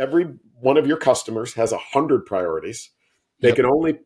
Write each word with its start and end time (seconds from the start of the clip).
every 0.00 0.34
one 0.60 0.76
of 0.76 0.86
your 0.86 0.96
customers 0.96 1.54
has 1.54 1.72
a 1.72 1.78
hundred 1.78 2.24
priorities. 2.26 2.90
They 3.40 3.48
yep. 3.48 3.56
can 3.56 3.66
only 3.66 3.98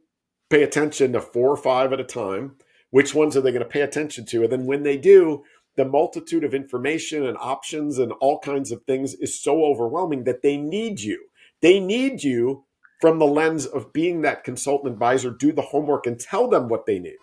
pay 0.50 0.62
attention 0.62 1.12
to 1.12 1.20
four 1.20 1.50
or 1.50 1.56
five 1.56 1.92
at 1.92 2.00
a 2.00 2.04
time. 2.04 2.56
Which 2.90 3.14
ones 3.14 3.36
are 3.36 3.40
they 3.40 3.50
going 3.50 3.62
to 3.62 3.68
pay 3.68 3.80
attention 3.80 4.26
to? 4.26 4.42
And 4.42 4.52
then 4.52 4.66
when 4.66 4.82
they 4.82 4.96
do, 4.96 5.44
the 5.76 5.84
multitude 5.84 6.44
of 6.44 6.54
information 6.54 7.26
and 7.26 7.36
options 7.40 7.98
and 7.98 8.12
all 8.20 8.38
kinds 8.38 8.70
of 8.70 8.82
things 8.82 9.14
is 9.14 9.42
so 9.42 9.64
overwhelming 9.64 10.24
that 10.24 10.42
they 10.42 10.56
need 10.56 11.00
you. 11.00 11.26
They 11.60 11.80
need 11.80 12.22
you 12.22 12.64
from 13.00 13.18
the 13.18 13.26
lens 13.26 13.66
of 13.66 13.92
being 13.92 14.22
that 14.22 14.44
consultant 14.44 14.92
advisor, 14.92 15.30
do 15.30 15.52
the 15.52 15.62
homework 15.62 16.06
and 16.06 16.18
tell 16.18 16.48
them 16.48 16.68
what 16.68 16.86
they 16.86 16.98
need. 16.98 17.16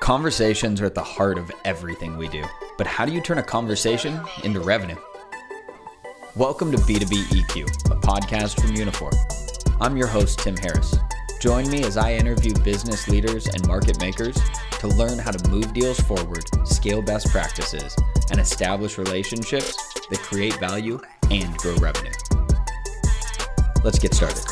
Conversations 0.00 0.80
are 0.80 0.86
at 0.86 0.94
the 0.94 1.02
heart 1.02 1.38
of 1.38 1.50
everything 1.64 2.16
we 2.16 2.28
do. 2.28 2.44
But 2.78 2.86
how 2.86 3.06
do 3.06 3.12
you 3.12 3.20
turn 3.20 3.38
a 3.38 3.42
conversation 3.42 4.20
into 4.42 4.60
revenue? 4.60 4.96
Welcome 6.36 6.70
to 6.72 6.76
B2B 6.76 7.28
EQ, 7.28 7.62
a 7.90 7.96
podcast 7.96 8.60
from 8.60 8.74
Uniphore. 8.74 9.10
I'm 9.80 9.96
your 9.96 10.06
host, 10.06 10.40
Tim 10.40 10.54
Harris. 10.54 10.94
Join 11.40 11.66
me 11.70 11.82
as 11.82 11.96
I 11.96 12.12
interview 12.12 12.52
business 12.62 13.08
leaders 13.08 13.46
and 13.46 13.66
market 13.66 13.98
makers 14.02 14.36
to 14.80 14.88
learn 14.88 15.18
how 15.18 15.30
to 15.30 15.48
move 15.48 15.72
deals 15.72 15.98
forward, 16.00 16.44
scale 16.68 17.00
best 17.00 17.30
practices, 17.30 17.96
and 18.30 18.38
establish 18.38 18.98
relationships 18.98 19.76
that 20.10 20.18
create 20.18 20.52
value 20.60 21.00
and 21.30 21.56
grow 21.56 21.74
revenue. 21.76 22.12
Let's 23.82 23.98
get 23.98 24.12
started. 24.12 24.44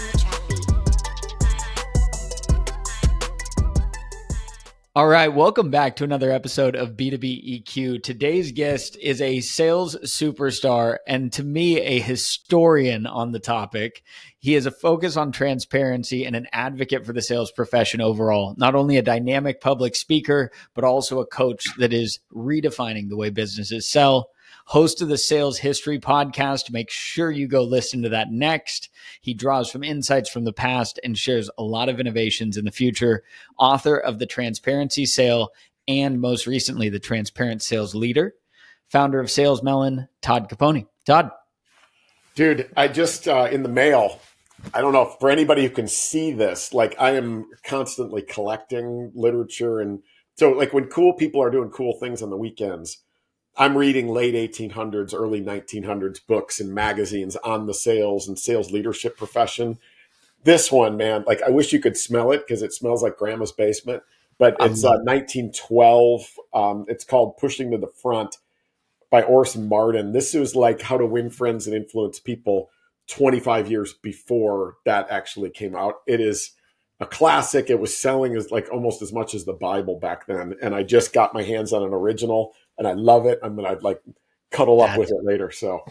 All 4.97 5.09
right, 5.09 5.27
welcome 5.27 5.71
back 5.71 5.97
to 5.97 6.05
another 6.05 6.31
episode 6.31 6.77
of 6.77 6.93
B2B 6.93 7.65
EQ. 7.65 8.01
Today's 8.01 8.53
guest 8.53 8.97
is 9.03 9.21
a 9.21 9.41
sales 9.41 9.97
superstar 10.05 10.99
and 11.05 11.33
to 11.33 11.43
me, 11.43 11.81
a 11.81 11.99
historian 11.99 13.05
on 13.05 13.33
the 13.33 13.41
topic. 13.41 14.05
He 14.39 14.55
is 14.55 14.67
a 14.67 14.71
focus 14.71 15.17
on 15.17 15.33
transparency 15.33 16.25
and 16.25 16.37
an 16.37 16.47
advocate 16.53 17.05
for 17.05 17.13
the 17.13 17.23
sales 17.23 17.51
profession 17.51 18.01
overall. 18.01 18.55
Not 18.57 18.77
only 18.77 18.97
a 18.97 19.03
dynamic 19.03 19.61
public 19.61 19.97
speaker, 19.97 20.53
but 20.75 20.85
also 20.85 21.19
a 21.19 21.27
coach 21.27 21.67
that 21.79 21.93
is 21.93 22.21
redefining 22.33 23.09
the 23.09 23.17
way 23.17 23.31
businesses 23.31 23.91
sell 23.91 24.29
host 24.65 25.03
of 25.03 25.09
the 25.09 25.19
Sales 25.19 25.59
History 25.59 25.99
podcast. 25.99 26.71
Make 26.71 26.91
sure 26.91 27.31
you 27.31 27.47
go 27.47 27.63
listen 27.63 28.03
to 28.03 28.09
that 28.11 28.31
next. 28.31 28.91
He 29.21 29.35
draws 29.35 29.71
from 29.71 29.85
insights 29.85 30.31
from 30.31 30.45
the 30.45 30.53
past 30.53 30.99
and 31.05 31.17
shares 31.17 31.51
a 31.59 31.63
lot 31.63 31.89
of 31.89 32.01
innovations 32.01 32.57
in 32.57 32.65
the 32.65 32.73
future. 32.73 33.23
Author 33.59 33.97
of 33.97 34.19
The 34.19 34.27
Transparency 34.27 35.07
Sale 35.07 35.51
and 35.87 36.21
most 36.21 36.47
recently, 36.47 36.89
The 36.89 36.99
Transparent 36.99 37.63
Sales 37.63 37.95
Leader. 37.95 38.35
Founder 38.89 39.21
of 39.21 39.31
Sales 39.31 39.63
Melon, 39.63 40.09
Todd 40.21 40.49
Caponi. 40.49 40.87
Todd. 41.05 41.31
Dude, 42.35 42.71
I 42.77 42.89
just 42.89 43.29
uh, 43.29 43.49
in 43.51 43.63
the 43.63 43.69
mail. 43.69 44.21
I 44.73 44.81
don't 44.81 44.93
know 44.93 45.17
for 45.21 45.31
anybody 45.31 45.63
who 45.63 45.71
can 45.71 45.89
see 45.89 46.33
this. 46.33 46.73
Like 46.73 46.97
I 46.99 47.13
am 47.13 47.47
constantly 47.65 48.23
collecting 48.23 49.13
literature, 49.15 49.81
and 49.81 50.03
so 50.37 50.51
like 50.53 50.73
when 50.73 50.87
cool 50.87 51.13
people 51.13 51.43
are 51.43 51.51
doing 51.51 51.71
cool 51.71 51.99
things 52.01 52.23
on 52.23 52.31
the 52.31 52.37
weekends, 52.37 52.99
I'm 53.57 53.79
reading 53.79 54.09
late 54.09 54.35
1800s, 54.35 55.15
early 55.15 55.41
1900s 55.41 56.21
books 56.27 56.61
and 56.61 56.75
magazines 56.75 57.37
on 57.37 57.67
the 57.67 57.75
sales 57.75 58.27
and 58.27 58.39
sales 58.39 58.73
leadership 58.73 59.17
profession. 59.17 59.79
This 60.43 60.73
one, 60.73 60.97
man, 60.97 61.25
like 61.27 61.43
I 61.43 61.51
wish 61.51 61.73
you 61.73 61.81
could 61.81 61.97
smell 61.97 62.33
it 62.33 62.47
because 62.47 62.63
it 62.63 62.73
smells 62.73 63.03
like 63.03 63.17
grandma's 63.17 63.53
basement. 63.53 64.03
But 64.37 64.57
it's 64.59 64.85
uh, 64.85 64.99
1912. 65.05 66.39
Um, 66.53 66.85
it's 66.89 67.05
called 67.05 67.37
Pushing 67.37 67.71
to 67.71 67.79
the 67.79 67.87
Front 67.87 68.39
by 69.09 69.23
Orison 69.23 69.69
Marden. 69.69 70.13
This 70.13 70.35
was 70.35 70.57
like 70.57 70.83
how 70.83 70.99
to 70.99 71.07
win 71.07 71.31
friends 71.31 71.69
and 71.69 71.77
influence 71.77 72.19
people 72.19 72.71
25 73.07 73.71
years 73.71 73.93
before 73.93 74.79
that 74.85 75.07
actually 75.11 75.51
came 75.51 75.77
out. 75.77 76.01
It 76.07 76.21
is 76.21 76.51
a 76.99 77.07
classic. 77.07 77.71
It 77.71 77.79
was 77.79 77.97
selling 77.97 78.35
as 78.35 78.51
like 78.51 78.69
almost 78.73 79.03
as 79.03 79.13
much 79.13 79.35
as 79.35 79.45
the 79.45 79.53
Bible 79.53 80.01
back 80.01 80.27
then. 80.27 80.57
And 80.61 80.75
I 80.75 80.83
just 80.83 81.13
got 81.13 81.33
my 81.33 81.43
hands 81.43 81.73
on 81.73 81.85
an 81.85 81.93
original 81.93 82.55
and 82.79 82.87
I 82.87 82.93
love 82.93 83.27
it. 83.27 83.39
I'm 83.43 83.57
gonna 83.57 83.79
like 83.81 84.01
cuddle 84.51 84.83
up 84.83 84.99
with 84.99 85.11
it 85.11 85.25
later. 85.25 85.51
So 85.51 85.85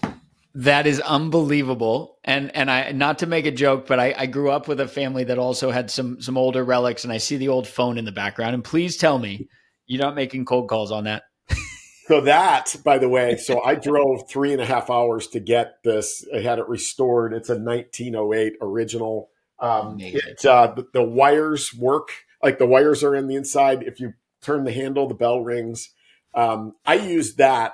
that 0.55 0.87
is 0.87 0.99
unbelievable. 0.99 2.17
And 2.23 2.55
and 2.55 2.69
I 2.69 2.91
not 2.91 3.19
to 3.19 3.25
make 3.25 3.45
a 3.45 3.51
joke, 3.51 3.87
but 3.87 3.99
I, 3.99 4.13
I 4.17 4.25
grew 4.25 4.51
up 4.51 4.67
with 4.67 4.79
a 4.79 4.87
family 4.87 5.23
that 5.25 5.37
also 5.37 5.71
had 5.71 5.89
some 5.91 6.21
some 6.21 6.37
older 6.37 6.63
relics, 6.63 7.03
and 7.03 7.13
I 7.13 7.17
see 7.17 7.37
the 7.37 7.49
old 7.49 7.67
phone 7.67 7.97
in 7.97 8.05
the 8.05 8.11
background. 8.11 8.53
And 8.53 8.63
please 8.63 8.97
tell 8.97 9.19
me 9.19 9.47
you're 9.85 10.01
not 10.01 10.15
making 10.15 10.45
cold 10.45 10.69
calls 10.69 10.91
on 10.91 11.05
that. 11.05 11.23
so 12.07 12.21
that, 12.21 12.75
by 12.83 12.97
the 12.97 13.09
way, 13.09 13.37
so 13.37 13.61
I 13.61 13.75
drove 13.75 14.29
three 14.29 14.53
and 14.53 14.61
a 14.61 14.65
half 14.65 14.89
hours 14.89 15.27
to 15.27 15.39
get 15.39 15.83
this. 15.83 16.25
I 16.33 16.39
had 16.39 16.59
it 16.59 16.67
restored. 16.67 17.33
It's 17.33 17.49
a 17.49 17.57
1908 17.57 18.53
original. 18.61 19.29
Um, 19.59 19.97
it, 19.99 20.45
uh, 20.45 20.73
the, 20.75 20.87
the 20.93 21.03
wires 21.03 21.73
work 21.73 22.09
like 22.43 22.59
the 22.59 22.65
wires 22.65 23.03
are 23.03 23.15
in 23.15 23.27
the 23.27 23.35
inside. 23.35 23.83
If 23.83 23.99
you 23.99 24.13
turn 24.41 24.65
the 24.65 24.73
handle, 24.73 25.07
the 25.07 25.15
bell 25.15 25.41
rings. 25.41 25.89
Um, 26.33 26.75
I 26.85 26.95
use 26.95 27.35
that 27.35 27.73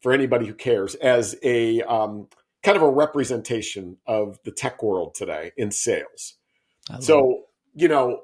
for 0.00 0.12
anybody 0.12 0.46
who 0.46 0.54
cares 0.54 0.94
as 0.96 1.36
a 1.42 1.82
um, 1.82 2.28
kind 2.62 2.76
of 2.76 2.82
a 2.82 2.90
representation 2.90 3.96
of 4.06 4.38
the 4.44 4.50
tech 4.50 4.82
world 4.82 5.14
today 5.14 5.52
in 5.56 5.70
sales. 5.70 6.34
So, 7.00 7.30
it. 7.30 7.82
you 7.82 7.88
know, 7.88 8.22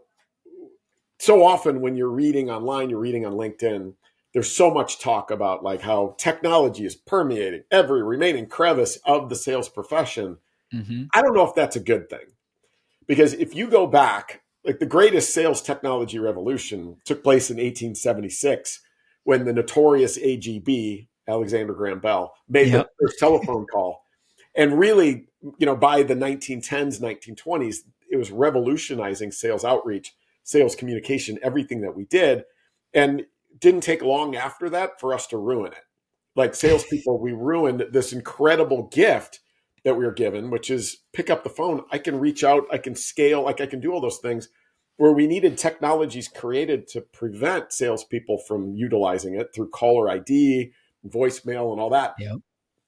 so 1.19 1.45
often 1.45 1.81
when 1.81 1.97
you're 1.97 2.09
reading 2.09 2.51
online, 2.51 2.91
you're 2.91 2.99
reading 2.99 3.27
on 3.27 3.33
LinkedIn, 3.33 3.95
there's 4.33 4.51
so 4.51 4.71
much 4.71 4.99
talk 4.99 5.31
about 5.31 5.63
like 5.63 5.81
how 5.81 6.17
technology 6.19 6.85
is 6.85 6.97
permeating 6.97 7.63
every 7.71 8.03
remaining 8.03 8.47
crevice 8.47 8.99
of 9.05 9.29
the 9.29 9.37
sales 9.37 9.69
profession. 9.69 10.39
Mm-hmm. 10.73 11.05
I 11.15 11.23
don't 11.23 11.35
know 11.35 11.47
if 11.47 11.55
that's 11.55 11.77
a 11.77 11.81
good 11.81 12.11
thing. 12.11 12.27
Because 13.07 13.35
if 13.35 13.55
you 13.55 13.69
go 13.69 13.87
back, 13.87 14.43
like 14.65 14.79
the 14.79 14.87
greatest 14.87 15.33
sales 15.33 15.63
technology 15.63 16.19
revolution 16.19 16.97
took 17.05 17.23
place 17.23 17.51
in 17.51 17.59
1876 17.59 18.81
when 19.25 19.45
the 19.45 19.53
notorious 19.53 20.19
AGB, 20.19 21.09
Alexander 21.27 21.73
Graham 21.73 22.01
Bell, 22.01 22.35
made 22.49 22.69
yep. 22.69 22.89
the 22.99 23.07
first 23.07 23.19
telephone 23.19 23.67
call. 23.67 24.05
And 24.55 24.79
really, 24.79 25.27
you 25.59 25.67
know, 25.67 25.77
by 25.77 26.03
the 26.03 26.15
1910s, 26.15 27.01
1920s, 27.01 27.79
it 28.11 28.17
was 28.17 28.31
revolutionizing 28.31 29.33
sales 29.33 29.65
outreach, 29.65 30.15
sales 30.45 30.77
communication, 30.77 31.39
everything 31.43 31.81
that 31.81 31.97
we 31.97 32.05
did. 32.05 32.45
And 32.93 33.27
didn't 33.59 33.83
take 33.83 34.03
long 34.03 34.37
after 34.37 34.69
that 34.71 35.01
for 35.01 35.15
us 35.15 35.27
to 35.29 35.37
ruin 35.37 35.73
it. 35.73 35.83
Like 36.37 36.55
salespeople, 36.55 37.21
we 37.21 37.33
ruined 37.33 37.87
this 37.93 38.13
incredible 38.13 38.85
gift 38.89 39.41
that 39.85 39.97
we 39.97 40.05
were 40.05 40.13
given, 40.13 40.51
which 40.51 40.71
is 40.71 40.99
pick 41.13 41.31
up 41.31 41.45
the 41.45 41.51
phone. 41.51 41.85
I 41.93 41.99
can 41.99 42.19
reach 42.19 42.43
out, 42.43 42.65
I 42.73 42.79
can 42.79 42.95
scale, 42.95 43.43
like 43.43 43.61
I 43.61 43.67
can 43.67 43.81
do 43.81 43.93
all 43.93 44.01
those 44.01 44.19
things 44.19 44.49
where 44.97 45.13
we 45.13 45.27
needed 45.27 45.59
technologies 45.59 46.29
created 46.29 46.87
to 46.89 47.01
prevent 47.01 47.73
salespeople 47.73 48.39
from 48.39 48.75
utilizing 48.75 49.35
it 49.35 49.55
through 49.55 49.69
caller 49.71 50.09
ID, 50.09 50.73
voicemail, 51.07 51.73
and 51.73 51.81
all 51.81 51.91
that. 51.91 52.15
Yep. 52.19 52.39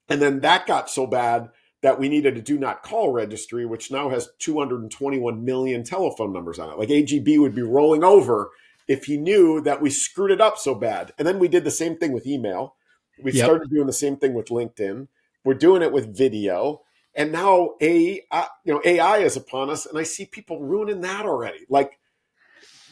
And 0.09 0.21
then 0.21 0.39
that 0.39 0.67
got 0.67 0.89
so 0.89 1.05
bad 1.05 1.49
that 1.81 1.99
we 1.99 2.09
needed 2.09 2.37
a 2.37 2.41
do 2.41 2.57
not 2.57 2.81
call 2.81 3.11
registry, 3.11 3.65
which 3.65 3.91
now 3.91 4.09
has 4.09 4.29
221 4.39 5.43
million 5.43 5.83
telephone 5.83 6.33
numbers 6.33 6.59
on 6.59 6.69
it. 6.69 6.79
Like 6.79 6.89
AGB 6.89 7.39
would 7.39 7.53
be 7.53 7.61
rolling 7.61 8.03
over 8.03 8.49
if 8.87 9.05
he 9.05 9.17
knew 9.17 9.61
that 9.61 9.81
we 9.81 9.89
screwed 9.89 10.31
it 10.31 10.41
up 10.41 10.57
so 10.57 10.73
bad. 10.73 11.11
And 11.17 11.27
then 11.27 11.39
we 11.39 11.47
did 11.47 11.65
the 11.65 11.71
same 11.71 11.97
thing 11.97 12.13
with 12.13 12.25
email. 12.25 12.75
We 13.21 13.33
yep. 13.33 13.45
started 13.45 13.69
doing 13.69 13.87
the 13.87 13.93
same 13.93 14.15
thing 14.15 14.33
with 14.33 14.47
LinkedIn. 14.47 15.07
We're 15.43 15.55
doing 15.55 15.81
it 15.81 15.91
with 15.91 16.17
video 16.17 16.81
and 17.17 17.31
now 17.31 17.71
a 17.81 18.21
uh, 18.31 18.45
you 18.63 18.73
know 18.73 18.81
AI 18.85 19.17
is 19.17 19.35
upon 19.35 19.69
us, 19.69 19.85
and 19.85 19.97
I 19.97 20.03
see 20.03 20.25
people 20.25 20.61
ruining 20.61 21.01
that 21.01 21.25
already. 21.25 21.65
Like 21.67 21.99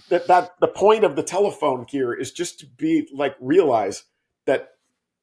that 0.10 0.28
that 0.28 0.60
the 0.60 0.68
point 0.68 1.04
of 1.04 1.16
the 1.16 1.24
telephone 1.24 1.86
here 1.88 2.12
is 2.12 2.32
just 2.32 2.60
to 2.60 2.66
be 2.66 3.08
like 3.14 3.36
realize 3.40 4.04
that 4.48 4.70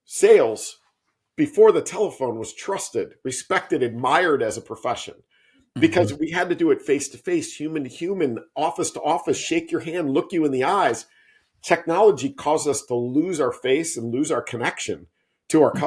sales 0.04 0.78
before 1.36 1.72
the 1.72 1.82
telephone 1.82 2.38
was 2.38 2.54
trusted, 2.54 3.14
respected, 3.24 3.82
admired 3.82 4.42
as 4.42 4.56
a 4.56 4.62
profession 4.62 5.14
because 5.75 6.12
mm-hmm. 6.12 6.20
we 6.20 6.31
had 6.31 6.48
to 6.50 6.55
do 6.55 6.70
it 6.70 6.82
face 6.82 7.08
to 7.08 7.19
face, 7.19 7.56
human 7.56 7.84
to 7.84 7.88
human, 7.88 8.38
office 8.55 8.90
to 8.90 9.00
office, 9.00 9.38
shake 9.38 9.72
your 9.72 9.81
hand, 9.81 10.12
look 10.12 10.32
you 10.32 10.44
in 10.44 10.52
the 10.52 10.64
eyes. 10.64 11.06
Technology 11.62 12.31
caused 12.31 12.69
us 12.69 12.82
to 12.82 12.94
lose 12.94 13.40
our 13.40 13.52
face 13.52 13.96
and 13.96 14.12
lose 14.12 14.31
our 14.31 14.43
connection 14.43 15.06
to 15.48 15.62
our 15.62 15.70
mm-hmm. 15.70 15.81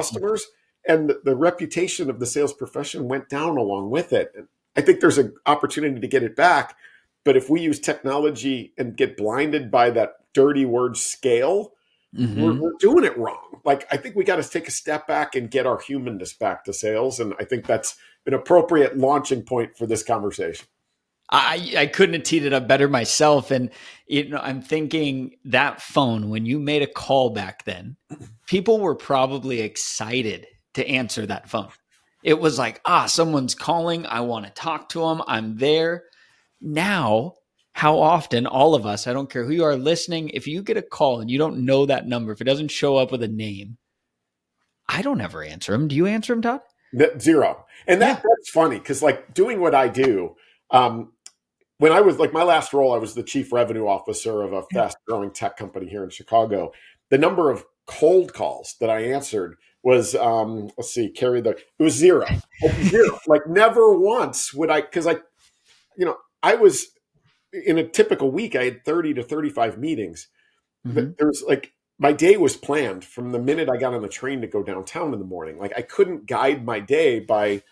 And 0.88 1.12
the, 1.24 1.36
reputation 1.36 2.08
of 2.10 2.20
the 2.20 2.26
sales 2.26 2.52
profession 2.52 3.08
went 3.08 3.28
down 3.28 3.56
along 3.56 3.90
with 3.90 4.12
it. 4.12 4.32
And 4.36 4.48
I 4.76 4.80
think 4.80 5.00
there's 5.00 5.18
an 5.18 5.34
opportunity 5.46 6.00
to 6.00 6.06
get 6.06 6.22
it 6.22 6.36
back, 6.36 6.76
but 7.24 7.36
if 7.36 7.50
we 7.50 7.60
use 7.60 7.80
technology 7.80 8.72
and 8.78 8.96
get 8.96 9.16
blinded 9.16 9.70
by 9.70 9.90
that 9.90 10.14
dirty 10.32 10.64
word 10.64 10.96
scale, 10.96 11.72
mm-hmm. 12.16 12.40
we're, 12.40 12.60
we're, 12.60 12.72
doing 12.78 13.04
it 13.04 13.16
wrong. 13.18 13.60
Like 13.64 13.86
I 13.90 13.96
think 13.96 14.16
we 14.16 14.24
got 14.24 14.42
to 14.42 14.48
take 14.48 14.68
a 14.68 14.72
step 14.72 15.06
back 15.06 15.34
and 15.34 15.50
get 15.50 15.66
our 15.66 15.80
humanness 15.80 16.32
back 16.32 16.64
to 16.64 16.72
sales, 16.72 17.18
and 17.18 17.34
I 17.40 17.44
think 17.44 17.66
that's 17.66 17.96
an 18.26 18.34
appropriate 18.34 18.96
launching 18.96 19.42
point 19.42 19.76
for 19.76 19.86
this 19.86 20.02
conversation. 20.02 20.66
I, 21.28 21.74
I 21.76 21.86
couldn't 21.86 22.14
have 22.14 22.22
teed 22.22 22.44
it 22.44 22.52
up 22.52 22.68
better 22.68 22.88
myself. 22.88 23.50
And 23.50 23.70
you 24.06 24.28
know, 24.28 24.38
I'm 24.38 24.62
thinking 24.62 25.36
that 25.46 25.82
phone, 25.82 26.30
when 26.30 26.46
you 26.46 26.60
made 26.60 26.82
a 26.82 26.86
call 26.86 27.30
back 27.30 27.64
then, 27.64 27.96
people 28.46 28.78
were 28.78 28.94
probably 28.94 29.60
excited 29.60 30.46
to 30.76 30.88
answer 30.88 31.26
that 31.26 31.48
phone. 31.48 31.68
It 32.22 32.40
was 32.40 32.58
like, 32.58 32.80
ah, 32.84 33.06
someone's 33.06 33.54
calling. 33.54 34.06
I 34.06 34.20
want 34.20 34.46
to 34.46 34.52
talk 34.52 34.88
to 34.90 35.00
them. 35.00 35.22
I'm 35.26 35.58
there. 35.58 36.04
Now, 36.60 37.34
how 37.72 37.98
often, 37.98 38.46
all 38.46 38.74
of 38.74 38.86
us, 38.86 39.06
I 39.06 39.12
don't 39.12 39.30
care 39.30 39.44
who 39.44 39.52
you 39.52 39.64
are 39.64 39.76
listening, 39.76 40.30
if 40.30 40.46
you 40.46 40.62
get 40.62 40.78
a 40.78 40.82
call 40.82 41.20
and 41.20 41.30
you 41.30 41.38
don't 41.38 41.64
know 41.64 41.84
that 41.86 42.06
number, 42.06 42.32
if 42.32 42.40
it 42.40 42.44
doesn't 42.44 42.70
show 42.70 42.96
up 42.96 43.12
with 43.12 43.22
a 43.22 43.28
name, 43.28 43.76
I 44.88 45.02
don't 45.02 45.20
ever 45.20 45.42
answer 45.42 45.72
them. 45.72 45.88
Do 45.88 45.94
you 45.94 46.06
answer 46.06 46.32
them, 46.32 46.42
Todd? 46.42 46.60
Zero. 47.20 47.66
And 47.86 48.00
that, 48.00 48.16
yeah. 48.16 48.22
that's 48.22 48.50
funny 48.50 48.78
because, 48.78 49.02
like, 49.02 49.34
doing 49.34 49.60
what 49.60 49.74
I 49.74 49.88
do, 49.88 50.36
um, 50.70 51.12
when 51.78 51.92
I 51.92 52.00
was 52.00 52.18
like 52.18 52.32
my 52.32 52.42
last 52.42 52.72
role, 52.72 52.94
I 52.94 52.98
was 52.98 53.14
the 53.14 53.22
chief 53.22 53.52
revenue 53.52 53.86
officer 53.86 54.42
of 54.42 54.52
a 54.52 54.62
fast 54.72 54.96
growing 55.06 55.30
tech 55.30 55.56
company 55.56 55.88
here 55.88 56.02
in 56.02 56.10
Chicago. 56.10 56.72
The 57.10 57.18
number 57.18 57.50
of 57.50 57.64
cold 57.86 58.32
calls 58.32 58.76
that 58.80 58.88
I 58.88 59.00
answered 59.00 59.56
was 59.86 60.16
um 60.16 60.68
let's 60.76 60.92
see 60.92 61.08
carry 61.08 61.40
the 61.40 61.50
it 61.50 61.82
was 61.82 61.94
zero. 61.94 62.26
Zero. 62.82 63.20
Like 63.28 63.46
never 63.46 63.96
once 63.96 64.52
would 64.52 64.68
i 64.68 64.80
because 64.80 65.06
i 65.06 65.12
you 65.96 66.04
know 66.04 66.16
i 66.42 66.56
was 66.56 66.88
in 67.52 67.78
a 67.78 67.86
typical 67.86 68.32
week 68.32 68.56
i 68.56 68.64
had 68.64 68.84
30 68.84 69.14
to 69.14 69.22
35 69.22 69.78
meetings. 69.78 70.26
Mm-hmm. 70.84 71.12
there 71.18 71.28
was 71.28 71.44
like 71.46 71.72
my 72.00 72.12
day 72.12 72.36
was 72.36 72.56
planned 72.56 73.04
from 73.04 73.30
the 73.30 73.38
minute 73.38 73.68
i 73.68 73.76
got 73.76 73.94
on 73.94 74.02
the 74.02 74.08
train 74.08 74.40
to 74.40 74.48
go 74.48 74.64
downtown 74.64 75.12
in 75.12 75.20
the 75.20 75.24
morning. 75.24 75.56
Like 75.56 75.72
i 75.76 75.82
couldn't 75.82 76.26
guide 76.26 76.64
my 76.64 76.80
day 76.80 77.20
by 77.20 77.62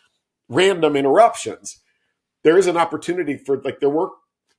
random 0.49 0.95
interruptions. 0.95 1.81
There 2.45 2.57
is 2.57 2.69
an 2.69 2.77
opportunity 2.77 3.37
for 3.37 3.61
like 3.61 3.81
there 3.81 3.91
were 3.91 4.11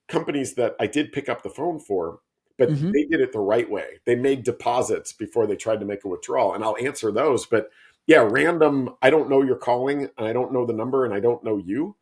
companies 0.10 0.56
that 0.56 0.76
i 0.78 0.88
did 0.88 1.14
pick 1.14 1.30
up 1.30 1.42
the 1.42 1.50
phone 1.50 1.80
for 1.80 2.20
but 2.58 2.70
mm-hmm. 2.70 2.92
they 2.92 3.04
did 3.06 3.22
it 3.22 3.32
the 3.32 3.40
right 3.40 3.70
way. 3.70 4.00
They 4.06 4.16
made 4.16 4.44
deposits 4.44 5.14
before 5.14 5.48
they 5.48 5.56
tried 5.56 5.80
to 5.82 5.86
make 5.86 6.06
a 6.06 6.08
withdrawal, 6.08 6.54
and 6.54 6.64
I'll 6.64 6.78
answer 6.78 7.12
those. 7.12 7.46
But 7.46 7.70
yeah, 8.08 8.28
random. 8.30 8.96
I 9.02 9.10
don't 9.10 9.30
know 9.30 9.42
you're 9.42 9.56
calling, 9.56 10.10
and 10.18 10.28
I 10.28 10.34
don't 10.34 10.54
know 10.54 10.66
the 10.66 10.74
number, 10.74 11.06
and 11.06 11.14
I 11.14 11.20
don't 11.20 11.44
know 11.44 11.58
you. 11.58 11.96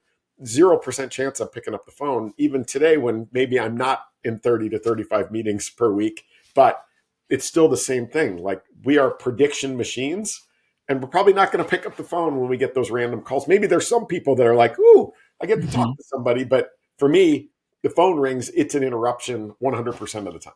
Zero 0.46 0.78
percent 0.78 1.12
chance 1.12 1.40
I'm 1.40 1.48
picking 1.48 1.74
up 1.74 1.86
the 1.86 1.92
phone, 1.92 2.34
even 2.38 2.66
today 2.66 2.98
when 2.98 3.28
maybe 3.32 3.60
I'm 3.60 3.78
not 3.78 4.02
in 4.24 4.40
30 4.40 4.70
to 4.70 4.80
35 4.80 5.32
meetings 5.32 5.70
per 5.70 5.92
week. 5.92 6.26
But 6.56 6.84
it's 7.30 7.46
still 7.46 7.68
the 7.68 7.78
same 7.78 8.08
thing. 8.08 8.38
Like 8.38 8.62
we 8.84 8.98
are 8.98 9.10
prediction 9.10 9.76
machines, 9.78 10.42
and 10.88 11.02
we're 11.02 11.10
probably 11.10 11.34
not 11.34 11.52
going 11.52 11.64
to 11.64 11.70
pick 11.70 11.86
up 11.86 11.96
the 11.96 12.04
phone 12.04 12.40
when 12.40 12.50
we 12.50 12.58
get 12.58 12.76
those 12.76 12.92
random 12.92 13.22
calls. 13.22 13.48
Maybe 13.48 13.66
there's 13.66 13.88
some 13.88 14.06
people 14.06 14.36
that 14.36 14.46
are 14.46 14.56
like, 14.56 14.78
"Ooh, 14.78 15.14
I 15.42 15.46
get 15.46 15.62
to 15.62 15.68
mm-hmm. 15.68 15.76
talk 15.76 15.98
to 15.98 16.04
somebody," 16.04 16.44
but 16.44 16.72
for 16.98 17.08
me, 17.08 17.50
the 17.84 17.90
phone 17.90 18.20
rings, 18.20 18.50
it's 18.50 18.74
an 18.74 18.84
interruption 18.84 19.54
100% 19.62 20.28
of 20.28 20.34
the 20.34 20.40
time. 20.40 20.54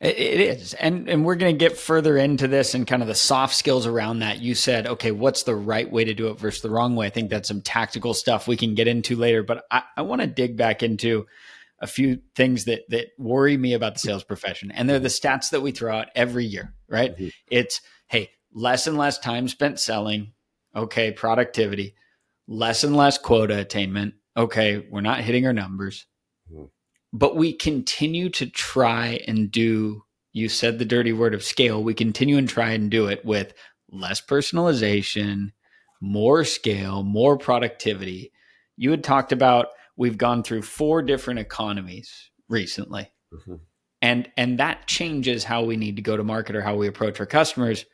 It 0.00 0.40
is. 0.40 0.74
And 0.74 1.08
and 1.08 1.24
we're 1.24 1.36
going 1.36 1.54
to 1.54 1.58
get 1.58 1.78
further 1.78 2.18
into 2.18 2.48
this 2.48 2.74
and 2.74 2.86
kind 2.86 3.00
of 3.00 3.08
the 3.08 3.14
soft 3.14 3.54
skills 3.54 3.86
around 3.86 4.18
that. 4.18 4.40
You 4.40 4.54
said, 4.54 4.86
okay, 4.86 5.12
what's 5.12 5.44
the 5.44 5.54
right 5.54 5.90
way 5.90 6.04
to 6.04 6.12
do 6.12 6.28
it 6.28 6.38
versus 6.38 6.62
the 6.62 6.68
wrong 6.68 6.96
way? 6.96 7.06
I 7.06 7.10
think 7.10 7.30
that's 7.30 7.48
some 7.48 7.62
tactical 7.62 8.12
stuff 8.12 8.48
we 8.48 8.56
can 8.56 8.74
get 8.74 8.88
into 8.88 9.16
later. 9.16 9.44
But 9.44 9.64
I, 9.70 9.82
I 9.96 10.02
want 10.02 10.20
to 10.20 10.26
dig 10.26 10.56
back 10.56 10.82
into 10.82 11.26
a 11.80 11.86
few 11.86 12.18
things 12.34 12.64
that 12.64 12.82
that 12.88 13.08
worry 13.18 13.56
me 13.56 13.72
about 13.72 13.94
the 13.94 14.00
sales 14.00 14.24
profession. 14.24 14.72
And 14.72 14.90
they're 14.90 14.98
the 14.98 15.08
stats 15.08 15.50
that 15.50 15.62
we 15.62 15.70
throw 15.70 15.96
out 15.96 16.08
every 16.16 16.44
year, 16.44 16.74
right? 16.88 17.12
Mm-hmm. 17.12 17.28
It's 17.46 17.80
hey, 18.08 18.30
less 18.52 18.88
and 18.88 18.98
less 18.98 19.18
time 19.18 19.46
spent 19.48 19.78
selling. 19.78 20.32
Okay, 20.74 21.12
productivity, 21.12 21.94
less 22.48 22.82
and 22.82 22.96
less 22.96 23.16
quota 23.16 23.58
attainment. 23.58 24.14
Okay, 24.36 24.84
we're 24.90 25.02
not 25.02 25.20
hitting 25.20 25.46
our 25.46 25.52
numbers 25.52 26.06
but 27.14 27.36
we 27.36 27.52
continue 27.52 28.28
to 28.28 28.44
try 28.44 29.20
and 29.28 29.50
do 29.50 30.02
you 30.32 30.48
said 30.48 30.78
the 30.78 30.84
dirty 30.84 31.12
word 31.12 31.32
of 31.32 31.44
scale 31.44 31.82
we 31.82 31.94
continue 31.94 32.36
and 32.36 32.48
try 32.48 32.72
and 32.72 32.90
do 32.90 33.06
it 33.06 33.24
with 33.24 33.54
less 33.90 34.20
personalization 34.20 35.52
more 36.00 36.44
scale 36.44 37.02
more 37.02 37.38
productivity. 37.38 38.32
You 38.76 38.90
had 38.90 39.04
talked 39.04 39.32
about 39.32 39.68
we've 39.96 40.18
gone 40.18 40.42
through 40.42 40.62
four 40.62 41.00
different 41.00 41.40
economies 41.40 42.30
recently. 42.48 43.10
Mm-hmm. 43.32 43.54
and 44.02 44.30
and 44.36 44.58
that 44.58 44.86
changes 44.86 45.42
how 45.42 45.64
we 45.64 45.76
need 45.76 45.96
to 45.96 46.02
go 46.02 46.16
to 46.16 46.22
market 46.22 46.54
or 46.54 46.62
how 46.62 46.76
we 46.76 46.86
approach 46.88 47.18
our 47.20 47.26
customers. 47.26 47.86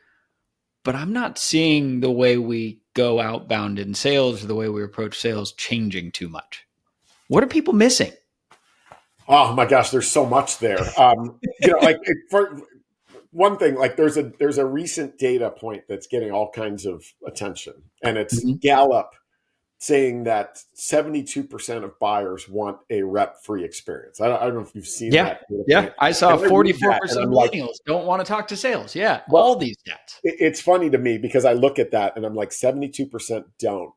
But 0.82 0.94
i'm 0.94 1.12
not 1.12 1.38
seeing 1.38 2.00
the 2.00 2.10
way 2.10 2.38
we 2.38 2.80
go 2.94 3.20
outbound 3.20 3.78
in 3.78 3.94
sales 3.94 4.42
or 4.42 4.46
the 4.46 4.54
way 4.54 4.68
we 4.70 4.82
approach 4.82 5.18
sales 5.18 5.52
changing 5.52 6.10
too 6.10 6.28
much. 6.28 6.66
What 7.28 7.44
are 7.44 7.48
people 7.48 7.74
missing 7.74 8.12
Oh 9.30 9.54
my 9.54 9.64
gosh, 9.64 9.90
there's 9.90 10.10
so 10.10 10.26
much 10.26 10.58
there. 10.58 10.80
Um, 10.98 11.38
you 11.60 11.68
know, 11.68 11.78
like 11.78 11.98
for 12.30 12.60
one 13.30 13.56
thing, 13.58 13.76
like 13.76 13.96
there's 13.96 14.16
a 14.16 14.32
there's 14.40 14.58
a 14.58 14.66
recent 14.66 15.18
data 15.18 15.50
point 15.50 15.84
that's 15.88 16.08
getting 16.08 16.32
all 16.32 16.50
kinds 16.50 16.84
of 16.84 17.04
attention, 17.24 17.74
and 18.02 18.18
it's 18.18 18.44
mm-hmm. 18.44 18.56
Gallup 18.56 19.12
saying 19.82 20.24
that 20.24 20.62
72% 20.76 21.84
of 21.84 21.98
buyers 21.98 22.46
want 22.46 22.78
a 22.90 23.02
rep 23.02 23.42
free 23.42 23.64
experience. 23.64 24.20
I 24.20 24.28
don't, 24.28 24.42
I 24.42 24.44
don't, 24.44 24.56
know 24.56 24.60
if 24.60 24.74
you've 24.74 24.86
seen 24.86 25.10
yeah. 25.10 25.24
that. 25.24 25.46
Yeah. 25.66 25.88
I 25.98 26.12
saw 26.12 26.36
44% 26.36 26.66
of 26.66 27.30
millennials 27.30 27.32
like, 27.32 27.50
don't 27.86 28.04
want 28.04 28.20
to 28.20 28.28
talk 28.28 28.46
to 28.48 28.58
sales. 28.58 28.94
Yeah. 28.94 29.22
Well, 29.30 29.42
all 29.42 29.56
these 29.56 29.78
stats. 29.78 30.18
It's 30.22 30.60
funny 30.60 30.90
to 30.90 30.98
me 30.98 31.16
because 31.16 31.46
I 31.46 31.54
look 31.54 31.78
at 31.78 31.92
that 31.92 32.14
and 32.16 32.26
I'm 32.26 32.34
like, 32.34 32.50
72% 32.50 33.44
don't 33.58 33.90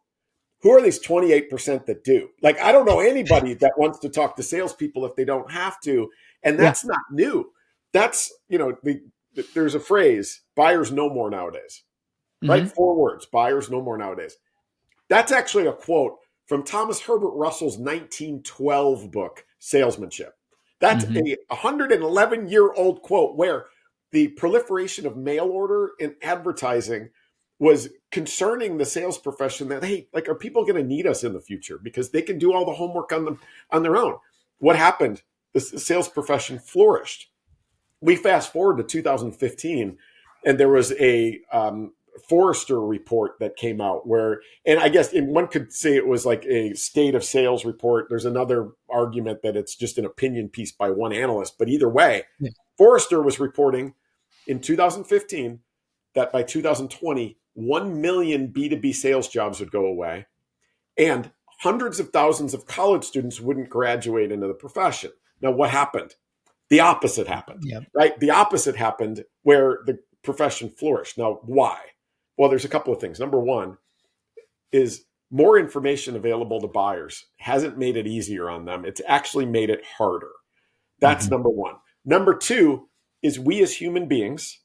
who 0.63 0.71
are 0.71 0.81
these 0.81 1.05
28% 1.05 1.85
that 1.85 2.05
do? 2.05 2.29
Like, 2.41 2.59
I 2.59 2.71
don't 2.71 2.85
know 2.85 3.01
anybody 3.01 3.53
that 3.55 3.77
wants 3.77 3.99
to 3.99 4.09
talk 4.09 4.37
to 4.37 4.43
salespeople 4.43 5.05
if 5.05 5.15
they 5.15 5.25
don't 5.25 5.51
have 5.51 5.79
to. 5.81 6.09
And 6.41 6.57
that's 6.57 6.85
yeah. 6.85 6.91
not 6.91 7.01
new. 7.11 7.51
That's, 7.91 8.33
you 8.47 8.57
know, 8.57 8.77
the, 8.81 9.01
the, 9.35 9.45
there's 9.53 9.75
a 9.75 9.79
phrase 9.79 10.41
buyers 10.55 10.89
no 10.89 11.09
more 11.09 11.29
nowadays, 11.29 11.83
mm-hmm. 12.41 12.49
right? 12.49 12.71
Four 12.71 12.95
words 12.95 13.25
buyers 13.25 13.69
no 13.69 13.81
more 13.81 13.97
nowadays. 13.97 14.37
That's 15.09 15.33
actually 15.33 15.67
a 15.67 15.73
quote 15.73 16.15
from 16.45 16.63
Thomas 16.63 17.01
Herbert 17.01 17.35
Russell's 17.35 17.77
1912 17.77 19.11
book, 19.11 19.45
Salesmanship. 19.59 20.33
That's 20.79 21.03
mm-hmm. 21.03 21.27
a 21.27 21.55
111 21.55 22.47
year 22.47 22.71
old 22.71 23.01
quote 23.01 23.35
where 23.35 23.65
the 24.11 24.29
proliferation 24.29 25.05
of 25.05 25.17
mail 25.17 25.45
order 25.45 25.91
and 25.99 26.15
advertising 26.21 27.09
was 27.63 27.89
concerning 28.11 28.77
the 28.77 28.85
sales 28.85 29.17
profession 29.17 29.69
that 29.69 29.83
hey 29.83 30.07
like 30.13 30.27
are 30.27 30.35
people 30.35 30.63
going 30.63 30.75
to 30.75 30.83
need 30.83 31.07
us 31.07 31.23
in 31.23 31.33
the 31.33 31.41
future 31.41 31.79
because 31.81 32.11
they 32.11 32.21
can 32.21 32.37
do 32.37 32.53
all 32.53 32.65
the 32.65 32.73
homework 32.73 33.11
on 33.11 33.25
them 33.25 33.39
on 33.71 33.83
their 33.83 33.95
own 33.95 34.15
what 34.59 34.75
happened 34.75 35.21
the 35.53 35.59
sales 35.59 36.09
profession 36.09 36.59
flourished 36.59 37.29
we 38.01 38.15
fast 38.15 38.51
forward 38.51 38.77
to 38.77 38.83
2015 38.83 39.97
and 40.45 40.59
there 40.59 40.69
was 40.69 40.91
a 40.99 41.39
um, 41.51 41.93
Forrester 42.27 42.79
report 42.79 43.39
that 43.39 43.55
came 43.55 43.81
out 43.81 44.05
where, 44.05 44.41
and 44.65 44.79
I 44.79 44.89
guess 44.89 45.11
one 45.13 45.47
could 45.47 45.73
say 45.73 45.95
it 45.95 46.07
was 46.07 46.25
like 46.25 46.45
a 46.45 46.73
state 46.73 47.15
of 47.15 47.23
sales 47.23 47.65
report. 47.65 48.07
There's 48.09 48.25
another 48.25 48.71
argument 48.89 49.41
that 49.41 49.55
it's 49.55 49.75
just 49.75 49.97
an 49.97 50.05
opinion 50.05 50.49
piece 50.49 50.71
by 50.71 50.91
one 50.91 51.11
analyst, 51.11 51.57
but 51.57 51.69
either 51.69 51.89
way, 51.89 52.23
yeah. 52.39 52.51
Forrester 52.77 53.21
was 53.21 53.39
reporting 53.39 53.95
in 54.47 54.59
2015 54.59 55.59
that 56.13 56.31
by 56.31 56.43
2020, 56.43 57.37
1 57.55 58.01
million 58.01 58.49
B2B 58.49 58.93
sales 58.93 59.27
jobs 59.27 59.59
would 59.59 59.71
go 59.71 59.85
away, 59.85 60.25
and 60.97 61.31
hundreds 61.59 61.99
of 61.99 62.09
thousands 62.09 62.53
of 62.53 62.65
college 62.65 63.03
students 63.03 63.39
wouldn't 63.39 63.69
graduate 63.69 64.31
into 64.31 64.47
the 64.47 64.53
profession. 64.53 65.11
Now, 65.41 65.51
what 65.51 65.69
happened? 65.69 66.15
The 66.69 66.79
opposite 66.79 67.27
happened, 67.27 67.63
yep. 67.65 67.83
right? 67.93 68.19
The 68.19 68.31
opposite 68.31 68.75
happened 68.75 69.23
where 69.43 69.79
the 69.85 69.99
profession 70.23 70.69
flourished. 70.69 71.17
Now, 71.17 71.39
why? 71.43 71.77
Well, 72.37 72.49
there's 72.49 72.65
a 72.65 72.69
couple 72.69 72.93
of 72.93 72.99
things. 72.99 73.19
Number 73.19 73.39
one 73.39 73.77
is 74.71 75.05
more 75.29 75.57
information 75.57 76.15
available 76.15 76.61
to 76.61 76.67
buyers 76.67 77.25
hasn't 77.37 77.77
made 77.77 77.97
it 77.97 78.07
easier 78.07 78.49
on 78.49 78.65
them. 78.65 78.85
It's 78.85 79.01
actually 79.07 79.45
made 79.45 79.69
it 79.69 79.83
harder. 79.97 80.31
That's 80.99 81.25
mm-hmm. 81.25 81.35
number 81.35 81.49
one. 81.49 81.75
Number 82.05 82.35
two 82.35 82.87
is 83.21 83.39
we 83.39 83.61
as 83.61 83.75
human 83.75 84.07
beings 84.07 84.59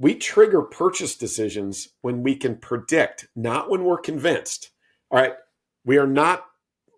we 0.00 0.14
trigger 0.14 0.62
purchase 0.62 1.14
decisions 1.14 1.90
when 2.00 2.22
we 2.22 2.34
can 2.34 2.56
predict, 2.56 3.28
not 3.36 3.70
when 3.70 3.84
we're 3.84 3.98
convinced. 3.98 4.70
All 5.10 5.20
right. 5.20 5.34
We 5.84 5.98
are 5.98 6.06
not 6.06 6.46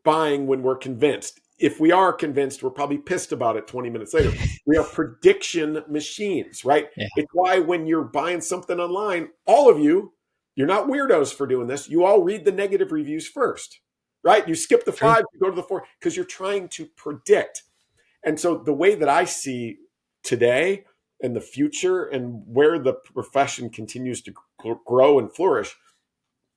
buying 0.04 0.46
when 0.46 0.62
we're 0.62 0.76
convinced. 0.76 1.40
If 1.58 1.80
we 1.80 1.90
are 1.90 2.12
convinced, 2.12 2.62
we're 2.62 2.70
probably 2.70 2.98
pissed 2.98 3.32
about 3.32 3.56
it 3.56 3.66
20 3.66 3.90
minutes 3.90 4.14
later. 4.14 4.32
We 4.64 4.76
are 4.76 4.84
prediction 4.84 5.82
machines, 5.88 6.64
right? 6.64 6.86
Yeah. 6.96 7.08
It's 7.16 7.32
why 7.32 7.58
when 7.58 7.84
you're 7.84 8.04
buying 8.04 8.40
something 8.40 8.78
online, 8.78 9.30
all 9.44 9.68
of 9.68 9.80
you, 9.80 10.12
you're 10.54 10.68
not 10.68 10.86
weirdos 10.86 11.34
for 11.34 11.48
doing 11.48 11.66
this. 11.66 11.88
You 11.88 12.04
all 12.04 12.22
read 12.22 12.44
the 12.44 12.52
negative 12.52 12.92
reviews 12.92 13.26
first, 13.26 13.80
right? 14.22 14.46
You 14.46 14.54
skip 14.54 14.84
the 14.84 14.92
five, 14.92 15.24
you 15.34 15.40
go 15.40 15.50
to 15.50 15.56
the 15.56 15.64
four, 15.64 15.84
because 15.98 16.14
you're 16.14 16.24
trying 16.24 16.68
to 16.68 16.86
predict. 16.96 17.64
And 18.24 18.38
so 18.38 18.56
the 18.56 18.72
way 18.72 18.94
that 18.94 19.08
I 19.08 19.24
see 19.24 19.78
today, 20.22 20.84
and 21.22 21.36
the 21.36 21.40
future 21.40 22.04
and 22.04 22.42
where 22.46 22.78
the 22.78 22.92
profession 22.92 23.70
continues 23.70 24.20
to 24.22 24.34
grow 24.84 25.18
and 25.18 25.32
flourish 25.32 25.74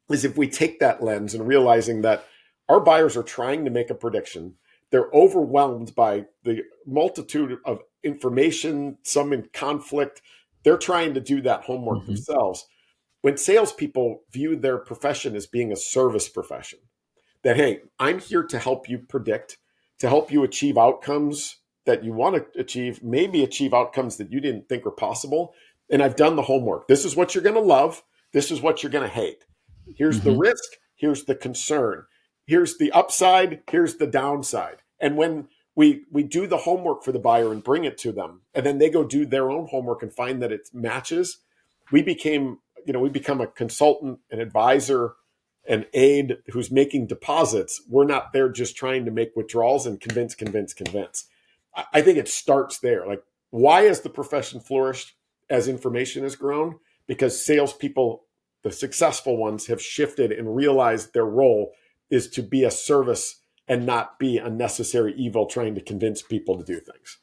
is 0.09 0.25
if 0.25 0.37
we 0.37 0.47
take 0.47 0.79
that 0.79 1.03
lens 1.03 1.33
and 1.33 1.47
realizing 1.47 2.01
that 2.01 2.25
our 2.67 2.79
buyers 2.79 3.15
are 3.15 3.23
trying 3.23 3.65
to 3.65 3.71
make 3.71 3.89
a 3.89 3.95
prediction. 3.95 4.55
They're 4.91 5.09
overwhelmed 5.13 5.93
by 5.95 6.25
the 6.43 6.63
multitude 6.85 7.57
of 7.65 7.81
information 8.03 8.97
some 9.03 9.33
in 9.33 9.49
conflict. 9.53 10.21
They're 10.63 10.77
trying 10.77 11.13
to 11.13 11.21
do 11.21 11.41
that 11.41 11.63
homework 11.63 11.99
mm-hmm. 11.99 12.13
themselves. 12.13 12.65
When 13.21 13.37
salespeople 13.37 14.21
view 14.31 14.55
their 14.55 14.77
profession 14.77 15.35
as 15.35 15.47
being 15.47 15.71
a 15.71 15.75
service 15.75 16.29
profession, 16.29 16.79
that, 17.43 17.55
hey, 17.55 17.81
I'm 17.99 18.19
here 18.19 18.43
to 18.43 18.59
help 18.59 18.87
you 18.87 18.99
predict, 18.99 19.57
to 19.99 20.07
help 20.07 20.31
you 20.31 20.43
achieve 20.43 20.77
outcomes 20.77 21.57
that 21.85 22.03
you 22.03 22.13
want 22.13 22.35
to 22.35 22.59
achieve, 22.59 23.03
maybe 23.03 23.43
achieve 23.43 23.73
outcomes 23.73 24.17
that 24.17 24.31
you 24.31 24.39
didn't 24.39 24.67
think 24.67 24.85
were 24.85 24.91
possible. 24.91 25.53
And 25.89 26.01
I've 26.01 26.15
done 26.15 26.35
the 26.35 26.43
homework. 26.43 26.87
This 26.87 27.05
is 27.05 27.15
what 27.15 27.33
you're 27.33 27.43
going 27.43 27.55
to 27.55 27.61
love. 27.61 28.03
This 28.33 28.51
is 28.51 28.61
what 28.61 28.81
you're 28.81 28.91
going 28.91 29.07
to 29.07 29.13
hate. 29.13 29.45
Here's 29.95 30.19
mm-hmm. 30.19 30.29
the 30.29 30.37
risk. 30.37 30.63
Here's 30.95 31.25
the 31.25 31.35
concern. 31.35 32.05
Here's 32.45 32.77
the 32.77 32.91
upside. 32.91 33.61
Here's 33.69 33.95
the 33.95 34.07
downside. 34.07 34.77
And 34.99 35.17
when 35.17 35.47
we 35.75 36.03
we 36.11 36.23
do 36.23 36.47
the 36.47 36.57
homework 36.57 37.03
for 37.03 37.11
the 37.11 37.19
buyer 37.19 37.51
and 37.51 37.63
bring 37.63 37.83
it 37.83 37.97
to 37.99 38.11
them, 38.11 38.41
and 38.53 38.65
then 38.65 38.77
they 38.77 38.89
go 38.89 39.03
do 39.03 39.25
their 39.25 39.51
own 39.51 39.67
homework 39.67 40.01
and 40.01 40.13
find 40.13 40.41
that 40.41 40.51
it 40.51 40.69
matches, 40.73 41.39
we 41.91 42.01
became 42.01 42.59
you 42.85 42.93
know 42.93 42.99
we 42.99 43.09
become 43.09 43.41
a 43.41 43.47
consultant, 43.47 44.19
an 44.31 44.39
advisor, 44.39 45.15
an 45.67 45.85
aide 45.93 46.37
who's 46.51 46.71
making 46.71 47.07
deposits. 47.07 47.81
We're 47.89 48.05
not 48.05 48.31
there 48.31 48.49
just 48.49 48.75
trying 48.75 49.05
to 49.05 49.11
make 49.11 49.35
withdrawals 49.35 49.85
and 49.85 49.99
convince, 49.99 50.35
convince, 50.35 50.73
convince. 50.73 51.27
I 51.93 52.01
think 52.01 52.17
it 52.17 52.27
starts 52.27 52.79
there. 52.79 53.05
Like, 53.05 53.23
why 53.49 53.83
has 53.83 54.01
the 54.01 54.09
profession 54.09 54.59
flourished 54.59 55.13
as 55.49 55.67
information 55.67 56.23
has 56.23 56.35
grown? 56.35 56.75
Because 57.07 57.45
salespeople, 57.45 58.25
the 58.63 58.71
successful 58.71 59.37
ones, 59.37 59.67
have 59.67 59.81
shifted 59.81 60.31
and 60.31 60.55
realized 60.55 61.13
their 61.13 61.25
role 61.25 61.71
is 62.09 62.29
to 62.31 62.41
be 62.41 62.63
a 62.63 62.71
service 62.71 63.41
and 63.67 63.85
not 63.85 64.19
be 64.19 64.37
a 64.37 64.49
necessary 64.49 65.13
evil 65.17 65.45
trying 65.45 65.75
to 65.75 65.81
convince 65.81 66.21
people 66.21 66.57
to 66.57 66.63
do 66.63 66.79
things. 66.79 67.17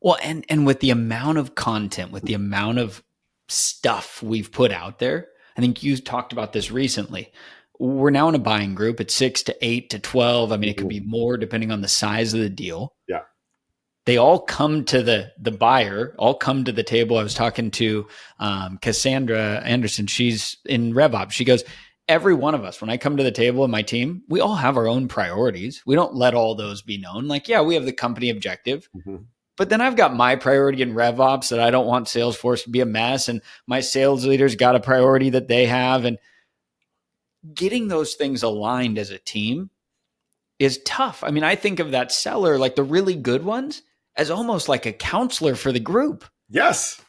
Well, 0.00 0.18
and 0.22 0.44
and 0.48 0.66
with 0.66 0.80
the 0.80 0.90
amount 0.90 1.38
of 1.38 1.54
content, 1.54 2.12
with 2.12 2.24
the 2.24 2.34
amount 2.34 2.78
of 2.78 3.02
stuff 3.48 4.22
we've 4.22 4.52
put 4.52 4.70
out 4.70 4.98
there, 4.98 5.28
I 5.56 5.60
think 5.60 5.82
you 5.82 5.96
talked 5.96 6.32
about 6.32 6.52
this 6.52 6.70
recently. 6.70 7.32
We're 7.80 8.10
now 8.10 8.28
in 8.28 8.36
a 8.36 8.40
buying 8.40 8.76
group. 8.76 9.00
It's 9.00 9.14
six 9.14 9.42
to 9.44 9.56
eight 9.60 9.90
to 9.90 9.98
twelve. 9.98 10.52
I 10.52 10.56
mean, 10.56 10.70
it 10.70 10.76
could 10.76 10.88
mm-hmm. 10.88 11.04
be 11.04 11.10
more 11.10 11.36
depending 11.36 11.72
on 11.72 11.80
the 11.80 11.88
size 11.88 12.34
of 12.34 12.40
the 12.40 12.48
deal. 12.50 12.94
Yeah 13.08 13.22
they 14.06 14.16
all 14.16 14.38
come 14.38 14.84
to 14.86 15.02
the 15.02 15.32
the 15.38 15.50
buyer, 15.50 16.14
all 16.18 16.34
come 16.34 16.64
to 16.64 16.72
the 16.72 16.82
table. 16.82 17.18
I 17.18 17.22
was 17.22 17.34
talking 17.34 17.70
to 17.72 18.06
um, 18.38 18.78
Cassandra 18.78 19.62
Anderson. 19.64 20.06
She's 20.06 20.56
in 20.66 20.92
RevOps. 20.92 21.32
She 21.32 21.44
goes, 21.44 21.64
every 22.08 22.34
one 22.34 22.54
of 22.54 22.64
us, 22.64 22.80
when 22.80 22.90
I 22.90 22.96
come 22.96 23.16
to 23.16 23.22
the 23.22 23.30
table 23.30 23.64
in 23.64 23.70
my 23.70 23.82
team, 23.82 24.22
we 24.28 24.40
all 24.40 24.56
have 24.56 24.76
our 24.76 24.86
own 24.86 25.08
priorities. 25.08 25.82
We 25.86 25.94
don't 25.94 26.14
let 26.14 26.34
all 26.34 26.54
those 26.54 26.82
be 26.82 26.98
known. 26.98 27.28
Like, 27.28 27.48
yeah, 27.48 27.62
we 27.62 27.74
have 27.74 27.86
the 27.86 27.92
company 27.92 28.30
objective. 28.30 28.88
Mm-hmm. 28.94 29.16
But 29.56 29.68
then 29.68 29.80
I've 29.80 29.96
got 29.96 30.14
my 30.14 30.36
priority 30.36 30.82
in 30.82 30.94
RevOps 30.94 31.50
that 31.50 31.60
I 31.60 31.70
don't 31.70 31.86
want 31.86 32.08
Salesforce 32.08 32.64
to 32.64 32.70
be 32.70 32.80
a 32.80 32.86
mess. 32.86 33.28
And 33.28 33.40
my 33.66 33.80
sales 33.80 34.26
leaders 34.26 34.56
got 34.56 34.74
a 34.74 34.80
priority 34.80 35.30
that 35.30 35.48
they 35.48 35.66
have. 35.66 36.04
And 36.04 36.18
getting 37.54 37.88
those 37.88 38.14
things 38.14 38.42
aligned 38.42 38.98
as 38.98 39.10
a 39.10 39.18
team 39.18 39.70
is 40.58 40.80
tough. 40.84 41.22
I 41.22 41.30
mean, 41.30 41.44
I 41.44 41.54
think 41.54 41.78
of 41.78 41.92
that 41.92 42.10
seller, 42.10 42.58
like 42.58 42.74
the 42.74 42.82
really 42.82 43.14
good 43.14 43.44
ones, 43.44 43.82
as 44.16 44.30
almost 44.30 44.68
like 44.68 44.86
a 44.86 44.92
counselor 44.92 45.54
for 45.54 45.72
the 45.72 45.80
group. 45.80 46.24
Yes. 46.48 47.00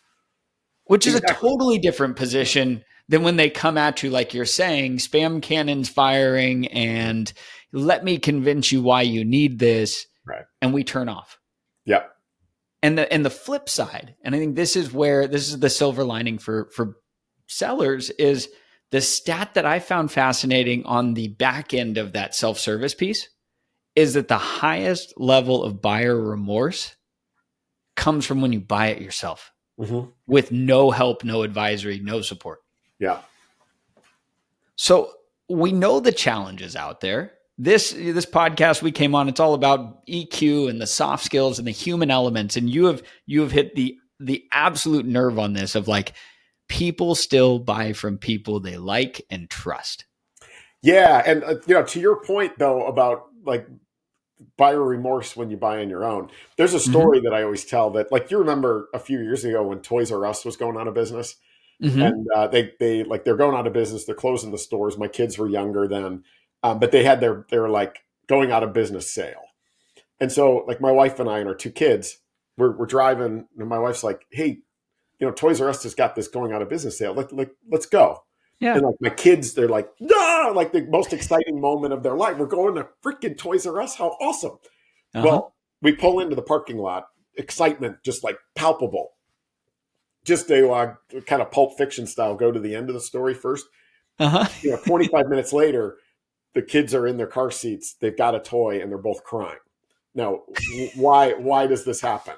Which 0.86 1.08
exactly. 1.08 1.34
is 1.34 1.38
a 1.38 1.42
totally 1.42 1.80
different 1.80 2.16
position 2.16 2.84
than 3.08 3.24
when 3.24 3.36
they 3.36 3.50
come 3.50 3.78
at 3.78 4.04
you, 4.04 4.10
like 4.10 4.34
you're 4.34 4.46
saying, 4.46 4.98
spam 4.98 5.42
cannons 5.42 5.90
firing 5.90 6.68
and 6.68 7.32
let 7.72 8.04
me 8.04 8.18
convince 8.18 8.72
you 8.72 8.82
why 8.82 9.02
you 9.02 9.24
need 9.26 9.60
this. 9.60 10.06
Right. 10.26 10.46
And 10.62 10.74
we 10.74 10.84
turn 10.84 11.10
off. 11.10 11.38
Yeah. 11.86 12.04
And 12.82 12.98
the 12.98 13.12
and 13.12 13.26
the 13.26 13.32
flip 13.32 13.68
side, 13.70 14.16
and 14.24 14.36
I 14.36 14.40
think 14.40 14.56
this 14.56 14.76
is 14.76 14.94
where 14.94 15.28
this 15.28 15.48
is 15.48 15.60
the 15.60 15.70
silver 15.70 16.04
lining 16.04 16.38
for 16.38 16.70
for 16.76 16.98
sellers 17.48 18.10
is 18.12 18.50
the 18.92 19.02
stat 19.02 19.56
that 19.56 19.66
I 19.66 19.80
found 19.80 20.12
fascinating 20.12 20.86
on 20.86 21.14
the 21.14 21.30
back 21.30 21.74
end 21.74 21.98
of 21.98 22.14
that 22.14 22.36
self-service 22.36 22.94
piece 22.94 23.28
is 23.96 24.14
that 24.16 24.28
the 24.28 24.38
highest 24.38 25.20
level 25.20 25.64
of 25.64 25.82
buyer 25.82 26.20
remorse 26.20 26.96
comes 27.96 28.26
from 28.26 28.42
when 28.42 28.52
you 28.52 28.60
buy 28.60 28.88
it 28.88 29.02
yourself 29.02 29.54
mm-hmm. 29.80 30.10
with 30.28 30.52
no 30.52 30.92
help, 30.92 31.24
no 31.24 31.44
advisory, 31.44 32.00
no 32.00 32.22
support. 32.22 32.60
Yeah. 33.00 33.20
So 34.76 35.12
we 35.50 35.72
know 35.72 36.00
the 36.00 36.12
challenges 36.12 36.76
out 36.76 37.02
there. 37.02 37.34
This 37.58 37.92
this 37.92 38.26
podcast 38.26 38.82
we 38.82 38.92
came 38.92 39.16
on, 39.16 39.30
it's 39.30 39.40
all 39.40 39.54
about 39.54 40.06
EQ 40.08 40.70
and 40.70 40.82
the 40.82 40.88
soft 40.88 41.24
skills 41.24 41.58
and 41.58 41.66
the 41.66 41.72
human 41.72 42.12
elements. 42.12 42.58
And 42.58 42.70
you 42.70 42.86
have 42.86 43.02
you 43.26 43.42
have 43.42 43.52
hit 43.54 43.76
the 43.76 43.98
the 44.20 44.46
absolute 44.52 45.06
nerve 45.06 45.40
on 45.40 45.54
this 45.54 45.76
of 45.76 45.88
like 45.88 46.14
people 46.68 47.16
still 47.16 47.60
buy 47.60 47.94
from 47.94 48.18
people 48.18 48.60
they 48.60 48.78
like 48.78 49.26
and 49.30 49.50
trust. 49.50 50.06
Yeah, 50.82 51.24
and 51.26 51.44
uh, 51.46 51.56
you 51.66 51.76
know, 51.76 51.84
to 51.84 52.00
your 52.00 52.22
point 52.22 52.60
though 52.60 52.86
about 52.86 53.28
like 53.46 53.68
buyer 54.58 54.82
remorse 54.82 55.36
when 55.36 55.50
you 55.50 55.58
buy 55.58 55.80
on 55.80 55.90
your 55.90 56.04
own. 56.04 56.30
There's 56.58 56.74
a 56.74 56.78
mm-hmm. 56.78 56.92
story 56.92 57.18
mm-hmm. 57.20 57.26
that 57.26 57.34
I 57.34 57.44
always 57.44 57.66
tell 57.66 57.92
that, 57.92 58.12
like, 58.12 58.32
you 58.32 58.38
remember 58.38 58.90
a 58.94 59.00
few 59.00 59.20
years 59.20 59.46
ago 59.46 59.64
when 59.64 59.80
Toys 59.80 60.12
R 60.12 60.26
Us 60.26 60.46
was 60.46 60.58
going 60.58 60.78
out 60.78 60.88
of 60.88 60.94
business, 60.94 61.36
mm-hmm. 61.82 62.02
and 62.02 62.28
uh, 62.36 62.48
they 62.48 62.74
they 62.80 63.04
like 63.04 63.24
they're 63.24 63.38
going 63.38 63.56
out 63.56 63.68
of 63.68 63.74
business. 63.74 64.06
They're 64.06 64.16
closing 64.16 64.52
the 64.52 64.58
stores. 64.58 64.98
My 64.98 65.08
kids 65.08 65.38
were 65.38 65.48
younger 65.48 65.88
then, 65.88 66.24
um, 66.64 66.80
but 66.80 66.92
they 66.92 67.04
had 67.04 67.22
their 67.22 67.46
their 67.50 67.70
like 67.70 68.00
going 68.28 68.52
out 68.52 68.64
of 68.64 68.74
business 68.74 69.12
sale, 69.12 69.44
and 70.20 70.32
so 70.32 70.66
like 70.68 70.82
my 70.82 70.92
wife 70.92 71.20
and 71.20 71.30
I 71.30 71.40
and 71.40 71.48
our 71.48 71.56
two 71.56 71.72
kids, 71.72 72.20
we're 72.58 72.76
we're 72.76 72.86
driving, 72.86 73.48
and 73.58 73.70
my 73.70 73.80
wife's 73.80 74.04
like, 74.04 74.26
"Hey, 74.32 74.60
you 75.20 75.28
know, 75.28 75.32
Toys 75.32 75.62
R 75.62 75.70
Us 75.70 75.84
has 75.84 75.96
got 75.96 76.16
this 76.16 76.28
going 76.28 76.52
out 76.52 76.62
of 76.62 76.70
business 76.70 76.98
sale. 76.98 77.14
Let, 77.14 77.32
let 77.34 77.50
let's 77.70 77.86
go." 77.86 78.25
Yeah. 78.60 78.76
And 78.76 78.86
like 78.86 78.96
my 79.02 79.10
kids, 79.10 79.54
they're 79.54 79.68
like, 79.68 79.90
no, 80.00 80.52
like 80.56 80.72
the 80.72 80.86
most 80.86 81.14
exciting 81.14 81.60
moment 81.60 81.94
of 81.94 82.04
their 82.04 82.16
life. 82.16 82.38
We're 82.38 82.46
going 82.46 82.76
to 82.76 82.88
freaking 83.04 83.38
Toys 83.38 83.66
R 83.66 83.82
Us. 83.82 83.96
How 83.96 84.10
awesome. 84.22 84.58
Uh-huh. 85.14 85.26
Well, 85.26 85.56
we 85.82 85.94
pull 85.94 86.20
into 86.20 86.36
the 86.36 86.42
parking 86.42 86.78
lot, 86.78 87.08
excitement 87.38 87.98
just 88.04 88.24
like 88.24 88.38
palpable. 88.56 89.12
Just 90.24 90.50
a 90.50 90.68
uh, 90.68 90.96
kind 91.28 91.42
of 91.42 91.52
pulp 91.52 91.78
fiction 91.78 92.08
style, 92.08 92.36
go 92.36 92.52
to 92.52 92.60
the 92.60 92.76
end 92.76 92.90
of 92.90 92.96
the 92.96 93.02
story 93.02 93.34
first. 93.34 93.66
Uh-huh. 94.20 94.48
you 94.62 94.72
know, 94.72 94.78
25 94.78 95.28
minutes 95.28 95.54
later, 95.54 95.98
the 96.54 96.62
kids 96.62 96.96
are 96.96 97.06
in 97.06 97.18
their 97.18 97.28
car 97.28 97.52
seats. 97.52 97.96
They've 98.00 98.18
got 98.18 98.34
a 98.34 98.40
toy 98.40 98.82
and 98.82 98.90
they're 98.90 98.98
both 98.98 99.24
crying. 99.24 99.60
Now, 100.16 100.44
why 100.96 101.34
why 101.34 101.68
does 101.68 101.84
this 101.84 102.00
happen? 102.00 102.36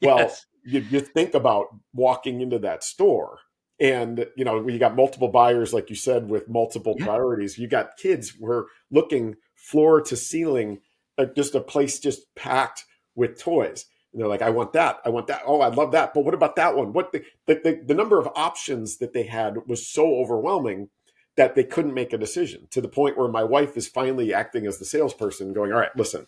Well, 0.00 0.18
yes. 0.18 0.46
you, 0.64 0.80
you 0.90 1.00
think 1.00 1.34
about 1.34 1.66
walking 1.92 2.40
into 2.40 2.58
that 2.60 2.82
store 2.82 3.38
and 3.80 4.26
you 4.36 4.44
know 4.44 4.66
you 4.68 4.78
got 4.78 4.94
multiple 4.94 5.28
buyers 5.28 5.72
like 5.72 5.88
you 5.90 5.96
said 5.96 6.28
with 6.28 6.48
multiple 6.48 6.94
yeah. 6.98 7.06
priorities. 7.06 7.58
You 7.58 7.66
got 7.66 7.96
kids 7.96 8.36
were 8.38 8.66
looking 8.90 9.36
floor 9.54 10.00
to 10.02 10.16
ceiling 10.16 10.80
like 11.16 11.34
just 11.34 11.54
a 11.54 11.60
place 11.60 11.98
just 11.98 12.34
packed 12.34 12.84
with 13.14 13.40
toys. 13.40 13.86
And 14.12 14.20
they're 14.20 14.28
like 14.28 14.42
i 14.42 14.50
want 14.50 14.72
that. 14.74 14.98
I 15.04 15.08
want 15.08 15.28
that. 15.28 15.42
Oh 15.46 15.60
i 15.60 15.68
love 15.68 15.92
that. 15.92 16.14
But 16.14 16.24
what 16.24 16.34
about 16.34 16.56
that 16.56 16.76
one? 16.76 16.92
What 16.92 17.12
the 17.12 17.24
the, 17.46 17.54
the, 17.54 17.82
the 17.86 17.94
number 17.94 18.18
of 18.18 18.28
options 18.36 18.98
that 18.98 19.12
they 19.12 19.24
had 19.24 19.56
was 19.66 19.86
so 19.86 20.16
overwhelming 20.16 20.90
that 21.36 21.54
they 21.54 21.64
couldn't 21.64 21.94
make 21.94 22.12
a 22.12 22.18
decision 22.18 22.66
to 22.70 22.80
the 22.80 22.88
point 22.88 23.16
where 23.16 23.28
my 23.28 23.44
wife 23.44 23.76
is 23.76 23.88
finally 23.88 24.34
acting 24.34 24.66
as 24.66 24.78
the 24.78 24.84
salesperson 24.84 25.52
going 25.52 25.72
all 25.72 25.78
right 25.78 25.96
listen 25.96 26.26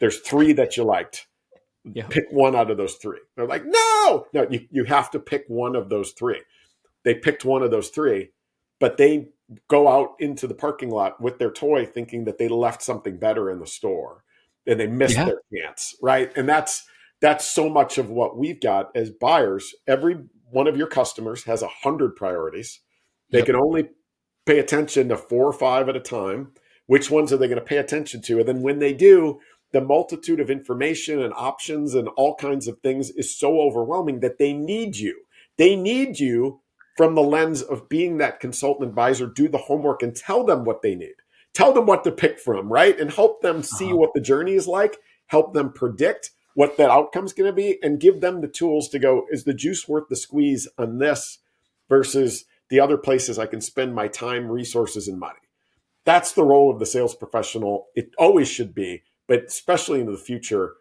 there's 0.00 0.20
three 0.20 0.52
that 0.54 0.76
you 0.76 0.84
liked. 0.84 1.26
Yeah. 1.84 2.06
pick 2.08 2.24
one 2.30 2.56
out 2.56 2.70
of 2.70 2.78
those 2.78 2.94
three. 2.94 3.18
They're 3.36 3.46
like 3.46 3.64
no 3.66 4.26
no 4.32 4.46
you, 4.48 4.66
you 4.70 4.84
have 4.84 5.10
to 5.10 5.18
pick 5.18 5.44
one 5.48 5.76
of 5.76 5.88
those 5.88 6.12
three 6.12 6.40
they 7.04 7.14
picked 7.14 7.44
one 7.44 7.62
of 7.62 7.70
those 7.70 7.88
three, 7.88 8.30
but 8.80 8.96
they 8.96 9.28
go 9.68 9.88
out 9.88 10.14
into 10.18 10.46
the 10.46 10.54
parking 10.54 10.90
lot 10.90 11.20
with 11.20 11.38
their 11.38 11.50
toy 11.50 11.84
thinking 11.84 12.24
that 12.24 12.38
they 12.38 12.48
left 12.48 12.82
something 12.82 13.18
better 13.18 13.50
in 13.50 13.60
the 13.60 13.66
store 13.66 14.24
and 14.66 14.80
they 14.80 14.86
missed 14.86 15.16
yeah. 15.16 15.26
their 15.26 15.40
chance, 15.54 15.94
right? 16.02 16.32
And 16.36 16.48
that's 16.48 16.86
that's 17.20 17.46
so 17.46 17.68
much 17.68 17.98
of 17.98 18.10
what 18.10 18.36
we've 18.36 18.60
got 18.60 18.90
as 18.94 19.10
buyers. 19.10 19.74
Every 19.86 20.18
one 20.50 20.66
of 20.66 20.76
your 20.76 20.86
customers 20.86 21.44
has 21.44 21.62
a 21.62 21.68
hundred 21.68 22.16
priorities. 22.16 22.80
They 23.30 23.38
yep. 23.38 23.46
can 23.46 23.56
only 23.56 23.88
pay 24.46 24.58
attention 24.58 25.08
to 25.08 25.16
four 25.16 25.46
or 25.46 25.52
five 25.52 25.88
at 25.88 25.96
a 25.96 26.00
time. 26.00 26.52
Which 26.86 27.10
ones 27.10 27.32
are 27.32 27.38
they 27.38 27.48
going 27.48 27.58
to 27.58 27.64
pay 27.64 27.78
attention 27.78 28.20
to? 28.22 28.40
And 28.40 28.48
then 28.48 28.62
when 28.62 28.78
they 28.78 28.92
do, 28.92 29.40
the 29.72 29.80
multitude 29.80 30.38
of 30.38 30.50
information 30.50 31.20
and 31.22 31.32
options 31.34 31.94
and 31.94 32.08
all 32.08 32.36
kinds 32.36 32.68
of 32.68 32.78
things 32.80 33.10
is 33.10 33.36
so 33.36 33.60
overwhelming 33.60 34.20
that 34.20 34.38
they 34.38 34.52
need 34.52 34.96
you. 34.96 35.22
They 35.56 35.76
need 35.76 36.20
you 36.20 36.60
from 36.94 37.14
the 37.14 37.22
lens 37.22 37.62
of 37.62 37.88
being 37.88 38.18
that 38.18 38.40
consultant 38.40 38.88
advisor, 38.88 39.26
do 39.26 39.48
the 39.48 39.58
homework 39.58 40.02
and 40.02 40.14
tell 40.14 40.44
them 40.44 40.64
what 40.64 40.82
they 40.82 40.94
need. 40.94 41.14
Tell 41.52 41.72
them 41.72 41.86
what 41.86 42.04
to 42.04 42.12
pick 42.12 42.38
from, 42.38 42.72
right? 42.72 42.98
And 42.98 43.10
help 43.10 43.42
them 43.42 43.62
see 43.62 43.86
uh-huh. 43.86 43.96
what 43.96 44.14
the 44.14 44.20
journey 44.20 44.54
is 44.54 44.66
like, 44.66 44.98
help 45.26 45.54
them 45.54 45.72
predict 45.72 46.30
what 46.54 46.76
that 46.76 46.90
outcome 46.90 47.24
is 47.24 47.32
going 47.32 47.50
to 47.50 47.54
be, 47.54 47.78
and 47.82 48.00
give 48.00 48.20
them 48.20 48.40
the 48.40 48.48
tools 48.48 48.88
to 48.88 48.98
go, 48.98 49.26
is 49.30 49.44
the 49.44 49.54
juice 49.54 49.88
worth 49.88 50.08
the 50.08 50.16
squeeze 50.16 50.68
on 50.78 50.98
this 50.98 51.38
versus 51.88 52.44
the 52.70 52.78
other 52.78 52.96
places 52.96 53.38
I 53.38 53.46
can 53.46 53.60
spend 53.60 53.94
my 53.94 54.06
time, 54.06 54.48
resources, 54.48 55.08
and 55.08 55.18
money? 55.18 55.38
That's 56.04 56.32
the 56.32 56.44
role 56.44 56.70
of 56.70 56.78
the 56.78 56.86
sales 56.86 57.14
professional. 57.14 57.88
It 57.96 58.10
always 58.18 58.48
should 58.48 58.74
be, 58.74 59.02
but 59.26 59.44
especially 59.44 60.00
into 60.00 60.12
the 60.12 60.18
future. 60.18 60.74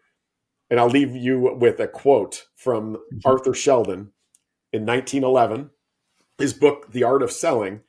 And 0.69 0.79
I'll 0.79 0.89
leave 0.89 1.15
you 1.15 1.55
with 1.59 1.79
a 1.79 1.87
quote 1.87 2.47
from 2.55 2.95
mm-hmm. 2.95 3.17
Arthur 3.25 3.53
Sheldon 3.53 4.11
in 4.71 4.85
1911 4.85 5.71
his 6.37 6.53
book, 6.53 6.91
The 6.91 7.03
Art 7.03 7.23
of 7.23 7.31
Selling, 7.31 7.81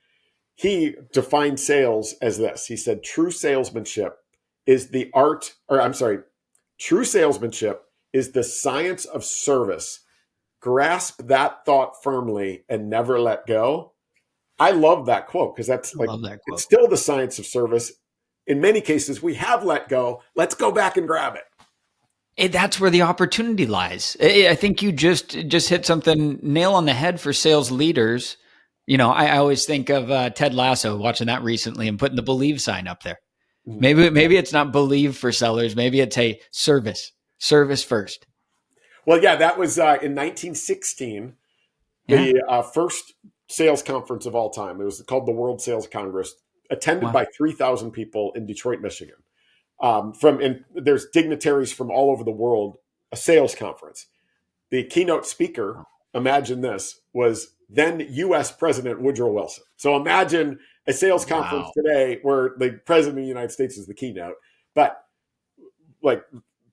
he 0.55 0.95
defined 1.13 1.59
sales 1.59 2.15
as 2.23 2.39
this. 2.39 2.67
He 2.67 2.77
said, 2.77 3.03
true 3.03 3.31
salesmanship 3.31 4.19
is 4.67 4.89
the 4.89 5.11
art, 5.13 5.55
or 5.69 5.81
I'm 5.81 5.95
sorry, 5.95 6.21
true 6.79 7.05
salesmanship 7.05 7.83
is 8.13 8.33
the 8.33 8.45
science 8.45 9.05
of 9.05 9.25
service. 9.25 10.01
Grasp 10.61 11.23
that 11.27 11.65
thought 11.67 12.03
firmly 12.03 12.65
and 12.69 12.89
never 12.89 13.19
let 13.19 13.47
go. 13.47 13.93
I 14.59 14.71
love 14.71 15.07
that 15.07 15.27
quote 15.27 15.55
because 15.55 15.67
that's 15.67 15.95
like 15.97 16.09
that 16.09 16.41
it's 16.47 16.63
still 16.63 16.89
the 16.89 16.97
science 16.97 17.39
of 17.39 17.47
service. 17.47 17.93
In 18.47 18.61
many 18.61 18.81
cases, 18.81 19.23
we 19.23 19.35
have 19.35 19.65
let 19.65 19.89
go. 19.89 20.23
Let's 20.37 20.55
go 20.55 20.71
back 20.71 20.97
and 20.97 21.07
grab 21.07 21.35
it. 21.35 21.43
It 22.37 22.53
that's 22.53 22.81
where 22.81 22.91
the 22.91 23.03
opportunity 23.03 23.67
lies. 23.67 24.17
I 24.21 24.55
think 24.55 24.83
you 24.83 24.93
just 24.93 25.31
just 25.49 25.69
hit 25.69 25.87
something 25.87 26.39
nail 26.43 26.75
on 26.75 26.87
the 26.87 26.93
head 26.93 27.21
for 27.21 27.33
sales 27.33 27.71
leaders. 27.71 28.37
You 28.87 28.99
know, 28.99 29.11
I, 29.11 29.27
I 29.27 29.37
always 29.39 29.65
think 29.65 29.89
of 29.89 30.11
uh, 30.11 30.31
Ted 30.31 30.55
Lasso 30.55 30.97
watching 30.97 31.29
that 31.29 31.43
recently 31.43 31.89
and 31.89 31.99
putting 31.99 32.17
the 32.17 32.23
believe 32.23 32.61
sign 32.61 32.87
up 32.87 33.03
there. 33.03 33.19
Mm-hmm. 33.67 33.81
Maybe 33.81 34.11
maybe 34.11 34.37
it's 34.37 34.53
not 34.53 34.73
believe 34.73 35.17
for 35.17 35.33
sellers. 35.33 35.77
Maybe 35.77 36.01
it's 36.01 36.19
a 36.19 36.41
service 36.51 37.13
service 37.39 37.85
first. 37.85 38.27
Well, 39.07 39.23
yeah, 39.23 39.37
that 39.37 39.59
was 39.59 39.79
uh, 39.79 39.99
in 40.01 40.15
1916, 40.15 41.35
the 42.09 42.17
yeah. 42.17 42.33
uh, 42.49 42.63
first 42.63 43.13
sales 43.49 43.83
conference 43.83 44.27
of 44.27 44.35
all 44.35 44.51
time. 44.51 44.81
It 44.81 44.85
was 44.85 45.03
called 45.03 45.27
the 45.27 45.33
World 45.33 45.61
Sales 45.61 45.87
Congress, 45.87 46.35
attended 46.71 47.05
wow. 47.05 47.13
by 47.13 47.27
3,000 47.37 47.91
people 47.91 48.33
in 48.35 48.47
Detroit, 48.47 48.81
Michigan. 48.81 49.17
Um, 49.85 50.15
from 50.15 50.41
and 50.41 50.65
there's 50.75 51.09
dignitaries 51.13 51.71
from 51.71 51.91
all 51.91 52.11
over 52.11 52.25
the 52.25 52.31
world. 52.31 52.79
A 53.13 53.17
sales 53.17 53.55
conference. 53.55 54.07
The 54.71 54.83
keynote 54.83 55.27
speaker, 55.27 55.85
imagine 56.15 56.63
this, 56.63 57.01
was 57.13 57.55
then 57.69 58.05
U.S. 58.11 58.51
President 58.51 59.01
Woodrow 59.03 59.31
Wilson. 59.31 59.63
So 59.77 59.95
imagine 59.95 60.59
a 60.87 60.93
sales 60.93 61.27
conference 61.27 61.67
wow. 61.67 61.73
today 61.77 62.19
where 62.23 62.55
the 62.59 62.81
president 62.87 63.19
of 63.19 63.25
the 63.25 63.29
United 63.29 63.53
States 63.53 63.77
is 63.77 63.87
the 63.87 63.95
keynote. 63.95 64.37
But 64.75 65.05
like 66.03 66.25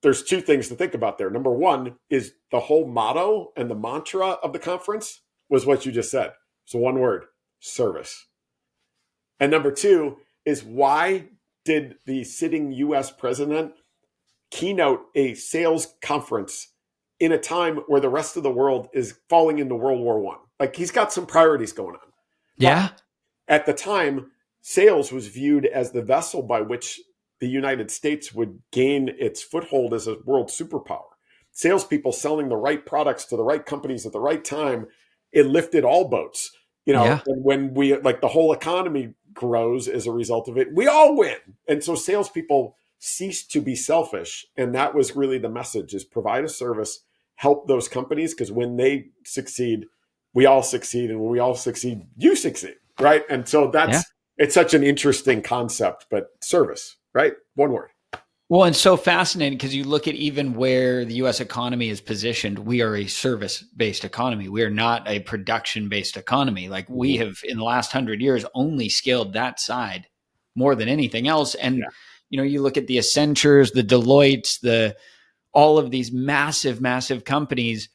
there's 0.01 0.24
two 0.24 0.39
things 0.41 0.70
to 0.70 0.75
think 0.75 0.94
about 0.94 1.18
there. 1.18 1.30
Number 1.30 1.51
one 1.51 1.98
is 2.10 2.34
the 2.50 2.62
whole 2.62 2.88
motto 2.88 3.51
and 3.58 3.70
the 3.70 3.75
mantra 3.75 4.30
of 4.41 4.53
the 4.53 4.60
conference 4.60 5.22
was 5.50 5.65
what 5.65 5.86
you 5.86 5.91
just 5.91 6.12
said. 6.12 6.32
So 6.65 6.80
one 6.80 6.98
word, 6.98 7.25
service. 7.60 8.25
And 9.39 9.51
number 9.51 9.72
two 9.72 10.18
is 10.46 10.63
why 10.63 11.25
did 11.65 11.96
the 12.06 12.24
sitting 12.24 12.72
US 12.72 13.12
president 13.12 13.74
keynote 14.50 15.01
a 15.15 15.34
sales 15.34 15.94
conference 16.01 16.70
in 17.20 17.32
a 17.32 17.38
time 17.38 17.77
where 17.88 18.01
the 18.01 18.10
rest 18.10 18.36
of 18.38 18.44
the 18.44 18.51
world 18.51 18.89
is 18.94 19.20
falling 19.30 19.60
into 19.60 19.75
World 19.75 20.01
War 20.01 20.20
One? 20.20 20.39
Like 20.60 20.75
he's 20.75 20.91
got 20.91 21.13
some 21.13 21.25
priorities 21.25 21.74
going 21.74 21.96
on. 21.96 22.12
Yeah. 22.58 22.89
But 22.89 23.01
at 23.48 23.65
the 23.65 23.74
time, 23.74 24.32
sales 24.62 25.12
was 25.12 25.27
viewed 25.27 25.65
as 25.65 25.91
the 25.91 26.01
vessel 26.01 26.41
by 26.41 26.62
which 26.62 27.00
the 27.39 27.48
United 27.48 27.89
States 27.91 28.32
would 28.34 28.60
gain 28.72 29.10
its 29.20 29.41
foothold 29.41 29.94
as 29.94 30.08
a 30.08 30.18
world 30.25 30.50
superpower. 30.50 31.10
Salespeople 31.51 32.12
selling 32.12 32.48
the 32.48 32.56
right 32.56 32.86
products 32.86 33.25
to 33.25 33.36
the 33.36 33.44
right 33.44 33.65
companies 33.65 34.06
at 34.06 34.13
the 34.13 34.20
right 34.20 34.46
time, 34.46 34.88
it 35.32 35.48
lifted 35.48 35.84
all 35.84 36.08
boats. 36.08 36.51
You 36.86 36.94
know, 36.94 37.03
yeah. 37.03 37.20
when 37.27 37.74
we 37.74 37.96
like 37.98 38.22
the 38.22 38.27
whole 38.27 38.53
economy 38.53 39.13
grows 39.34 39.88
as 39.88 40.08
a 40.08 40.12
result 40.12 40.48
of 40.48 40.58
it, 40.58 40.74
we 40.74 40.88
all 40.88 41.16
win. 41.16 41.38
And 41.68 41.84
so 41.84 41.96
salespeople 41.96 42.76
cease 43.00 43.44
to 43.48 43.62
be 43.62 43.76
selfish. 43.76 44.46
And 44.56 44.76
that 44.76 44.94
was 44.94 45.16
really 45.16 45.38
the 45.38 45.50
message 45.50 45.94
is 45.94 46.04
provide 46.04 46.44
a 46.44 46.50
service, 46.50 47.04
help 47.36 47.68
those 47.68 47.88
companies, 47.88 48.34
because 48.34 48.52
when 48.52 48.78
they 48.78 49.08
succeed, 49.26 49.86
we 50.34 50.46
all 50.46 50.64
succeed. 50.64 51.10
And 51.10 51.20
when 51.20 51.32
we 51.32 51.40
all 51.40 51.56
succeed, 51.56 52.06
you 52.18 52.36
succeed. 52.36 52.76
Right. 53.00 53.24
And 53.30 53.48
so 53.48 53.72
that's 53.72 53.94
yeah. 53.94 54.46
it's 54.46 54.54
such 54.54 54.74
an 54.74 54.84
interesting 54.84 55.42
concept, 55.42 56.08
but 56.10 56.30
service 56.42 56.98
right? 57.14 57.34
One 57.56 57.72
word. 57.72 57.90
Well, 58.51 58.65
and 58.65 58.75
so 58.75 58.98
fascinating 58.98 59.58
because 59.58 59.73
you 59.73 59.86
look 59.86 60.10
at 60.10 60.15
even 60.15 60.56
where 60.56 61.06
the 61.06 61.13
US 61.23 61.39
economy 61.39 61.88
is 61.88 62.02
positioned, 62.02 62.60
we 62.60 62.82
are 62.82 62.97
a 62.97 63.08
service 63.08 63.62
based 63.62 64.04
economy. 64.04 64.49
We 64.49 64.63
are 64.63 64.69
not 64.69 65.08
a 65.08 65.21
production 65.21 65.88
based 65.88 66.17
economy. 66.17 66.67
Like 66.67 66.89
we 66.89 67.13
mm-hmm. 67.13 67.28
have 67.28 67.38
in 67.45 67.60
the 67.60 67.63
last 67.63 67.93
hundred 67.93 68.19
years 68.19 68.43
only 68.54 68.89
scaled 68.89 69.32
that 69.32 69.62
side 69.62 70.08
more 70.54 70.76
than 70.76 70.89
anything 70.89 71.30
else. 71.30 71.56
And, 71.56 71.78
yeah. 71.78 71.86
you 72.30 72.36
know, 72.36 72.43
you 72.43 72.62
look 72.62 72.76
at 72.76 72.88
the 72.88 72.97
Accentures, 72.97 73.71
the 73.71 73.84
Deloittes, 73.84 74.60
the, 74.60 74.97
all 75.54 75.78
of 75.78 75.89
these 75.89 76.12
massive, 76.12 76.82
massive 76.82 77.23
companies. 77.23 77.88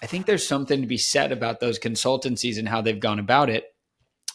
I 0.00 0.06
think 0.06 0.26
there's 0.26 0.46
something 0.46 0.82
to 0.82 0.86
be 0.86 0.98
said 0.98 1.32
about 1.32 1.58
those 1.58 1.80
consultancies 1.80 2.60
and 2.60 2.68
how 2.68 2.80
they've 2.80 3.00
gone 3.00 3.18
about 3.18 3.50
it 3.50 3.73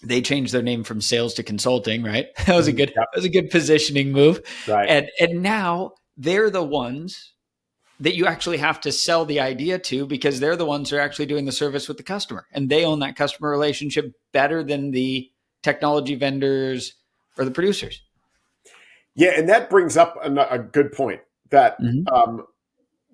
they 0.04 0.22
changed 0.22 0.54
their 0.54 0.62
name 0.62 0.84
from 0.84 1.02
sales 1.02 1.34
to 1.36 1.44
consulting, 1.44 2.04
right? 2.04 2.28
That 2.46 2.56
was 2.56 2.68
a 2.68 2.74
good 2.74 2.90
yep. 2.90 2.96
that 2.96 3.10
was 3.16 3.26
a 3.26 3.30
good 3.30 3.50
positioning 3.50 4.12
move. 4.12 4.42
Right. 4.68 4.90
And 4.90 5.10
and 5.20 5.42
now 5.44 5.94
they're 6.18 6.50
the 6.50 6.64
ones 6.64 7.34
that 8.00 8.16
you 8.16 8.26
actually 8.26 8.58
have 8.58 8.80
to 8.82 8.92
sell 8.92 9.26
the 9.26 9.42
idea 9.42 9.78
to 9.78 10.06
because 10.06 10.40
they're 10.40 10.56
the 10.56 10.66
ones 10.66 10.90
who 10.90 10.96
are 10.96 11.02
actually 11.02 11.26
doing 11.26 11.46
the 11.46 11.52
service 11.52 11.88
with 11.88 11.98
the 11.98 12.04
customer 12.04 12.48
and 12.54 12.70
they 12.70 12.86
own 12.86 13.00
that 13.00 13.16
customer 13.18 13.50
relationship 13.50 14.14
better 14.32 14.64
than 14.64 14.92
the 14.92 15.30
technology 15.64 16.16
vendors 16.16 16.94
or 17.38 17.44
the 17.44 17.52
producers. 17.52 18.02
Yeah, 19.16 19.32
and 19.36 19.50
that 19.50 19.70
brings 19.70 19.98
up 19.98 20.18
a, 20.24 20.32
a 20.50 20.60
good 20.60 20.94
point 20.94 21.22
that 21.50 21.80
mm-hmm. 21.82 22.08
um, 22.14 22.46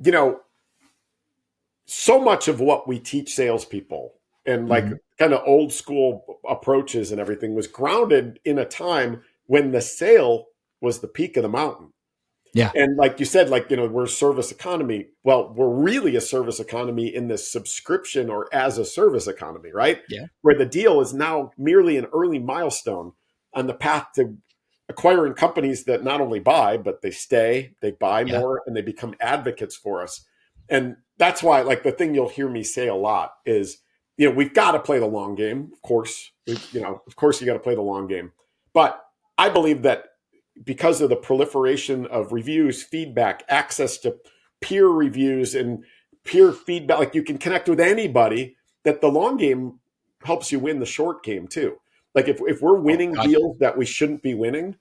you 0.03 0.11
know 0.11 0.41
so 1.85 2.19
much 2.19 2.47
of 2.47 2.59
what 2.59 2.87
we 2.87 2.99
teach 2.99 3.33
salespeople 3.33 4.14
and 4.45 4.69
like 4.69 4.85
mm-hmm. 4.85 4.95
kind 5.17 5.33
of 5.33 5.41
old 5.45 5.73
school 5.73 6.39
approaches 6.47 7.11
and 7.11 7.19
everything 7.19 7.55
was 7.55 7.67
grounded 7.67 8.39
in 8.45 8.57
a 8.57 8.65
time 8.65 9.21
when 9.47 9.71
the 9.71 9.81
sale 9.81 10.45
was 10.81 10.99
the 10.99 11.07
peak 11.07 11.37
of 11.37 11.43
the 11.43 11.49
mountain. 11.49 11.91
Yeah. 12.53 12.71
And 12.73 12.95
like 12.95 13.19
you 13.19 13.25
said, 13.25 13.49
like, 13.49 13.69
you 13.69 13.75
know, 13.75 13.85
we're 13.85 14.05
a 14.05 14.07
service 14.07 14.49
economy. 14.49 15.07
Well, 15.23 15.53
we're 15.53 15.67
really 15.67 16.15
a 16.15 16.21
service 16.21 16.59
economy 16.61 17.13
in 17.13 17.27
this 17.27 17.51
subscription 17.51 18.29
or 18.29 18.47
as 18.53 18.77
a 18.77 18.85
service 18.85 19.27
economy, 19.27 19.71
right? 19.73 20.01
Yeah. 20.09 20.27
Where 20.41 20.57
the 20.57 20.65
deal 20.65 21.01
is 21.01 21.13
now 21.13 21.51
merely 21.57 21.97
an 21.97 22.07
early 22.13 22.39
milestone 22.39 23.11
on 23.53 23.67
the 23.67 23.73
path 23.73 24.07
to 24.15 24.37
acquiring 24.87 25.33
companies 25.33 25.83
that 25.83 26.05
not 26.05 26.21
only 26.21 26.39
buy, 26.39 26.77
but 26.77 27.01
they 27.01 27.11
stay, 27.11 27.73
they 27.81 27.91
buy 27.91 28.21
yeah. 28.21 28.39
more, 28.39 28.61
and 28.65 28.73
they 28.75 28.81
become 28.81 29.15
advocates 29.19 29.75
for 29.75 30.01
us. 30.01 30.25
And 30.69 30.95
that's 31.17 31.43
why, 31.43 31.61
like, 31.61 31.83
the 31.83 31.91
thing 31.91 32.15
you'll 32.15 32.29
hear 32.29 32.47
me 32.47 32.63
say 32.63 32.87
a 32.87 32.95
lot 32.95 33.33
is 33.45 33.79
you 34.17 34.29
know, 34.29 34.35
we've 34.35 34.53
got 34.53 34.71
to 34.71 34.79
play 34.79 34.99
the 34.99 35.05
long 35.05 35.35
game, 35.35 35.71
of 35.73 35.81
course. 35.81 36.31
We, 36.47 36.57
you 36.71 36.81
know, 36.81 37.01
of 37.05 37.15
course, 37.15 37.39
you 37.39 37.47
got 37.47 37.53
to 37.53 37.59
play 37.59 37.75
the 37.75 37.81
long 37.81 38.07
game. 38.07 38.31
But 38.73 39.03
I 39.37 39.49
believe 39.49 39.81
that 39.83 40.05
because 40.63 41.01
of 41.01 41.09
the 41.09 41.15
proliferation 41.15 42.05
of 42.07 42.31
reviews, 42.31 42.81
feedback, 42.81 43.43
access 43.49 43.97
to 43.99 44.17
peer 44.61 44.87
reviews, 44.87 45.53
and 45.53 45.83
peer 46.23 46.51
feedback, 46.51 46.99
like 46.99 47.15
you 47.15 47.23
can 47.23 47.37
connect 47.37 47.67
with 47.67 47.79
anybody, 47.79 48.55
that 48.83 49.01
the 49.01 49.09
long 49.09 49.37
game 49.37 49.79
helps 50.23 50.51
you 50.51 50.59
win 50.59 50.79
the 50.79 50.85
short 50.85 51.23
game 51.23 51.47
too. 51.47 51.77
Like 52.13 52.29
if, 52.29 52.39
if 52.47 52.61
we're 52.61 52.77
oh, 52.77 52.81
winning 52.81 53.17
oh, 53.17 53.23
deals 53.23 53.57
that 53.59 53.77
we 53.77 53.85
shouldn't 53.85 54.23
be 54.23 54.33
winning, 54.33 54.77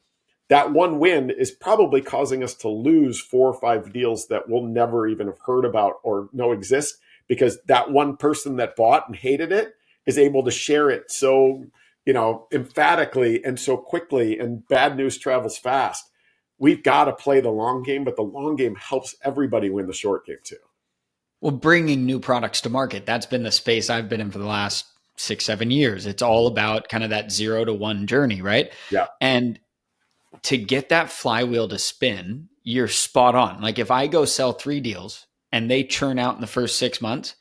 that 0.49 0.73
one 0.73 0.99
win 0.99 1.31
is 1.31 1.51
probably 1.51 2.01
causing 2.01 2.42
us 2.44 2.55
to 2.57 2.68
lose 2.68 3.20
four 3.20 3.53
or 3.53 3.61
five 3.61 3.92
deals 3.92 4.29
that 4.29 4.49
we'll 4.49 4.66
never 4.66 5.07
even 5.07 5.27
have 5.27 5.38
heard 5.44 5.64
about 5.64 5.94
or 6.03 6.29
know 6.33 6.53
exist 6.53 6.99
because 7.29 7.59
that 7.67 7.91
one 7.91 8.17
person 8.17 8.57
that 8.57 8.77
bought 8.77 9.07
and 9.07 9.17
hated 9.17 9.53
it 9.53 9.75
is 10.07 10.19
able 10.19 10.45
to 10.45 10.51
share 10.51 10.91
it 10.91 11.11
so 11.11 11.65
you 12.05 12.13
know 12.13 12.47
emphatically 12.53 13.45
and 13.45 13.59
so 13.59 13.77
quickly 13.77 14.39
and 14.39 14.67
bad 14.69 14.97
news 14.97 15.19
travels 15.19 15.59
fast. 15.59 16.11
We've 16.59 16.83
got 16.83 17.07
to 17.07 17.13
play 17.13 17.41
the 17.41 17.51
long 17.51 17.83
game 17.83 18.05
but 18.05 18.17
the 18.17 18.23
long 18.23 18.57
game 18.57 18.77
helps 18.77 19.17
everybody 19.23 19.71
win 19.71 19.87
the 19.87 19.93
short 19.93 20.27
game 20.27 20.39
too. 20.43 20.57
Well 21.41 21.53
bringing 21.53 22.07
new 22.07 22.21
products 22.21 22.61
to 22.63 22.71
market 22.71 23.07
that's 23.07 23.27
been 23.27 23.43
the 23.43 23.53
space 23.53 23.91
i've 23.91 24.09
been 24.09 24.21
in 24.21 24.31
for 24.31 24.39
the 24.39 24.47
last 24.47 24.87
six 25.17 25.45
seven 25.45 25.71
years. 25.71 26.07
It's 26.07 26.23
all 26.23 26.47
about 26.47 26.89
kind 26.89 27.05
of 27.05 27.11
that 27.11 27.31
zero 27.33 27.65
to 27.65 27.73
one 27.73 28.07
journey 28.07 28.43
right? 28.43 28.73
Yeah. 28.91 29.07
And 29.21 29.59
to 30.43 30.59
get 30.59 30.89
that 30.91 31.11
flywheel 31.11 31.69
to 31.69 31.79
spin 31.79 32.49
you're 32.67 32.89
spot 32.89 33.35
on. 33.35 33.61
Like 33.61 33.79
if 33.79 33.91
i 33.91 34.07
go 34.07 34.25
sell 34.25 34.53
three 34.53 34.81
deals 34.81 35.27
and 35.55 35.71
they 35.71 35.85
churn 35.85 36.19
out 36.19 36.35
in 36.35 36.40
the 36.40 36.49
first 36.49 36.81
six 36.81 37.01
months, 37.01 37.37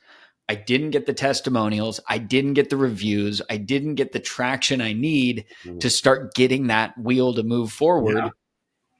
I 0.48 0.54
didn't 0.54 0.90
get 0.90 1.04
the 1.04 1.12
testimonials. 1.12 1.98
I 2.08 2.18
didn't 2.18 2.54
get 2.54 2.70
the 2.70 2.76
reviews. 2.76 3.42
I 3.50 3.56
didn't 3.56 3.96
get 3.96 4.12
the 4.12 4.20
traction 4.20 4.80
I 4.80 4.92
need 4.92 5.46
mm. 5.64 5.80
to 5.80 5.90
start 5.90 6.32
getting 6.32 6.68
that 6.68 6.96
wheel 6.96 7.34
to 7.34 7.42
move 7.42 7.72
forward. 7.72 8.18
Yeah. 8.18 8.28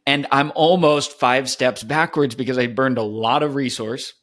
And 0.04 0.26
I'm 0.32 0.50
almost 0.56 1.12
five 1.12 1.48
steps 1.48 1.84
backwards 1.84 2.34
because 2.34 2.58
I 2.58 2.66
burned 2.66 2.98
a 2.98 3.04
lot 3.04 3.44
of 3.44 3.54
resource 3.54 4.14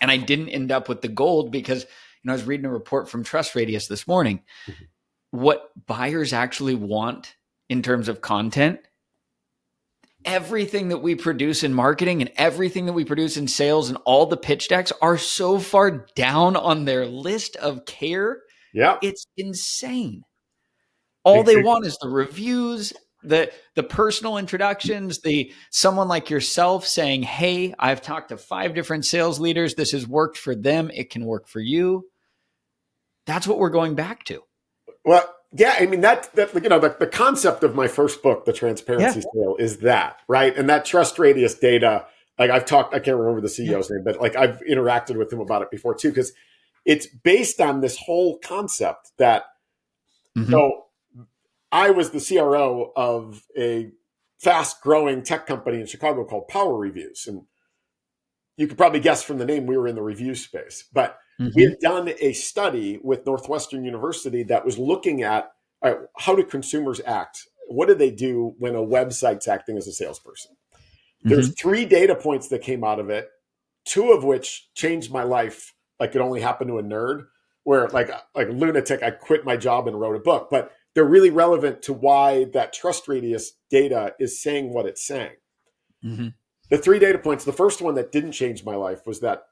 and 0.00 0.10
I 0.10 0.16
didn't 0.16 0.48
end 0.48 0.72
up 0.72 0.88
with 0.88 1.00
the 1.00 1.08
gold 1.08 1.52
because, 1.52 1.84
you 1.84 1.88
know, 2.24 2.32
I 2.32 2.36
was 2.36 2.44
reading 2.44 2.66
a 2.66 2.72
report 2.72 3.08
from 3.08 3.22
Trust 3.22 3.54
Radius 3.54 3.86
this 3.86 4.08
morning. 4.08 4.42
Mm-hmm. 4.66 4.84
What 5.30 5.70
buyers 5.86 6.32
actually 6.32 6.74
want 6.74 7.36
in 7.68 7.82
terms 7.82 8.08
of 8.08 8.20
content 8.20 8.80
everything 10.24 10.88
that 10.88 10.98
we 10.98 11.14
produce 11.14 11.62
in 11.62 11.74
marketing 11.74 12.20
and 12.20 12.30
everything 12.36 12.86
that 12.86 12.92
we 12.92 13.04
produce 13.04 13.36
in 13.36 13.48
sales 13.48 13.88
and 13.88 13.98
all 14.04 14.26
the 14.26 14.36
pitch 14.36 14.68
decks 14.68 14.92
are 15.00 15.18
so 15.18 15.58
far 15.58 16.06
down 16.14 16.56
on 16.56 16.84
their 16.84 17.06
list 17.06 17.56
of 17.56 17.84
care 17.84 18.40
Yeah. 18.74 18.98
It's 19.02 19.26
insane. 19.36 20.22
All 21.24 21.42
they 21.44 21.62
want 21.62 21.86
is 21.86 21.96
the 22.00 22.08
reviews, 22.08 22.92
the 23.22 23.52
the 23.76 23.82
personal 23.82 24.38
introductions, 24.38 25.20
the 25.20 25.52
someone 25.70 26.08
like 26.08 26.30
yourself 26.30 26.86
saying, 26.86 27.22
"Hey, 27.22 27.74
I've 27.78 28.02
talked 28.02 28.30
to 28.30 28.36
five 28.36 28.74
different 28.74 29.04
sales 29.04 29.38
leaders. 29.38 29.74
This 29.74 29.92
has 29.92 30.06
worked 30.06 30.36
for 30.36 30.56
them. 30.56 30.90
It 30.92 31.10
can 31.10 31.24
work 31.24 31.46
for 31.48 31.60
you." 31.60 32.08
That's 33.26 33.46
what 33.46 33.58
we're 33.58 33.70
going 33.70 33.94
back 33.94 34.24
to. 34.24 34.42
Well, 35.04 35.32
yeah, 35.54 35.76
I 35.78 35.86
mean 35.86 36.00
that 36.00 36.34
that 36.34 36.54
you 36.54 36.68
know 36.68 36.78
the, 36.78 36.96
the 36.98 37.06
concept 37.06 37.62
of 37.62 37.74
my 37.74 37.88
first 37.88 38.22
book, 38.22 38.44
The 38.44 38.52
Transparency 38.52 39.20
yeah. 39.20 39.42
Sale, 39.42 39.56
is 39.58 39.78
that 39.78 40.20
right, 40.28 40.56
and 40.56 40.68
that 40.68 40.84
trust 40.84 41.18
radius 41.18 41.54
data. 41.54 42.06
Like 42.38 42.50
I've 42.50 42.64
talked, 42.64 42.94
I 42.94 42.98
can't 42.98 43.18
remember 43.18 43.42
the 43.42 43.48
CEO's 43.48 43.90
yeah. 43.90 43.96
name, 43.96 44.04
but 44.04 44.20
like 44.20 44.34
I've 44.36 44.60
interacted 44.68 45.16
with 45.16 45.32
him 45.32 45.40
about 45.40 45.62
it 45.62 45.70
before 45.70 45.94
too, 45.94 46.08
because 46.08 46.32
it's 46.84 47.06
based 47.06 47.60
on 47.60 47.80
this 47.80 47.98
whole 47.98 48.38
concept 48.38 49.12
that 49.18 49.44
mm-hmm. 50.36 50.50
so 50.50 50.86
I 51.70 51.90
was 51.90 52.10
the 52.10 52.20
CRO 52.20 52.92
of 52.96 53.42
a 53.56 53.90
fast 54.38 54.80
growing 54.80 55.22
tech 55.22 55.46
company 55.46 55.80
in 55.80 55.86
Chicago 55.86 56.24
called 56.24 56.48
Power 56.48 56.76
Reviews, 56.76 57.26
and 57.26 57.42
you 58.56 58.66
could 58.66 58.78
probably 58.78 59.00
guess 59.00 59.22
from 59.22 59.36
the 59.36 59.46
name 59.46 59.66
we 59.66 59.76
were 59.76 59.86
in 59.86 59.94
the 59.94 60.02
review 60.02 60.34
space, 60.34 60.84
but 60.92 61.18
Mm-hmm. 61.40 61.50
We 61.54 61.62
had 61.62 61.78
done 61.80 62.10
a 62.20 62.32
study 62.32 63.00
with 63.02 63.26
Northwestern 63.26 63.84
University 63.84 64.42
that 64.44 64.64
was 64.64 64.78
looking 64.78 65.22
at 65.22 65.52
right, 65.82 65.96
how 66.16 66.34
do 66.34 66.44
consumers 66.44 67.00
act? 67.06 67.46
What 67.68 67.88
do 67.88 67.94
they 67.94 68.10
do 68.10 68.54
when 68.58 68.74
a 68.74 68.82
website's 68.82 69.48
acting 69.48 69.76
as 69.76 69.86
a 69.86 69.92
salesperson? 69.92 70.52
Mm-hmm. 70.72 71.28
There's 71.30 71.54
three 71.54 71.84
data 71.84 72.14
points 72.14 72.48
that 72.48 72.62
came 72.62 72.84
out 72.84 73.00
of 73.00 73.10
it, 73.10 73.28
two 73.84 74.12
of 74.12 74.24
which 74.24 74.68
changed 74.74 75.12
my 75.12 75.22
life 75.22 75.74
like 75.98 76.14
it 76.14 76.20
only 76.20 76.40
happened 76.40 76.68
to 76.68 76.78
a 76.78 76.82
nerd, 76.82 77.26
where 77.64 77.88
like 77.88 78.10
like 78.34 78.48
lunatic, 78.48 79.02
I 79.02 79.12
quit 79.12 79.44
my 79.44 79.56
job 79.56 79.86
and 79.86 79.98
wrote 79.98 80.16
a 80.16 80.20
book. 80.20 80.48
But 80.50 80.72
they're 80.94 81.04
really 81.04 81.30
relevant 81.30 81.82
to 81.82 81.92
why 81.92 82.44
that 82.52 82.72
trust 82.72 83.08
radius 83.08 83.52
data 83.70 84.14
is 84.18 84.42
saying 84.42 84.72
what 84.72 84.86
it's 84.86 85.06
saying. 85.06 85.36
Mm-hmm. 86.04 86.28
The 86.70 86.78
three 86.78 86.98
data 86.98 87.18
points, 87.18 87.44
the 87.44 87.52
first 87.52 87.80
one 87.80 87.94
that 87.94 88.12
didn't 88.12 88.32
change 88.32 88.64
my 88.64 88.74
life 88.74 89.06
was 89.06 89.20
that 89.20 89.44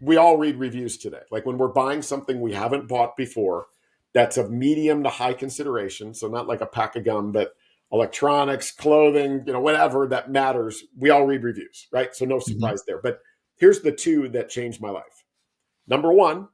we 0.00 0.16
all 0.16 0.36
read 0.36 0.56
reviews 0.56 0.96
today. 0.98 1.22
Like 1.30 1.46
when 1.46 1.58
we're 1.58 1.68
buying 1.68 2.02
something 2.02 2.40
we 2.40 2.52
haven't 2.52 2.88
bought 2.88 3.16
before, 3.16 3.66
that's 4.14 4.36
of 4.36 4.50
medium 4.50 5.02
to 5.02 5.10
high 5.10 5.32
consideration. 5.32 6.14
So 6.14 6.28
not 6.28 6.46
like 6.46 6.60
a 6.60 6.66
pack 6.66 6.96
of 6.96 7.04
gum, 7.04 7.32
but 7.32 7.52
electronics, 7.92 8.72
clothing, 8.72 9.44
you 9.46 9.52
know, 9.52 9.60
whatever 9.60 10.06
that 10.08 10.30
matters. 10.30 10.82
We 10.98 11.10
all 11.10 11.26
read 11.26 11.42
reviews, 11.42 11.86
right? 11.92 12.14
So 12.14 12.24
no 12.24 12.36
mm-hmm. 12.36 12.52
surprise 12.52 12.80
mm-hmm. 12.80 12.92
there. 12.92 13.00
But 13.02 13.20
here's 13.56 13.80
the 13.80 13.92
two 13.92 14.28
that 14.30 14.48
changed 14.48 14.80
my 14.80 14.90
life. 14.90 15.24
Number 15.86 16.12
one 16.12 16.48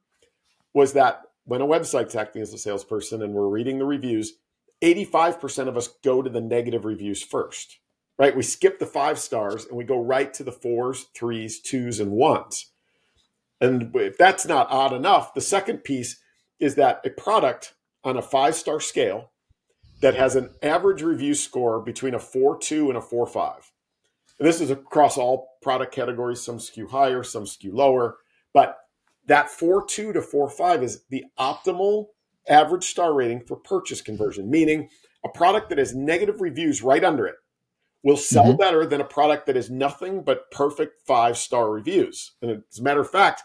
was 0.75 0.93
that 0.93 1.23
when 1.45 1.61
a 1.61 1.67
website's 1.67 2.15
acting 2.15 2.43
as 2.43 2.53
a 2.53 2.59
salesperson 2.59 3.23
and 3.23 3.33
we're 3.33 3.49
reading 3.49 3.79
the 3.79 3.85
reviews, 3.85 4.35
85% 4.83 5.69
of 5.69 5.77
us 5.77 5.89
go 6.03 6.23
to 6.23 6.31
the 6.31 6.41
negative 6.41 6.85
reviews 6.85 7.23
first, 7.23 7.79
right? 8.19 8.37
We 8.37 8.43
skip 8.43 8.79
the 8.79 8.87
five 8.87 9.19
stars 9.19 9.65
and 9.67 9.77
we 9.77 9.85
go 9.85 10.03
right 10.03 10.33
to 10.35 10.45
the 10.45 10.53
fours, 10.53 11.07
threes, 11.15 11.61
twos, 11.61 12.01
and 12.01 12.13
ones. 12.13 12.72
And 13.63 13.95
if 13.95 14.19
that's 14.19 14.45
not 14.45 14.67
odd 14.71 14.93
enough, 14.93 15.35
the 15.35 15.41
second 15.41 15.85
piece 15.85 16.21
is 16.59 16.75
that 16.75 17.01
a 17.07 17.11
product 17.11 17.75
on 18.03 18.17
a 18.17 18.23
five 18.23 18.57
star 18.57 18.81
scale 18.81 19.31
that 20.01 20.17
has 20.17 20.35
an 20.35 20.51
average 20.63 21.01
review 21.01 21.33
score 21.33 21.81
between 21.81 22.13
a 22.13 22.19
4 22.19 22.59
2 22.59 22.89
and 22.89 22.99
a 22.99 23.01
4 23.01 23.25
5. 23.27 23.73
And 24.41 24.49
this 24.49 24.61
is 24.61 24.71
across 24.71 25.17
all 25.17 25.49
product 25.63 25.95
categories. 25.95 26.43
Some 26.43 26.59
skew 26.59 26.89
higher, 26.89 27.23
some 27.23 27.47
skew 27.47 27.73
lower. 27.73 28.17
But 28.53 28.79
that 29.27 29.49
4 29.49 29.87
2 29.87 30.13
to 30.13 30.21
4 30.21 30.51
5 30.51 30.83
is 30.83 31.05
the 31.09 31.25
optimal 31.39 32.07
average 32.49 32.85
star 32.85 33.15
rating 33.15 33.43
for 33.47 33.57
purchase 33.57 34.01
conversion, 34.01 34.51
meaning 34.51 34.89
a 35.25 35.29
product 35.29 35.69
that 35.69 35.79
has 35.79 35.95
negative 35.95 36.41
reviews 36.41 36.83
right 36.83 37.05
under 37.05 37.27
it 37.27 37.37
will 38.03 38.17
sell 38.17 38.47
mm-hmm. 38.47 38.57
better 38.57 38.85
than 38.85 39.01
a 39.01 39.05
product 39.05 39.47
that 39.47 39.55
has 39.55 39.71
nothing 39.71 40.25
but 40.25 40.51
perfect 40.51 41.07
five 41.07 41.39
star 41.39 41.71
reviews. 41.71 42.33
And 42.43 42.65
as 42.69 42.81
a 42.81 42.83
matter 42.83 43.01
of 43.01 43.09
fact, 43.09 43.45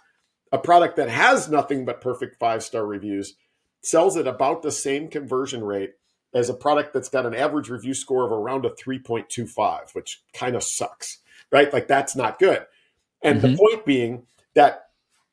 a 0.51 0.57
product 0.57 0.95
that 0.95 1.09
has 1.09 1.49
nothing 1.49 1.85
but 1.85 2.01
perfect 2.01 2.37
five 2.37 2.63
star 2.63 2.85
reviews 2.85 3.35
sells 3.81 4.17
at 4.17 4.27
about 4.27 4.61
the 4.61 4.71
same 4.71 5.07
conversion 5.07 5.63
rate 5.63 5.93
as 6.33 6.49
a 6.49 6.53
product 6.53 6.93
that's 6.93 7.09
got 7.09 7.25
an 7.25 7.33
average 7.33 7.69
review 7.69 7.93
score 7.93 8.25
of 8.25 8.31
around 8.31 8.65
a 8.65 8.69
3.25, 8.69 9.95
which 9.95 10.21
kind 10.33 10.55
of 10.55 10.63
sucks, 10.63 11.19
right? 11.51 11.71
Like 11.71 11.87
that's 11.87 12.15
not 12.15 12.39
good. 12.39 12.65
And 13.21 13.39
mm-hmm. 13.39 13.51
the 13.51 13.57
point 13.57 13.85
being 13.85 14.23
that 14.53 14.89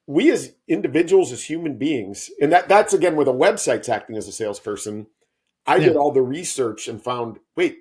we 0.06 0.30
as 0.30 0.54
individuals, 0.68 1.32
as 1.32 1.44
human 1.44 1.78
beings, 1.78 2.30
and 2.40 2.52
that 2.52 2.68
that's 2.68 2.92
again 2.92 3.16
where 3.16 3.24
the 3.24 3.32
website's 3.32 3.88
acting 3.88 4.16
as 4.16 4.28
a 4.28 4.32
salesperson. 4.32 5.06
I 5.66 5.76
yeah. 5.76 5.86
did 5.86 5.96
all 5.96 6.12
the 6.12 6.20
research 6.20 6.88
and 6.88 7.02
found, 7.02 7.38
wait, 7.56 7.78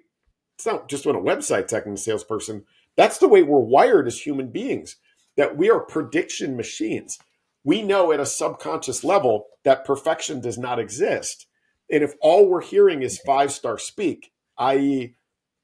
it's 0.55 0.65
not 0.65 0.87
just 0.87 1.05
when 1.05 1.17
a 1.17 1.21
website's 1.21 1.73
acting 1.73 1.93
as 1.93 1.99
a 1.99 2.03
salesperson. 2.03 2.63
That's 2.95 3.17
the 3.17 3.27
way 3.27 3.43
we're 3.43 3.59
wired 3.59 4.07
as 4.07 4.21
human 4.21 4.49
beings 4.49 4.95
that 5.37 5.57
we 5.57 5.69
are 5.69 5.79
prediction 5.79 6.55
machines. 6.55 7.19
We 7.63 7.81
know 7.81 8.11
at 8.11 8.19
a 8.19 8.25
subconscious 8.25 9.03
level 9.03 9.47
that 9.63 9.85
perfection 9.85 10.41
does 10.41 10.57
not 10.57 10.79
exist. 10.79 11.47
And 11.89 12.03
if 12.03 12.13
all 12.21 12.47
we're 12.47 12.61
hearing 12.61 13.01
is 13.03 13.19
five 13.19 13.51
star 13.51 13.77
speak, 13.77 14.31
i.e., 14.57 15.15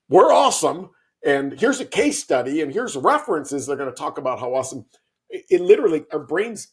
we're 0.10 0.32
awesome, 0.32 0.90
and 1.24 1.60
here's 1.60 1.80
a 1.80 1.86
case 1.86 2.22
study, 2.24 2.62
and 2.62 2.74
here's 2.74 2.96
references 2.96 3.68
they're 3.68 3.76
going 3.76 3.90
to 3.90 3.96
talk 3.96 4.18
about 4.18 4.40
how 4.40 4.54
awesome, 4.56 4.86
it, 5.30 5.46
it 5.50 5.62
literally, 5.62 6.06
our 6.12 6.20
brains 6.20 6.70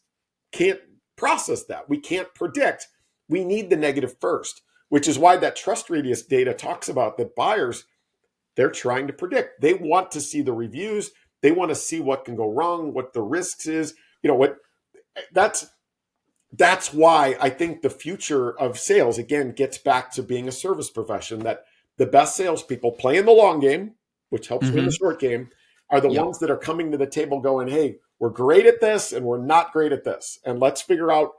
can't 0.52 0.80
process 1.16 1.64
that. 1.64 1.88
We 1.88 1.98
can't 1.98 2.32
predict. 2.34 2.88
We 3.28 3.44
need 3.44 3.70
the 3.70 3.76
negative 3.76 4.16
first, 4.20 4.62
which 4.88 5.08
is 5.08 5.18
why 5.18 5.36
that 5.38 5.56
trust 5.56 5.90
radius 5.90 6.22
data 6.22 6.54
talks 6.54 6.88
about 6.88 7.18
that 7.18 7.34
buyers, 7.34 7.84
they're 8.56 8.70
trying 8.70 9.06
to 9.06 9.12
predict. 9.12 9.60
They 9.60 9.74
want 9.74 10.10
to 10.12 10.20
see 10.20 10.42
the 10.42 10.52
reviews 10.52 11.10
they 11.42 11.52
want 11.52 11.70
to 11.70 11.74
see 11.74 12.00
what 12.00 12.24
can 12.24 12.36
go 12.36 12.50
wrong, 12.50 12.92
what 12.92 13.12
the 13.12 13.22
risks 13.22 13.66
is. 13.66 13.94
You 14.22 14.28
know 14.28 14.36
what? 14.36 14.56
That's 15.32 15.66
that's 16.52 16.92
why 16.92 17.36
I 17.40 17.50
think 17.50 17.82
the 17.82 17.90
future 17.90 18.58
of 18.58 18.78
sales 18.78 19.18
again 19.18 19.52
gets 19.52 19.78
back 19.78 20.12
to 20.12 20.22
being 20.22 20.48
a 20.48 20.52
service 20.52 20.90
profession. 20.90 21.40
That 21.40 21.64
the 21.98 22.06
best 22.06 22.36
salespeople 22.36 22.92
play 22.92 23.16
in 23.16 23.26
the 23.26 23.32
long 23.32 23.60
game, 23.60 23.94
which 24.30 24.48
helps 24.48 24.66
mm-hmm. 24.66 24.76
win 24.76 24.84
the 24.86 24.92
short 24.92 25.20
game, 25.20 25.50
are 25.90 26.00
the 26.00 26.10
yep. 26.10 26.24
ones 26.24 26.38
that 26.38 26.50
are 26.50 26.56
coming 26.56 26.90
to 26.92 26.98
the 26.98 27.06
table 27.06 27.40
going, 27.40 27.68
"Hey, 27.68 27.96
we're 28.18 28.30
great 28.30 28.66
at 28.66 28.80
this, 28.80 29.12
and 29.12 29.24
we're 29.24 29.44
not 29.44 29.72
great 29.72 29.92
at 29.92 30.04
this, 30.04 30.38
and 30.44 30.60
let's 30.60 30.82
figure 30.82 31.12
out 31.12 31.32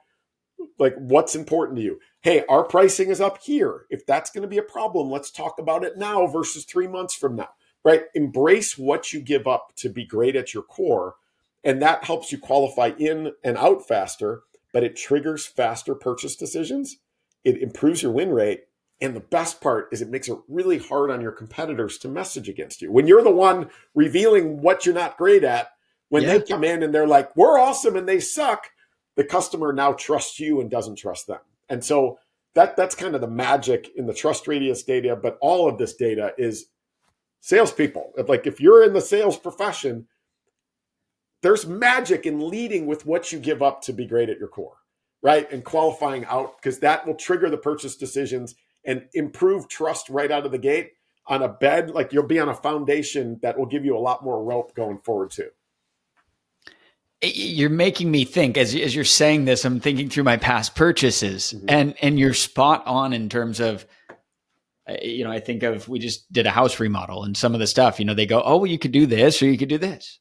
like 0.79 0.95
what's 0.97 1.35
important 1.35 1.77
to 1.77 1.83
you." 1.83 1.99
Hey, 2.21 2.43
our 2.47 2.63
pricing 2.63 3.09
is 3.09 3.21
up 3.21 3.39
here. 3.41 3.85
If 3.89 4.05
that's 4.05 4.29
going 4.29 4.43
to 4.43 4.47
be 4.47 4.57
a 4.57 4.63
problem, 4.63 5.09
let's 5.09 5.31
talk 5.31 5.59
about 5.59 5.83
it 5.83 5.97
now 5.97 6.27
versus 6.27 6.65
three 6.65 6.87
months 6.87 7.15
from 7.15 7.35
now 7.35 7.49
right? 7.83 8.03
Embrace 8.13 8.77
what 8.77 9.13
you 9.13 9.21
give 9.21 9.47
up 9.47 9.73
to 9.77 9.89
be 9.89 10.05
great 10.05 10.35
at 10.35 10.53
your 10.53 10.63
core. 10.63 11.15
And 11.63 11.81
that 11.81 12.03
helps 12.03 12.31
you 12.31 12.37
qualify 12.37 12.91
in 12.97 13.33
and 13.43 13.57
out 13.57 13.87
faster, 13.87 14.43
but 14.73 14.83
it 14.83 14.95
triggers 14.95 15.45
faster 15.45 15.95
purchase 15.95 16.35
decisions. 16.35 16.97
It 17.43 17.61
improves 17.61 18.01
your 18.01 18.11
win 18.11 18.31
rate. 18.31 18.65
And 18.99 19.15
the 19.15 19.21
best 19.21 19.61
part 19.61 19.89
is 19.91 20.01
it 20.01 20.09
makes 20.09 20.27
it 20.27 20.37
really 20.47 20.79
hard 20.79 21.11
on 21.11 21.21
your 21.21 21.31
competitors 21.31 21.97
to 21.99 22.07
message 22.07 22.49
against 22.49 22.81
you. 22.81 22.91
When 22.91 23.05
you're 23.05 23.23
the 23.23 23.31
one 23.31 23.69
revealing 23.93 24.61
what 24.61 24.85
you're 24.85 24.95
not 24.95 25.17
great 25.17 25.43
at, 25.43 25.69
when 26.09 26.23
yeah. 26.23 26.37
they 26.37 26.41
come 26.43 26.63
in 26.63 26.83
and 26.83 26.93
they're 26.93 27.07
like, 27.07 27.35
we're 27.35 27.59
awesome 27.59 27.95
and 27.95 28.07
they 28.07 28.19
suck, 28.19 28.69
the 29.15 29.23
customer 29.23 29.73
now 29.73 29.93
trusts 29.93 30.39
you 30.39 30.61
and 30.61 30.69
doesn't 30.69 30.95
trust 30.95 31.27
them. 31.27 31.39
And 31.69 31.83
so 31.83 32.19
that 32.55 32.75
that's 32.75 32.95
kind 32.95 33.13
of 33.13 33.21
the 33.21 33.27
magic 33.27 33.89
in 33.95 34.07
the 34.07 34.13
trust 34.13 34.47
radius 34.47 34.83
data, 34.83 35.15
but 35.15 35.37
all 35.41 35.69
of 35.69 35.77
this 35.77 35.95
data 35.95 36.33
is 36.37 36.67
salespeople. 37.41 38.13
Like 38.27 38.47
if 38.47 38.59
you're 38.59 38.83
in 38.83 38.93
the 38.93 39.01
sales 39.01 39.37
profession, 39.37 40.07
there's 41.41 41.65
magic 41.65 42.25
in 42.25 42.49
leading 42.49 42.85
with 42.87 43.05
what 43.05 43.31
you 43.31 43.39
give 43.39 43.61
up 43.61 43.81
to 43.83 43.93
be 43.93 44.05
great 44.05 44.29
at 44.29 44.39
your 44.39 44.47
core, 44.47 44.77
right? 45.21 45.49
And 45.51 45.63
qualifying 45.63 46.25
out 46.25 46.57
because 46.57 46.79
that 46.79 47.05
will 47.05 47.15
trigger 47.15 47.49
the 47.49 47.57
purchase 47.57 47.95
decisions 47.95 48.55
and 48.83 49.05
improve 49.13 49.67
trust 49.67 50.09
right 50.09 50.31
out 50.31 50.45
of 50.45 50.51
the 50.51 50.57
gate 50.57 50.91
on 51.27 51.43
a 51.43 51.49
bed. 51.49 51.91
Like 51.91 52.13
you'll 52.13 52.23
be 52.23 52.39
on 52.39 52.49
a 52.49 52.55
foundation 52.55 53.39
that 53.41 53.57
will 53.57 53.65
give 53.65 53.85
you 53.85 53.95
a 53.95 53.99
lot 53.99 54.23
more 54.23 54.43
rope 54.43 54.73
going 54.75 54.97
forward 54.99 55.31
too. 55.31 55.49
You're 57.21 57.69
making 57.69 58.11
me 58.11 58.25
think 58.25 58.57
as 58.57 58.75
as 58.75 58.93
you're 58.93 59.03
saying 59.03 59.45
this. 59.45 59.65
I'm 59.65 59.79
thinking 59.79 60.07
through 60.07 60.23
my 60.23 60.37
past 60.37 60.75
purchases, 60.75 61.51
mm-hmm. 61.51 61.65
and 61.67 61.95
and 61.99 62.19
you're 62.19 62.35
spot 62.35 62.85
on 62.85 63.11
in 63.11 63.27
terms 63.27 63.59
of 63.59 63.87
you 65.01 65.23
know, 65.23 65.31
I 65.31 65.39
think 65.39 65.63
of 65.63 65.87
we 65.87 65.99
just 65.99 66.31
did 66.31 66.45
a 66.45 66.51
house 66.51 66.79
remodel 66.79 67.23
and 67.23 67.35
some 67.35 67.53
of 67.53 67.59
the 67.59 67.67
stuff, 67.67 67.99
you 67.99 68.05
know, 68.05 68.13
they 68.13 68.25
go, 68.25 68.41
oh, 68.43 68.57
well, 68.57 68.67
you 68.67 68.79
could 68.79 68.91
do 68.91 69.05
this 69.05 69.41
or 69.41 69.45
you 69.47 69.57
could 69.57 69.69
do 69.69 69.77
this. 69.77 70.19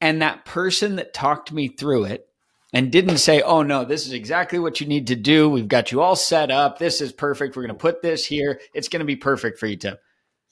And 0.00 0.20
that 0.20 0.44
person 0.44 0.96
that 0.96 1.14
talked 1.14 1.52
me 1.52 1.68
through 1.68 2.04
it 2.04 2.26
and 2.72 2.90
didn't 2.90 3.18
say, 3.18 3.40
oh, 3.42 3.62
no, 3.62 3.84
this 3.84 4.06
is 4.06 4.12
exactly 4.12 4.58
what 4.58 4.80
you 4.80 4.86
need 4.86 5.06
to 5.08 5.16
do. 5.16 5.48
We've 5.48 5.68
got 5.68 5.92
you 5.92 6.00
all 6.00 6.16
set 6.16 6.50
up. 6.50 6.78
This 6.78 7.00
is 7.00 7.12
perfect. 7.12 7.54
We're 7.54 7.62
going 7.62 7.74
to 7.74 7.80
put 7.80 8.02
this 8.02 8.26
here. 8.26 8.60
It's 8.74 8.88
going 8.88 9.00
to 9.00 9.06
be 9.06 9.16
perfect 9.16 9.58
for 9.58 9.66
you, 9.66 9.76
Tim. 9.76 9.96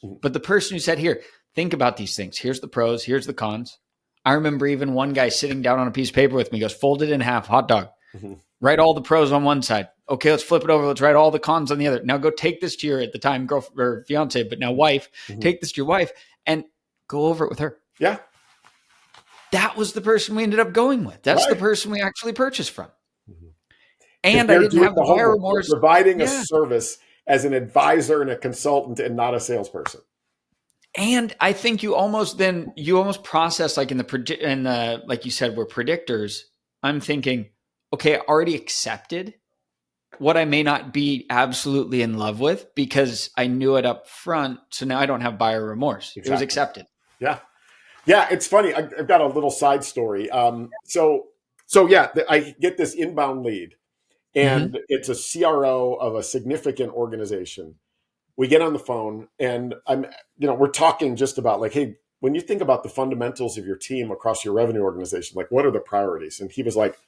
Mm-hmm. 0.04 0.16
But 0.22 0.32
the 0.32 0.40
person 0.40 0.74
who 0.74 0.80
said, 0.80 0.98
here, 0.98 1.22
think 1.54 1.72
about 1.72 1.96
these 1.96 2.14
things. 2.14 2.38
Here's 2.38 2.60
the 2.60 2.68
pros, 2.68 3.04
here's 3.04 3.26
the 3.26 3.34
cons. 3.34 3.78
I 4.24 4.34
remember 4.34 4.66
even 4.66 4.92
one 4.92 5.14
guy 5.14 5.30
sitting 5.30 5.62
down 5.62 5.78
on 5.78 5.88
a 5.88 5.92
piece 5.92 6.10
of 6.10 6.14
paper 6.14 6.36
with 6.36 6.52
me, 6.52 6.60
goes, 6.60 6.74
fold 6.74 7.02
it 7.02 7.10
in 7.10 7.20
half, 7.20 7.46
hot 7.46 7.68
dog. 7.68 7.88
Mm-hmm. 8.14 8.34
Write 8.60 8.78
all 8.78 8.94
the 8.94 9.00
pros 9.00 9.32
on 9.32 9.44
one 9.44 9.62
side. 9.62 9.88
Okay, 10.08 10.30
let's 10.30 10.42
flip 10.42 10.64
it 10.64 10.70
over. 10.70 10.86
Let's 10.86 11.00
write 11.00 11.16
all 11.16 11.30
the 11.30 11.38
cons 11.38 11.70
on 11.70 11.78
the 11.78 11.86
other. 11.86 12.02
Now 12.04 12.18
go 12.18 12.30
take 12.30 12.60
this 12.60 12.76
to 12.76 12.86
your 12.86 13.00
at 13.00 13.12
the 13.12 13.18
time 13.18 13.46
girlfriend 13.46 13.80
or 13.80 14.04
fiance, 14.06 14.42
but 14.42 14.58
now 14.58 14.72
wife. 14.72 15.08
Mm-hmm. 15.28 15.40
Take 15.40 15.60
this 15.60 15.72
to 15.72 15.76
your 15.78 15.86
wife 15.86 16.12
and 16.46 16.64
go 17.08 17.26
over 17.26 17.44
it 17.44 17.50
with 17.50 17.60
her. 17.60 17.78
Yeah. 17.98 18.18
That 19.52 19.76
was 19.76 19.92
the 19.94 20.00
person 20.00 20.36
we 20.36 20.42
ended 20.42 20.60
up 20.60 20.72
going 20.72 21.04
with. 21.04 21.22
That's 21.22 21.44
right. 21.44 21.50
the 21.50 21.56
person 21.56 21.90
we 21.90 22.00
actually 22.00 22.32
purchased 22.32 22.70
from. 22.70 22.88
Mm-hmm. 23.30 23.46
And 24.24 24.50
I 24.50 24.58
didn't 24.58 24.82
have 24.82 24.94
the 24.94 25.02
remorse. 25.02 25.68
Providing 25.70 26.20
yeah. 26.20 26.26
a 26.26 26.44
service 26.44 26.98
as 27.26 27.44
an 27.44 27.54
advisor 27.54 28.20
and 28.22 28.30
a 28.30 28.36
consultant 28.36 28.98
and 28.98 29.16
not 29.16 29.34
a 29.34 29.40
salesperson. 29.40 30.00
And 30.96 31.34
I 31.40 31.52
think 31.52 31.82
you 31.82 31.94
almost 31.94 32.36
then 32.36 32.72
you 32.76 32.98
almost 32.98 33.22
process 33.22 33.76
like 33.76 33.92
in 33.92 33.96
the 33.96 34.38
in 34.40 34.64
the 34.64 35.02
like 35.06 35.24
you 35.24 35.30
said 35.30 35.56
we're 35.56 35.66
predictors. 35.66 36.40
I'm 36.82 37.00
thinking, 37.00 37.50
okay, 37.92 38.16
I 38.16 38.20
already 38.20 38.54
accepted 38.54 39.34
what 40.18 40.36
I 40.36 40.44
may 40.44 40.62
not 40.62 40.92
be 40.92 41.26
absolutely 41.30 42.02
in 42.02 42.18
love 42.18 42.40
with 42.40 42.74
because 42.74 43.30
I 43.36 43.46
knew 43.46 43.76
it 43.76 43.86
up 43.86 44.06
front. 44.06 44.60
So 44.70 44.84
now 44.84 44.98
I 44.98 45.06
don't 45.06 45.22
have 45.22 45.38
buyer 45.38 45.64
remorse. 45.64 46.12
Exactly. 46.16 46.30
It 46.30 46.34
was 46.34 46.42
accepted. 46.42 46.86
Yeah. 47.20 47.38
Yeah. 48.06 48.28
It's 48.30 48.46
funny. 48.46 48.74
I've 48.74 49.08
got 49.08 49.20
a 49.20 49.26
little 49.26 49.50
side 49.50 49.84
story. 49.84 50.30
Um, 50.30 50.70
so, 50.84 51.28
so 51.66 51.88
yeah, 51.88 52.08
I 52.28 52.54
get 52.60 52.76
this 52.76 52.94
inbound 52.94 53.44
lead 53.44 53.76
and 54.34 54.72
mm-hmm. 54.72 54.82
it's 54.88 55.08
a 55.08 55.40
CRO 55.40 55.94
of 55.94 56.14
a 56.16 56.22
significant 56.22 56.92
organization. 56.92 57.76
We 58.36 58.48
get 58.48 58.62
on 58.62 58.72
the 58.72 58.78
phone 58.78 59.28
and 59.38 59.74
I'm, 59.86 60.04
you 60.38 60.46
know, 60.46 60.54
we're 60.54 60.68
talking 60.68 61.16
just 61.16 61.38
about 61.38 61.60
like, 61.60 61.72
hey, 61.72 61.96
when 62.20 62.34
you 62.34 62.42
think 62.42 62.60
about 62.60 62.82
the 62.82 62.88
fundamentals 62.88 63.56
of 63.56 63.66
your 63.66 63.76
team 63.76 64.10
across 64.10 64.44
your 64.44 64.52
revenue 64.52 64.82
organization, 64.82 65.36
like 65.36 65.50
what 65.50 65.64
are 65.64 65.70
the 65.70 65.80
priorities? 65.80 66.40
And 66.40 66.50
he 66.50 66.62
was 66.62 66.76
like, 66.76 66.98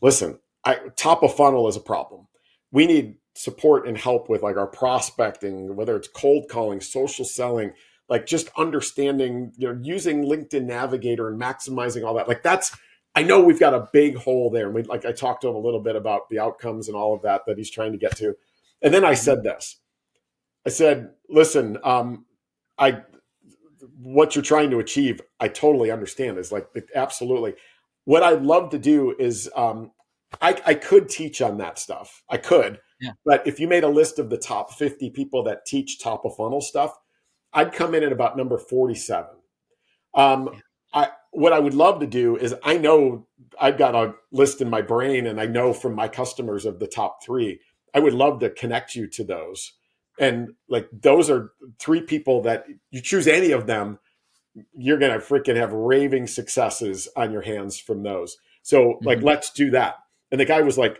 listen, 0.00 0.38
I, 0.64 0.76
top 0.96 1.22
of 1.22 1.34
funnel 1.34 1.68
is 1.68 1.76
a 1.76 1.80
problem. 1.80 2.26
We 2.72 2.86
need 2.86 3.16
support 3.34 3.86
and 3.86 3.96
help 3.96 4.28
with 4.28 4.42
like 4.42 4.56
our 4.56 4.66
prospecting, 4.66 5.76
whether 5.76 5.96
it's 5.96 6.08
cold 6.08 6.48
calling, 6.48 6.80
social 6.80 7.24
selling, 7.24 7.72
like 8.08 8.26
just 8.26 8.50
understanding, 8.56 9.52
you 9.56 9.72
know, 9.72 9.78
using 9.82 10.24
LinkedIn 10.24 10.64
Navigator 10.64 11.28
and 11.28 11.40
maximizing 11.40 12.04
all 12.04 12.14
that. 12.14 12.28
Like 12.28 12.42
that's 12.42 12.76
I 13.14 13.22
know 13.22 13.42
we've 13.42 13.60
got 13.60 13.74
a 13.74 13.88
big 13.92 14.16
hole 14.16 14.50
there. 14.50 14.66
And 14.66 14.74
we 14.74 14.82
like 14.82 15.04
I 15.04 15.12
talked 15.12 15.42
to 15.42 15.48
him 15.48 15.54
a 15.54 15.60
little 15.60 15.80
bit 15.80 15.96
about 15.96 16.28
the 16.28 16.40
outcomes 16.40 16.88
and 16.88 16.96
all 16.96 17.14
of 17.14 17.22
that 17.22 17.42
that 17.46 17.58
he's 17.58 17.70
trying 17.70 17.92
to 17.92 17.98
get 17.98 18.16
to. 18.16 18.34
And 18.82 18.92
then 18.92 19.04
I 19.04 19.14
said 19.14 19.42
this. 19.42 19.78
I 20.66 20.70
said, 20.70 21.10
listen, 21.28 21.78
um, 21.84 22.26
I 22.78 23.02
what 23.98 24.34
you're 24.34 24.42
trying 24.42 24.70
to 24.70 24.78
achieve, 24.78 25.20
I 25.38 25.48
totally 25.48 25.90
understand. 25.90 26.38
Is 26.38 26.52
like 26.52 26.68
absolutely. 26.94 27.54
What 28.04 28.22
I'd 28.22 28.42
love 28.42 28.70
to 28.70 28.78
do 28.78 29.14
is 29.18 29.50
um, 29.56 29.92
I, 30.40 30.60
I 30.66 30.74
could 30.74 31.08
teach 31.08 31.40
on 31.40 31.58
that 31.58 31.78
stuff. 31.78 32.22
I 32.28 32.36
could. 32.36 32.80
Yeah. 33.00 33.12
But 33.24 33.46
if 33.46 33.58
you 33.60 33.68
made 33.68 33.84
a 33.84 33.88
list 33.88 34.18
of 34.18 34.30
the 34.30 34.38
top 34.38 34.72
50 34.72 35.10
people 35.10 35.42
that 35.44 35.66
teach 35.66 36.00
top 36.00 36.24
of 36.24 36.36
funnel 36.36 36.60
stuff, 36.60 36.96
I'd 37.52 37.72
come 37.72 37.94
in 37.94 38.02
at 38.02 38.12
about 38.12 38.36
number 38.36 38.58
47. 38.58 39.30
Um, 40.14 40.50
yeah. 40.52 40.60
I, 40.92 41.08
what 41.32 41.52
I 41.52 41.58
would 41.58 41.74
love 41.74 42.00
to 42.00 42.06
do 42.06 42.36
is 42.36 42.54
I 42.62 42.76
know 42.78 43.26
I've 43.60 43.78
got 43.78 43.94
a 43.94 44.14
list 44.30 44.60
in 44.60 44.70
my 44.70 44.82
brain 44.82 45.26
and 45.26 45.40
I 45.40 45.46
know 45.46 45.72
from 45.72 45.94
my 45.94 46.08
customers 46.08 46.64
of 46.64 46.78
the 46.78 46.86
top 46.86 47.24
three. 47.24 47.60
I 47.92 47.98
would 48.00 48.14
love 48.14 48.40
to 48.40 48.50
connect 48.50 48.94
you 48.94 49.08
to 49.08 49.24
those. 49.24 49.72
And 50.18 50.50
like 50.68 50.88
those 50.92 51.30
are 51.30 51.52
three 51.80 52.02
people 52.02 52.42
that 52.42 52.66
you 52.90 53.00
choose 53.00 53.26
any 53.26 53.50
of 53.50 53.66
them, 53.66 53.98
you're 54.76 54.98
gonna 54.98 55.18
freaking 55.18 55.56
have 55.56 55.72
raving 55.72 56.26
successes 56.26 57.08
on 57.16 57.32
your 57.32 57.42
hands 57.42 57.78
from 57.78 58.02
those. 58.02 58.36
So 58.62 58.98
like 59.02 59.18
mm-hmm. 59.18 59.26
let's 59.26 59.50
do 59.50 59.70
that. 59.70 59.96
And 60.30 60.40
the 60.40 60.44
guy 60.44 60.62
was 60.62 60.78
like, 60.78 60.98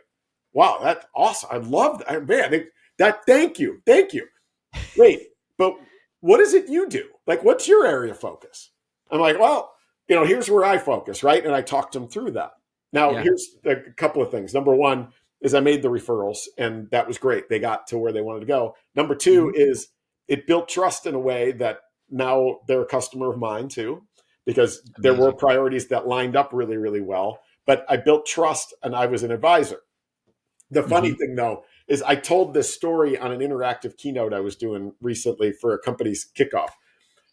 Wow, 0.53 0.79
that's 0.83 1.05
awesome. 1.17 1.51
I 1.53 1.57
love 1.57 2.03
that. 2.07 2.27
Man, 2.27 2.67
that 2.99 3.27
thank 3.27 3.59
you. 3.59 3.83
Thank 3.87 4.13
you. 4.13 4.27
Wait, 4.97 5.29
but 5.59 5.77
what 6.21 6.41
is 6.41 6.55
it 6.55 6.69
you 6.69 6.89
do? 6.89 7.09
Like 7.27 7.45
what's 7.45 7.69
your 7.69 7.87
area 7.87 8.13
of 8.13 8.21
focus? 8.21 8.71
I'm 9.11 9.21
like, 9.21 9.39
well, 9.39 9.75
you 10.09 10.17
know, 10.17 10.25
here's 10.25 10.51
where 10.51 10.65
I 10.65 10.79
focus, 10.79 11.23
right? 11.23 11.45
And 11.45 11.55
I 11.55 11.63
talked 11.63 11.97
him 11.97 12.09
through 12.09 12.33
that. 12.33 12.53
Now, 12.93 13.11
yeah. 13.11 13.23
here's 13.23 13.57
a 13.65 13.77
couple 13.97 14.23
of 14.23 14.31
things. 14.31 14.55
Number 14.55 14.75
one 14.75 15.09
is 15.41 15.55
I 15.55 15.61
made 15.61 15.83
the 15.83 15.91
referrals, 15.91 16.47
and 16.57 16.91
that 16.91 17.07
was 17.07 17.19
great. 17.19 17.49
They 17.49 17.59
got 17.59 17.89
to 17.89 17.99
where 17.99 18.13
they 18.13 18.23
wanted 18.23 18.41
to 18.41 18.47
go. 18.47 18.77
Number 18.95 19.15
2 19.15 19.47
mm-hmm. 19.47 19.51
is 19.57 19.89
it 20.29 20.47
built 20.47 20.69
trust 20.69 21.07
in 21.07 21.15
a 21.15 21.19
way 21.19 21.53
that 21.53 21.81
now 22.15 22.61
they're 22.67 22.83
a 22.83 22.87
customer 22.87 23.31
of 23.31 23.39
mine 23.39 23.69
too, 23.69 24.03
because 24.47 24.79
Amazing. 24.79 24.95
there 24.99 25.15
were 25.15 25.33
priorities 25.33 25.89
that 25.89 26.07
lined 26.07 26.37
up 26.37 26.51
really, 26.53 26.77
really 26.77 27.01
well. 27.01 27.41
But 27.67 27.85
I 27.89 27.97
built 27.97 28.27
trust 28.27 28.75
and 28.83 28.95
I 28.95 29.07
was 29.07 29.23
an 29.23 29.31
advisor. 29.31 29.81
The 30.71 30.83
funny 30.83 31.11
mm-hmm. 31.11 31.19
thing 31.19 31.35
though 31.35 31.65
is 31.89 32.03
I 32.03 32.15
told 32.15 32.55
this 32.55 32.73
story 32.73 33.19
on 33.19 33.33
an 33.33 33.41
interactive 33.41 33.97
keynote 33.97 34.33
I 34.33 34.41
was 34.41 34.57
doing 34.57 34.93
recently 35.01 35.53
for 35.53 35.75
a 35.75 35.79
company's 35.79 36.27
kickoff. 36.39 36.71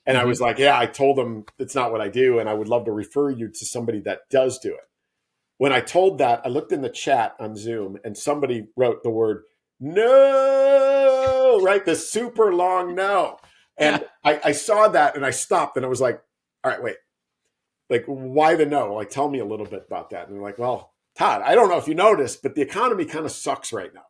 And 0.05 0.17
mm-hmm. 0.17 0.25
I 0.25 0.25
was 0.25 0.41
like, 0.41 0.57
yeah, 0.57 0.77
I 0.77 0.87
told 0.87 1.17
them 1.17 1.45
it's 1.59 1.75
not 1.75 1.91
what 1.91 2.01
I 2.01 2.09
do. 2.09 2.39
And 2.39 2.49
I 2.49 2.53
would 2.53 2.67
love 2.67 2.85
to 2.85 2.91
refer 2.91 3.29
you 3.29 3.49
to 3.49 3.65
somebody 3.65 3.99
that 4.01 4.29
does 4.29 4.59
do 4.59 4.73
it. 4.73 4.87
When 5.57 5.71
I 5.71 5.79
told 5.79 6.17
that, 6.17 6.41
I 6.43 6.49
looked 6.49 6.71
in 6.71 6.81
the 6.81 6.89
chat 6.89 7.35
on 7.39 7.55
Zoom 7.55 7.97
and 8.03 8.17
somebody 8.17 8.67
wrote 8.75 9.03
the 9.03 9.11
word 9.11 9.43
no, 9.83 11.59
right? 11.63 11.83
The 11.83 11.95
super 11.95 12.53
long 12.53 12.93
no. 12.93 13.39
And 13.77 14.03
I, 14.23 14.39
I 14.45 14.51
saw 14.51 14.87
that 14.89 15.15
and 15.15 15.25
I 15.25 15.31
stopped 15.31 15.77
and 15.77 15.85
I 15.85 15.89
was 15.89 16.01
like, 16.01 16.21
all 16.63 16.71
right, 16.71 16.83
wait. 16.83 16.97
Like, 17.89 18.05
why 18.05 18.55
the 18.55 18.65
no? 18.65 18.93
Like, 18.93 19.09
tell 19.09 19.29
me 19.29 19.39
a 19.39 19.45
little 19.45 19.65
bit 19.65 19.83
about 19.85 20.11
that. 20.11 20.27
And 20.27 20.35
they're 20.35 20.43
like, 20.43 20.57
well, 20.57 20.93
Todd, 21.17 21.41
I 21.43 21.55
don't 21.55 21.69
know 21.69 21.77
if 21.77 21.89
you 21.89 21.95
noticed, 21.95 22.41
but 22.41 22.55
the 22.55 22.61
economy 22.61 23.03
kind 23.03 23.25
of 23.25 23.31
sucks 23.31 23.73
right 23.73 23.93
now. 23.93 24.05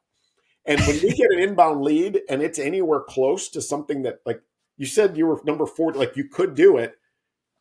And 0.65 0.80
when 0.82 1.02
we 1.02 1.13
get 1.13 1.32
an 1.32 1.39
inbound 1.50 1.82
lead 1.82 2.21
and 2.30 2.41
it's 2.41 2.60
anywhere 2.60 3.02
close 3.02 3.50
to 3.50 3.62
something 3.62 4.04
that 4.04 4.19
like 4.26 4.41
you 4.78 4.86
said 4.86 5.17
you 5.17 5.28
were 5.28 5.39
number 5.43 5.65
four, 5.65 5.93
like 5.93 6.15
you 6.15 6.26
could 6.26 6.56
do 6.56 6.78
it. 6.78 6.95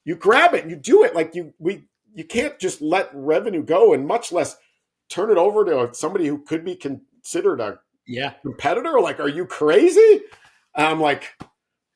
You 0.04 0.16
grab 0.16 0.54
it, 0.54 0.62
and 0.62 0.70
you 0.70 0.76
do 0.76 1.04
it. 1.04 1.14
Like 1.14 1.34
you, 1.34 1.52
we, 1.58 1.84
you 2.14 2.24
can't 2.24 2.58
just 2.58 2.80
let 2.80 3.10
revenue 3.12 3.62
go, 3.62 3.92
and 3.92 4.06
much 4.06 4.32
less 4.32 4.56
turn 5.10 5.30
it 5.30 5.36
over 5.36 5.64
to 5.66 5.90
somebody 5.92 6.26
who 6.26 6.38
could 6.38 6.64
be 6.64 6.74
considered 6.74 7.60
a 7.60 7.78
yeah 8.06 8.32
competitor. 8.42 9.00
Like, 9.00 9.20
are 9.20 9.28
you 9.28 9.44
crazy? 9.44 10.22
I'm 10.74 11.00
like, 11.00 11.24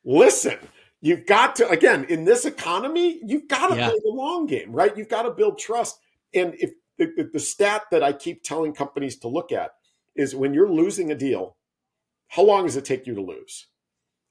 listen, 0.05 0.59
you've 1.01 1.27
got 1.27 1.57
to 1.57 1.69
again 1.69 2.05
in 2.05 2.25
this 2.25 2.45
economy, 2.45 3.21
you've 3.25 3.49
got 3.49 3.69
to 3.69 3.77
yeah. 3.77 3.88
play 3.88 3.99
the 4.05 4.11
long 4.11 4.47
game, 4.47 4.73
right? 4.73 4.97
You've 4.97 5.09
got 5.09 5.23
to 5.23 5.31
build 5.31 5.59
trust. 5.59 5.99
And 6.35 6.55
if 6.59 6.73
the, 6.99 7.12
the, 7.17 7.31
the 7.33 7.40
stat 7.40 7.83
that 7.90 8.03
I 8.03 8.12
keep 8.12 8.43
telling 8.43 8.73
companies 8.73 9.17
to 9.19 9.29
look 9.29 9.53
at 9.53 9.73
is 10.14 10.35
when 10.35 10.55
you're 10.55 10.71
losing 10.71 11.11
a 11.11 11.14
deal, 11.14 11.57
how 12.29 12.43
long 12.43 12.67
does 12.67 12.77
it 12.77 12.85
take 12.85 13.07
you 13.07 13.14
to 13.14 13.21
lose? 13.21 13.67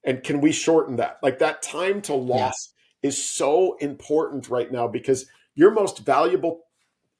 and 0.03 0.23
can 0.23 0.41
we 0.41 0.51
shorten 0.51 0.97
that 0.97 1.19
like 1.23 1.39
that 1.39 1.61
time 1.61 2.01
to 2.01 2.13
loss 2.13 2.73
yeah. 3.01 3.09
is 3.09 3.23
so 3.23 3.75
important 3.77 4.49
right 4.49 4.71
now 4.71 4.87
because 4.87 5.25
your 5.55 5.71
most 5.71 5.99
valuable 5.99 6.61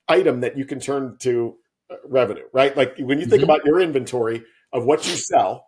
item 0.08 0.42
that 0.42 0.58
you 0.58 0.66
can 0.66 0.80
turn 0.80 1.16
to 1.20 1.56
uh, 1.89 1.96
revenue 2.06 2.44
right 2.54 2.76
like 2.76 2.96
when 3.00 3.20
you 3.20 3.26
think 3.26 3.42
mm-hmm. 3.42 3.52
about 3.52 3.66
your 3.66 3.80
inventory 3.80 4.44
of 4.72 4.86
what 4.86 5.08
you 5.08 5.16
sell 5.16 5.68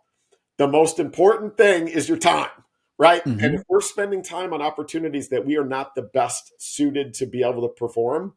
the 0.58 0.68
most 0.68 0.98
important 0.98 1.56
thing 1.56 1.88
is 1.88 2.08
your 2.08 2.18
time 2.18 2.50
right 2.98 3.24
mm-hmm. 3.24 3.44
and 3.44 3.54
if 3.54 3.62
we're 3.68 3.80
spending 3.80 4.22
time 4.22 4.52
on 4.52 4.62
opportunities 4.62 5.28
that 5.28 5.44
we 5.44 5.56
are 5.56 5.64
not 5.64 5.94
the 5.94 6.02
best 6.02 6.52
suited 6.58 7.14
to 7.14 7.26
be 7.26 7.42
able 7.42 7.62
to 7.62 7.74
perform 7.74 8.34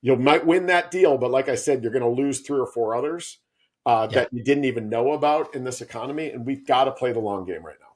you 0.00 0.16
might 0.16 0.46
win 0.46 0.66
that 0.66 0.90
deal 0.90 1.18
but 1.18 1.30
like 1.30 1.48
i 1.48 1.54
said 1.54 1.82
you're 1.82 1.92
going 1.92 2.02
to 2.02 2.22
lose 2.22 2.40
three 2.40 2.58
or 2.58 2.66
four 2.66 2.94
others 2.94 3.38
uh, 3.84 4.06
yeah. 4.10 4.20
that 4.20 4.32
you 4.32 4.44
didn't 4.44 4.64
even 4.64 4.88
know 4.88 5.12
about 5.12 5.54
in 5.54 5.64
this 5.64 5.80
economy 5.80 6.30
and 6.30 6.46
we've 6.46 6.66
got 6.66 6.84
to 6.84 6.92
play 6.92 7.12
the 7.12 7.18
long 7.18 7.44
game 7.44 7.64
right 7.64 7.76
now 7.80 7.86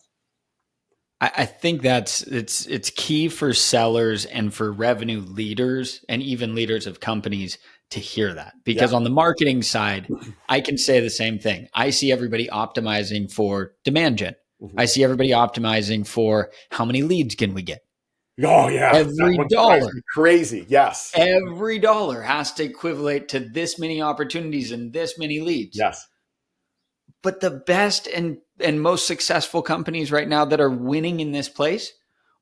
I, 1.21 1.42
I 1.42 1.47
think 1.47 1.83
that's 1.83 2.23
it's 2.23 2.66
it's 2.66 2.90
key 2.90 3.29
for 3.29 3.53
sellers 3.53 4.25
and 4.25 4.53
for 4.53 4.73
revenue 4.73 5.21
leaders 5.21 6.05
and 6.09 6.23
even 6.23 6.55
leaders 6.55 6.87
of 6.87 7.01
companies 7.01 7.59
to 7.90 8.01
hear 8.01 8.35
that 8.35 8.55
because 8.64 8.90
yeah. 8.90 8.97
on 8.97 9.05
the 9.05 9.11
marketing 9.11 9.62
side 9.62 10.09
i 10.49 10.61
can 10.61 10.77
say 10.77 11.01
the 11.01 11.11
same 11.11 11.38
thing 11.38 11.69
i 11.73 11.90
see 11.90 12.11
everybody 12.11 12.49
optimizing 12.49 13.31
for 13.31 13.75
demand 13.85 14.19
general 14.19 14.37
mm-hmm. 14.61 14.79
i 14.79 14.85
see 14.85 15.03
everybody 15.05 15.31
optimizing 15.31 16.07
for 16.07 16.51
how 16.71 16.85
many 16.85 17.03
leads 17.03 17.35
can 17.35 17.55
we 17.55 17.62
get. 17.62 17.87
Oh 18.42 18.69
yeah. 18.69 18.92
Every 18.95 19.38
dollar. 19.49 19.90
crazy. 20.12 20.66
Yes. 20.69 21.12
Every 21.14 21.79
dollar 21.79 22.21
has 22.21 22.53
to 22.55 22.64
equivalent 22.64 23.29
to 23.31 23.40
this 23.40 23.79
many 23.79 24.03
opportunities 24.03 24.73
and 24.73 24.92
this 24.92 25.19
many 25.19 25.40
leads. 25.40 25.79
Yes. 25.79 26.07
But 27.23 27.40
the 27.40 27.51
best 27.51 28.07
and 28.07 28.38
and 28.61 28.81
most 28.81 29.07
successful 29.07 29.62
companies 29.62 30.12
right 30.12 30.29
now 30.29 30.45
that 30.45 30.61
are 30.61 30.71
winning 30.71 31.21
in 31.21 31.33
this 31.33 31.49
place 31.49 31.92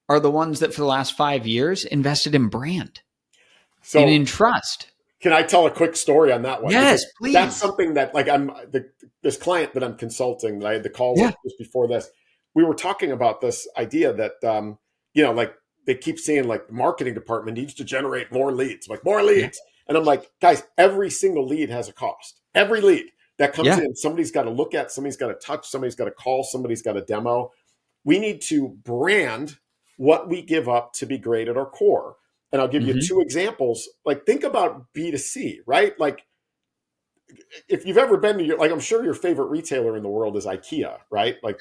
are 0.08 0.20
the 0.20 0.30
ones 0.30 0.60
that 0.60 0.74
for 0.74 0.80
the 0.80 0.86
last 0.86 1.16
five 1.16 1.46
years 1.46 1.84
invested 1.84 2.34
in 2.34 2.48
brand 2.48 3.00
so 3.82 4.00
and 4.00 4.10
in 4.10 4.24
trust. 4.24 4.90
Can 5.24 5.32
I 5.32 5.42
tell 5.42 5.66
a 5.66 5.70
quick 5.70 5.96
story 5.96 6.32
on 6.32 6.42
that 6.42 6.62
one? 6.62 6.70
Yes, 6.70 7.02
because 7.02 7.12
please. 7.18 7.32
That's 7.32 7.56
something 7.56 7.94
that 7.94 8.14
like 8.14 8.28
I'm 8.28 8.48
the, 8.70 8.90
this 9.22 9.38
client 9.38 9.72
that 9.72 9.82
I'm 9.82 9.96
consulting 9.96 10.58
that 10.58 10.66
I 10.66 10.72
had 10.74 10.82
the 10.82 10.90
call 10.90 11.14
yeah. 11.16 11.28
with 11.28 11.36
just 11.46 11.58
before 11.58 11.88
this. 11.88 12.10
We 12.52 12.62
were 12.62 12.74
talking 12.74 13.10
about 13.10 13.40
this 13.40 13.66
idea 13.78 14.12
that 14.12 14.44
um, 14.44 14.76
you 15.14 15.22
know, 15.22 15.32
like 15.32 15.54
they 15.86 15.94
keep 15.94 16.18
saying 16.18 16.46
like 16.46 16.66
the 16.66 16.74
marketing 16.74 17.14
department 17.14 17.56
needs 17.56 17.72
to 17.72 17.84
generate 17.84 18.32
more 18.32 18.52
leads, 18.52 18.86
like 18.86 19.02
more 19.02 19.22
leads. 19.22 19.58
And 19.88 19.96
I'm 19.96 20.04
like, 20.04 20.30
guys, 20.42 20.62
every 20.76 21.08
single 21.08 21.46
lead 21.46 21.70
has 21.70 21.88
a 21.88 21.94
cost. 21.94 22.42
Every 22.54 22.82
lead 22.82 23.06
that 23.38 23.54
comes 23.54 23.68
yeah. 23.68 23.78
in, 23.78 23.96
somebody's 23.96 24.30
got 24.30 24.42
to 24.42 24.50
look 24.50 24.74
at, 24.74 24.92
somebody's 24.92 25.16
got 25.16 25.28
to 25.28 25.46
touch, 25.46 25.66
somebody's 25.66 25.94
got 25.94 26.04
to 26.04 26.10
call, 26.10 26.44
somebody's 26.44 26.82
got 26.82 26.92
to 26.94 27.00
demo. 27.00 27.50
We 28.04 28.18
need 28.18 28.42
to 28.42 28.68
brand 28.84 29.56
what 29.96 30.28
we 30.28 30.42
give 30.42 30.68
up 30.68 30.92
to 30.96 31.06
be 31.06 31.16
great 31.16 31.48
at 31.48 31.56
our 31.56 31.64
core. 31.64 32.16
And 32.54 32.62
I'll 32.62 32.68
give 32.68 32.84
mm-hmm. 32.84 32.98
you 32.98 33.02
two 33.02 33.20
examples. 33.20 33.88
Like, 34.06 34.26
think 34.26 34.44
about 34.44 34.86
B2C, 34.94 35.58
right? 35.66 35.98
Like, 35.98 36.24
if 37.68 37.84
you've 37.84 37.98
ever 37.98 38.16
been 38.16 38.38
to 38.38 38.44
your, 38.44 38.58
like, 38.58 38.70
I'm 38.70 38.78
sure 38.78 39.04
your 39.04 39.12
favorite 39.12 39.46
retailer 39.46 39.96
in 39.96 40.04
the 40.04 40.08
world 40.08 40.36
is 40.36 40.46
IKEA, 40.46 40.98
right? 41.10 41.34
Like, 41.42 41.58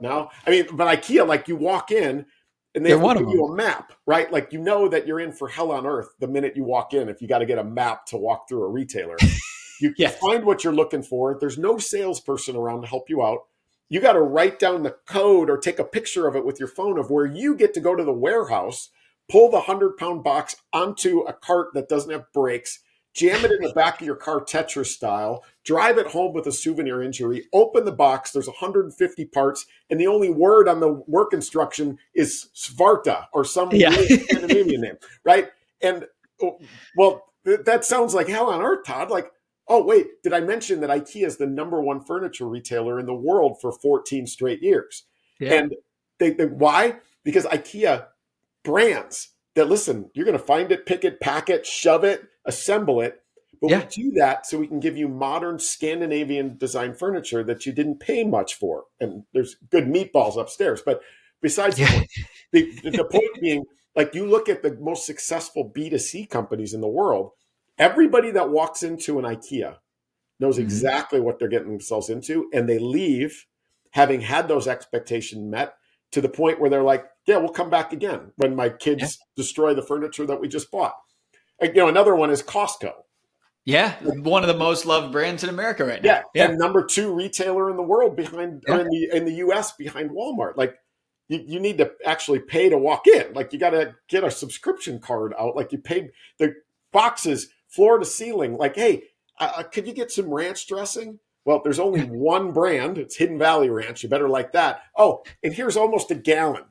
no, 0.00 0.28
I 0.44 0.50
mean, 0.50 0.66
but 0.72 0.88
IKEA, 0.88 1.24
like, 1.24 1.46
you 1.46 1.54
walk 1.54 1.92
in 1.92 2.26
and 2.74 2.84
they 2.84 2.90
give 2.90 3.28
you 3.28 3.46
a 3.46 3.54
map, 3.54 3.92
right? 4.06 4.30
Like, 4.32 4.52
you 4.52 4.60
know 4.60 4.88
that 4.88 5.06
you're 5.06 5.20
in 5.20 5.30
for 5.30 5.46
hell 5.46 5.70
on 5.70 5.86
earth 5.86 6.08
the 6.18 6.26
minute 6.26 6.56
you 6.56 6.64
walk 6.64 6.94
in 6.94 7.08
if 7.08 7.22
you 7.22 7.28
got 7.28 7.38
to 7.38 7.46
get 7.46 7.58
a 7.58 7.64
map 7.64 8.04
to 8.06 8.16
walk 8.16 8.48
through 8.48 8.64
a 8.64 8.68
retailer. 8.68 9.16
You 9.80 9.94
yes. 9.96 10.18
find 10.18 10.44
what 10.44 10.64
you're 10.64 10.72
looking 10.72 11.04
for. 11.04 11.38
There's 11.38 11.56
no 11.56 11.78
salesperson 11.78 12.56
around 12.56 12.82
to 12.82 12.88
help 12.88 13.08
you 13.08 13.22
out. 13.22 13.44
You 13.88 14.00
got 14.00 14.14
to 14.14 14.20
write 14.20 14.58
down 14.58 14.82
the 14.82 14.96
code 15.06 15.48
or 15.48 15.56
take 15.56 15.78
a 15.78 15.84
picture 15.84 16.26
of 16.26 16.36
it 16.36 16.44
with 16.44 16.58
your 16.58 16.68
phone 16.68 16.98
of 16.98 17.10
where 17.10 17.26
you 17.26 17.54
get 17.54 17.74
to 17.74 17.80
go 17.80 17.94
to 17.94 18.02
the 18.02 18.12
warehouse, 18.12 18.90
pull 19.28 19.50
the 19.50 19.58
100 19.58 19.96
pound 19.96 20.24
box 20.24 20.56
onto 20.72 21.20
a 21.20 21.32
cart 21.32 21.68
that 21.74 21.88
doesn't 21.88 22.10
have 22.10 22.32
brakes, 22.32 22.80
jam 23.14 23.44
it 23.44 23.52
in 23.52 23.60
the 23.60 23.72
back 23.72 24.00
of 24.00 24.06
your 24.06 24.16
car 24.16 24.40
Tetris 24.40 24.86
style, 24.86 25.44
drive 25.64 25.98
it 25.98 26.06
home 26.06 26.32
with 26.32 26.46
a 26.46 26.52
souvenir 26.52 27.02
injury, 27.02 27.46
open 27.52 27.84
the 27.84 27.92
box, 27.92 28.30
there's 28.30 28.46
150 28.46 29.24
parts, 29.26 29.66
and 29.90 30.00
the 30.00 30.06
only 30.06 30.30
word 30.30 30.68
on 30.68 30.80
the 30.80 30.92
work 31.06 31.32
instruction 31.32 31.98
is 32.14 32.48
Svarta 32.54 33.26
or 33.32 33.44
some 33.44 33.70
yeah. 33.72 33.90
Scandinavian 33.90 34.80
name, 34.80 34.96
right? 35.24 35.48
And 35.82 36.06
oh, 36.42 36.58
well, 36.96 37.24
that 37.44 37.84
sounds 37.84 38.14
like 38.14 38.28
hell 38.28 38.50
on 38.50 38.62
earth, 38.62 38.84
Todd. 38.84 39.10
Like 39.10 39.32
Oh, 39.68 39.84
wait, 39.84 40.22
did 40.22 40.32
I 40.32 40.40
mention 40.40 40.80
that 40.80 40.90
IKEA 40.90 41.26
is 41.26 41.36
the 41.36 41.46
number 41.46 41.80
one 41.80 42.00
furniture 42.00 42.48
retailer 42.48 42.98
in 42.98 43.06
the 43.06 43.14
world 43.14 43.60
for 43.60 43.70
14 43.70 44.26
straight 44.26 44.62
years? 44.62 45.04
Yeah. 45.38 45.54
And 45.54 45.74
they, 46.18 46.30
they, 46.30 46.46
why? 46.46 46.96
Because 47.22 47.44
IKEA 47.44 48.06
brands 48.68 49.30
that 49.54 49.68
listen, 49.68 50.10
you're 50.14 50.24
going 50.24 50.38
to 50.38 50.44
find 50.44 50.70
it, 50.70 50.86
pick 50.86 51.04
it, 51.04 51.20
pack 51.20 51.48
it, 51.50 51.66
shove 51.66 52.04
it, 52.04 52.22
assemble 52.44 53.00
it. 53.00 53.20
But 53.60 53.70
yeah. 53.70 53.78
we 53.78 53.86
do 53.86 54.10
that 54.12 54.46
so 54.46 54.58
we 54.58 54.68
can 54.68 54.78
give 54.78 54.96
you 54.96 55.08
modern 55.08 55.58
Scandinavian 55.58 56.56
design 56.58 56.94
furniture 56.94 57.42
that 57.42 57.66
you 57.66 57.72
didn't 57.72 57.98
pay 57.98 58.22
much 58.22 58.54
for. 58.54 58.84
And 59.00 59.24
there's 59.32 59.56
good 59.70 59.86
meatballs 59.86 60.36
upstairs. 60.40 60.80
But 60.84 61.00
besides 61.42 61.78
yeah. 61.78 62.02
the, 62.52 62.72
the, 62.82 62.90
the 62.90 63.04
point 63.10 63.40
being, 63.40 63.64
like 63.96 64.14
you 64.14 64.26
look 64.26 64.48
at 64.48 64.62
the 64.62 64.76
most 64.80 65.06
successful 65.06 65.72
B2C 65.74 66.30
companies 66.30 66.72
in 66.72 66.80
the 66.80 66.86
world, 66.86 67.32
Everybody 67.78 68.32
that 68.32 68.50
walks 68.50 68.82
into 68.82 69.18
an 69.18 69.24
IKEA 69.24 69.76
knows 70.40 70.56
mm-hmm. 70.56 70.64
exactly 70.64 71.20
what 71.20 71.38
they're 71.38 71.48
getting 71.48 71.70
themselves 71.70 72.10
into, 72.10 72.50
and 72.52 72.68
they 72.68 72.78
leave 72.78 73.46
having 73.92 74.20
had 74.20 74.48
those 74.48 74.66
expectations 74.66 75.48
met 75.48 75.74
to 76.10 76.20
the 76.20 76.28
point 76.28 76.60
where 76.60 76.68
they're 76.68 76.82
like, 76.82 77.06
"Yeah, 77.28 77.36
we'll 77.36 77.50
come 77.50 77.70
back 77.70 77.92
again 77.92 78.32
when 78.36 78.56
my 78.56 78.68
kids 78.68 79.02
yeah. 79.02 79.08
destroy 79.36 79.74
the 79.74 79.82
furniture 79.82 80.26
that 80.26 80.40
we 80.40 80.48
just 80.48 80.70
bought." 80.70 80.94
And, 81.60 81.74
you 81.74 81.82
know, 81.82 81.88
another 81.88 82.14
one 82.14 82.30
is 82.30 82.42
Costco. 82.42 82.92
Yeah, 83.64 83.96
one 84.02 84.42
of 84.42 84.48
the 84.48 84.56
most 84.56 84.86
loved 84.86 85.12
brands 85.12 85.44
in 85.44 85.50
America 85.50 85.84
right 85.84 86.02
now. 86.02 86.08
Yeah, 86.08 86.22
yeah. 86.34 86.48
and 86.48 86.58
number 86.58 86.84
two 86.86 87.14
retailer 87.14 87.70
in 87.70 87.76
the 87.76 87.82
world 87.82 88.16
behind 88.16 88.64
yeah. 88.66 88.78
in 88.78 88.88
the 88.88 89.10
in 89.12 89.24
the 89.26 89.32
U.S. 89.34 89.72
behind 89.72 90.10
Walmart. 90.10 90.56
Like, 90.56 90.76
you, 91.28 91.44
you 91.46 91.60
need 91.60 91.76
to 91.78 91.92
actually 92.06 92.38
pay 92.38 92.70
to 92.70 92.78
walk 92.78 93.06
in. 93.06 93.34
Like, 93.34 93.52
you 93.52 93.58
got 93.58 93.70
to 93.70 93.94
get 94.08 94.24
a 94.24 94.30
subscription 94.30 95.00
card 95.00 95.34
out. 95.38 95.54
Like, 95.54 95.70
you 95.72 95.78
paid 95.78 96.12
the 96.38 96.54
boxes 96.92 97.50
floor 97.68 97.98
to 97.98 98.06
ceiling. 98.06 98.56
Like, 98.56 98.74
hey, 98.74 99.02
uh, 99.38 99.52
uh, 99.58 99.62
could 99.64 99.86
you 99.86 99.92
get 99.92 100.10
some 100.10 100.32
ranch 100.32 100.66
dressing? 100.66 101.18
Well, 101.44 101.60
there's 101.62 101.78
only 101.78 102.02
one 102.04 102.52
brand. 102.52 102.96
It's 102.96 103.16
Hidden 103.16 103.38
Valley 103.38 103.68
Ranch. 103.68 104.02
You 104.02 104.08
better 104.08 104.28
like 104.28 104.52
that. 104.52 104.80
Oh, 104.96 105.24
and 105.42 105.52
here's 105.52 105.76
almost 105.76 106.10
a 106.10 106.14
gallon. 106.14 106.64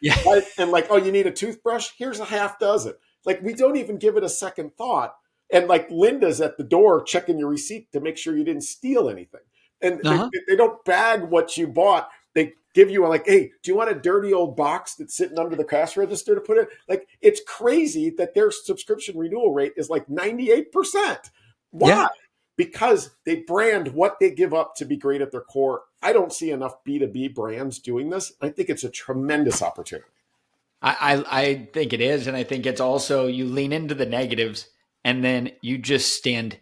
Yeah. 0.00 0.18
Right? 0.26 0.44
And 0.58 0.70
like, 0.70 0.86
oh, 0.90 0.96
you 0.96 1.12
need 1.12 1.26
a 1.26 1.30
toothbrush? 1.30 1.90
Here's 1.96 2.20
a 2.20 2.24
half 2.24 2.58
dozen. 2.58 2.94
Like, 3.24 3.42
we 3.42 3.54
don't 3.54 3.76
even 3.76 3.98
give 3.98 4.16
it 4.16 4.24
a 4.24 4.28
second 4.28 4.76
thought. 4.76 5.14
And 5.52 5.68
like 5.68 5.90
Linda's 5.90 6.40
at 6.40 6.56
the 6.56 6.64
door 6.64 7.02
checking 7.02 7.38
your 7.38 7.48
receipt 7.48 7.92
to 7.92 8.00
make 8.00 8.16
sure 8.16 8.36
you 8.36 8.44
didn't 8.44 8.62
steal 8.62 9.08
anything. 9.08 9.40
And 9.80 10.04
uh-huh. 10.04 10.30
they, 10.32 10.40
they 10.48 10.56
don't 10.56 10.82
bag 10.84 11.22
what 11.22 11.56
you 11.56 11.66
bought. 11.66 12.08
They 12.34 12.54
give 12.74 12.90
you 12.90 13.06
a 13.06 13.08
like, 13.08 13.26
hey, 13.26 13.52
do 13.62 13.70
you 13.70 13.76
want 13.76 13.90
a 13.90 13.94
dirty 13.94 14.32
old 14.32 14.56
box 14.56 14.94
that's 14.94 15.16
sitting 15.16 15.38
under 15.38 15.54
the 15.54 15.64
cash 15.64 15.96
register 15.96 16.34
to 16.34 16.40
put 16.40 16.58
it? 16.58 16.68
Like, 16.88 17.06
it's 17.20 17.40
crazy 17.46 18.10
that 18.10 18.34
their 18.34 18.50
subscription 18.50 19.16
renewal 19.16 19.52
rate 19.52 19.74
is 19.76 19.90
like 19.90 20.06
98%. 20.08 21.30
Why? 21.70 21.88
Yeah. 21.88 22.08
Because 22.56 23.10
they 23.26 23.36
brand 23.36 23.88
what 23.88 24.16
they 24.20 24.30
give 24.30 24.54
up 24.54 24.74
to 24.76 24.84
be 24.84 24.96
great 24.96 25.20
at 25.20 25.30
their 25.30 25.40
core. 25.40 25.82
I 26.04 26.12
don't 26.12 26.32
see 26.32 26.50
enough 26.50 26.84
B2B 26.84 27.34
brands 27.34 27.78
doing 27.78 28.10
this. 28.10 28.34
I 28.40 28.50
think 28.50 28.68
it's 28.68 28.84
a 28.84 28.90
tremendous 28.90 29.62
opportunity. 29.62 30.06
I, 30.82 30.96
I, 31.00 31.40
I 31.40 31.68
think 31.72 31.94
it 31.94 32.02
is. 32.02 32.26
And 32.26 32.36
I 32.36 32.44
think 32.44 32.66
it's 32.66 32.80
also 32.80 33.26
you 33.26 33.46
lean 33.46 33.72
into 33.72 33.94
the 33.94 34.04
negatives 34.04 34.68
and 35.02 35.24
then 35.24 35.52
you 35.62 35.78
just 35.78 36.14
stand 36.14 36.58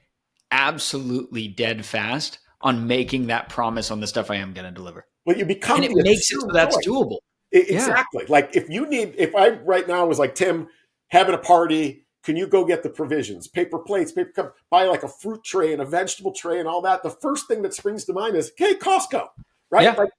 absolutely 0.53 1.49
dead 1.49 1.85
fast 1.85 2.39
on 2.61 2.87
making 2.87 3.27
that 3.27 3.49
promise 3.49 3.91
on 3.91 3.99
the 3.99 4.07
stuff 4.07 4.31
I 4.31 4.37
am 4.37 4.53
going 4.53 4.67
to 4.67 4.71
deliver. 4.71 5.07
Well, 5.27 5.37
you 5.37 5.45
become 5.45 5.83
and 5.83 5.87
it 5.87 5.93
makes 5.95 6.31
it 6.31 6.41
so 6.41 6.49
that's 6.53 6.87
doable. 6.87 7.19
It, 7.51 7.69
exactly. 7.69 8.25
Yeah. 8.25 8.33
Like 8.33 8.55
if 8.55 8.71
you 8.71 8.87
need, 8.87 9.17
if 9.19 9.35
I 9.35 9.51
right 9.51 9.89
now 9.89 10.07
was 10.07 10.21
like 10.21 10.37
Tim 10.37 10.69
having 11.09 11.35
a 11.35 11.39
party, 11.39 12.02
can 12.23 12.37
you 12.37 12.47
go 12.47 12.65
get 12.65 12.83
the 12.83 12.91
provisions, 12.91 13.49
paper 13.49 13.79
plates, 13.79 14.13
paper 14.13 14.31
cup, 14.31 14.57
buy 14.71 14.85
like 14.85 15.03
a 15.03 15.09
fruit 15.09 15.43
tray 15.45 15.73
and 15.73 15.83
a 15.83 15.85
vegetable 15.85 16.33
tray 16.33 16.59
and 16.59 16.69
all 16.69 16.81
that? 16.83 17.03
The 17.03 17.11
first 17.11 17.49
thing 17.49 17.63
that 17.63 17.75
springs 17.75 18.05
to 18.05 18.13
mind 18.13 18.37
is, 18.37 18.53
hey, 18.57 18.75
Costco, 18.75 19.29
right? 19.71 19.85
Yeah. 19.85 19.95
Like, 19.97 20.11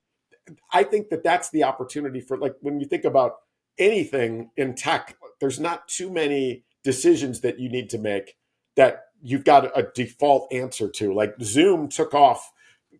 I 0.72 0.84
think 0.84 1.10
that 1.10 1.24
that's 1.24 1.50
the 1.52 1.64
opportunity 1.64 2.20
for 2.20 2.38
like 2.38 2.56
when 2.62 2.80
you 2.80 2.86
think 2.86 3.06
about 3.06 3.36
anything 3.78 4.52
in 4.58 4.76
tech, 4.76 5.18
there's 5.40 5.60
not 5.60 5.88
too 5.88 6.12
many 6.12 6.64
decisions 6.84 7.42
that 7.42 7.60
you 7.60 7.70
need 7.70 7.90
to 7.92 7.98
make 7.98 8.36
that 8.76 9.06
you've 9.22 9.46
got 9.46 9.66
a 9.78 9.88
default 9.96 10.52
answer 10.52 10.90
to. 10.90 11.14
Like 11.14 11.36
Zoom 11.42 11.88
took 11.88 12.14
off 12.14 12.52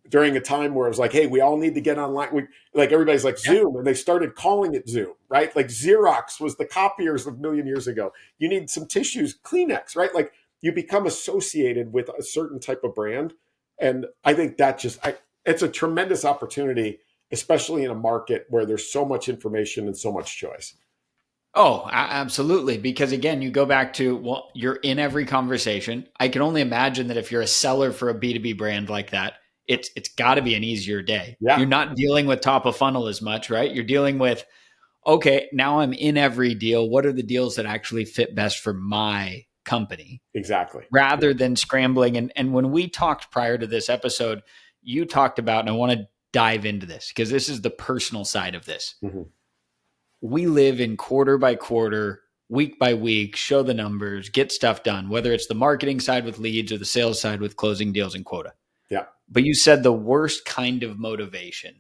during 0.10 0.36
a 0.36 0.42
time 0.42 0.74
where 0.74 0.88
it 0.88 0.90
was 0.90 1.00
like, 1.00 1.14
hey, 1.14 1.28
we 1.28 1.42
all 1.42 1.58
need 1.58 1.76
to 1.76 1.82
get 1.82 1.98
online. 1.98 2.30
We, 2.34 2.44
like 2.74 2.92
everybody's 2.92 3.24
like. 3.24 3.38
Zoom, 3.38 3.76
and 3.76 3.88
they 3.88 3.94
started 3.94 4.36
calling 4.36 4.74
it 4.74 4.88
Zoom, 4.88 5.14
right? 5.30 5.56
Like 5.56 5.68
Xerox 5.68 6.40
was 6.40 6.58
the 6.58 6.66
copiers 6.66 7.26
of 7.26 7.36
a 7.36 7.38
million 7.38 7.66
years 7.66 7.88
ago. 7.88 8.12
You 8.38 8.50
need 8.50 8.70
some 8.70 8.86
tissues, 8.86 9.38
Kleenex, 9.44 9.96
right? 9.96 10.14
Like 10.14 10.34
you 10.62 10.72
become 10.72 11.06
associated 11.06 11.94
with 11.94 12.10
a 12.10 12.24
certain 12.24 12.60
type 12.60 12.84
of 12.84 12.96
brand, 12.96 13.34
and 13.80 14.06
I 14.24 14.34
think 14.34 14.58
that 14.58 14.80
just 14.80 15.00
I, 15.06 15.16
it's 15.46 15.62
a 15.62 15.70
tremendous 15.70 16.26
opportunity, 16.26 17.00
especially 17.32 17.84
in 17.84 17.92
a 17.92 17.96
market 17.96 18.46
where 18.50 18.66
there's 18.66 18.92
so 18.92 19.06
much 19.06 19.30
information 19.30 19.88
and 19.88 19.98
so 19.98 20.12
much 20.12 20.38
choice. 20.38 20.76
Oh, 21.56 21.88
absolutely. 21.92 22.80
Because 22.80 23.12
again, 23.12 23.44
you 23.44 23.52
go 23.52 23.66
back 23.66 23.94
to, 23.94 24.16
well, 24.16 24.50
you're 24.56 24.76
in 24.78 24.98
every 24.98 25.26
conversation. 25.26 26.08
I 26.20 26.30
can 26.30 26.42
only 26.42 26.62
imagine 26.62 27.08
that 27.08 27.18
if 27.18 27.32
you're 27.32 27.44
a 27.44 27.48
seller 27.48 27.92
for 27.92 28.10
a 28.10 28.16
B2B 28.16 28.58
brand 28.58 28.90
like 28.90 29.12
that, 29.12 29.34
it's 29.68 29.90
it's 29.96 30.10
got 30.10 30.36
to 30.36 30.42
be 30.42 30.56
an 30.56 30.64
easier 30.64 31.02
day. 31.02 31.38
Yeah. 31.40 31.58
You're 31.58 31.68
not 31.68 31.96
dealing 31.96 32.26
with 32.26 32.42
top 32.42 32.66
of 32.66 32.76
funnel 32.76 33.08
as 33.08 33.22
much, 33.22 33.50
right? 33.50 33.74
You're 33.74 33.84
dealing 33.84 34.20
with 34.20 34.46
okay, 35.06 35.50
now 35.52 35.80
I'm 35.80 35.94
in 35.94 36.18
every 36.18 36.56
deal. 36.56 36.90
What 36.90 37.06
are 37.06 37.12
the 37.12 37.24
deals 37.24 37.56
that 37.56 37.66
actually 37.66 38.06
fit 38.06 38.36
best 38.36 38.60
for 38.60 38.74
my 38.74 39.46
company? 39.66 40.22
Exactly. 40.34 40.86
Rather 40.92 41.32
yeah. 41.32 41.38
than 41.38 41.56
scrambling 41.56 42.18
and 42.18 42.32
and 42.36 42.54
when 42.54 42.72
we 42.72 42.90
talked 42.90 43.32
prior 43.32 43.58
to 43.58 43.68
this 43.68 43.90
episode, 43.90 44.42
you 44.82 45.06
talked 45.06 45.40
about 45.40 45.62
and 45.62 45.70
I 45.70 45.74
want 45.74 45.94
to 45.94 46.08
dive 46.32 46.66
into 46.66 46.86
this 46.86 47.10
because 47.10 47.30
this 47.30 47.48
is 47.48 47.62
the 47.62 47.70
personal 47.70 48.26
side 48.26 48.56
of 48.56 48.66
this. 48.66 48.96
Mm-hmm. 49.04 49.24
We 50.22 50.48
live 50.48 50.80
in 50.80 50.98
quarter 50.98 51.38
by 51.38 51.56
quarter 51.56 52.22
week 52.50 52.78
by 52.78 52.94
week, 52.94 53.36
show 53.36 53.64
the 53.64 53.74
numbers, 53.74 54.30
get 54.30 54.52
stuff 54.52 54.84
done, 54.84 55.10
whether 55.10 55.34
it's 55.34 55.48
the 55.48 55.56
marketing 55.56 56.00
side 56.00 56.24
with 56.26 56.38
leads 56.38 56.72
or 56.72 56.78
the 56.78 56.86
sales 56.86 57.20
side 57.20 57.42
with 57.42 57.56
closing 57.56 57.92
deals 57.92 58.16
and 58.16 58.26
quota. 58.26 58.54
Yeah. 58.94 59.06
But 59.28 59.44
you 59.44 59.56
said 59.56 59.82
the 59.82 59.92
worst 59.92 60.46
kind 60.46 60.84
of 60.84 61.00
motivation 61.00 61.76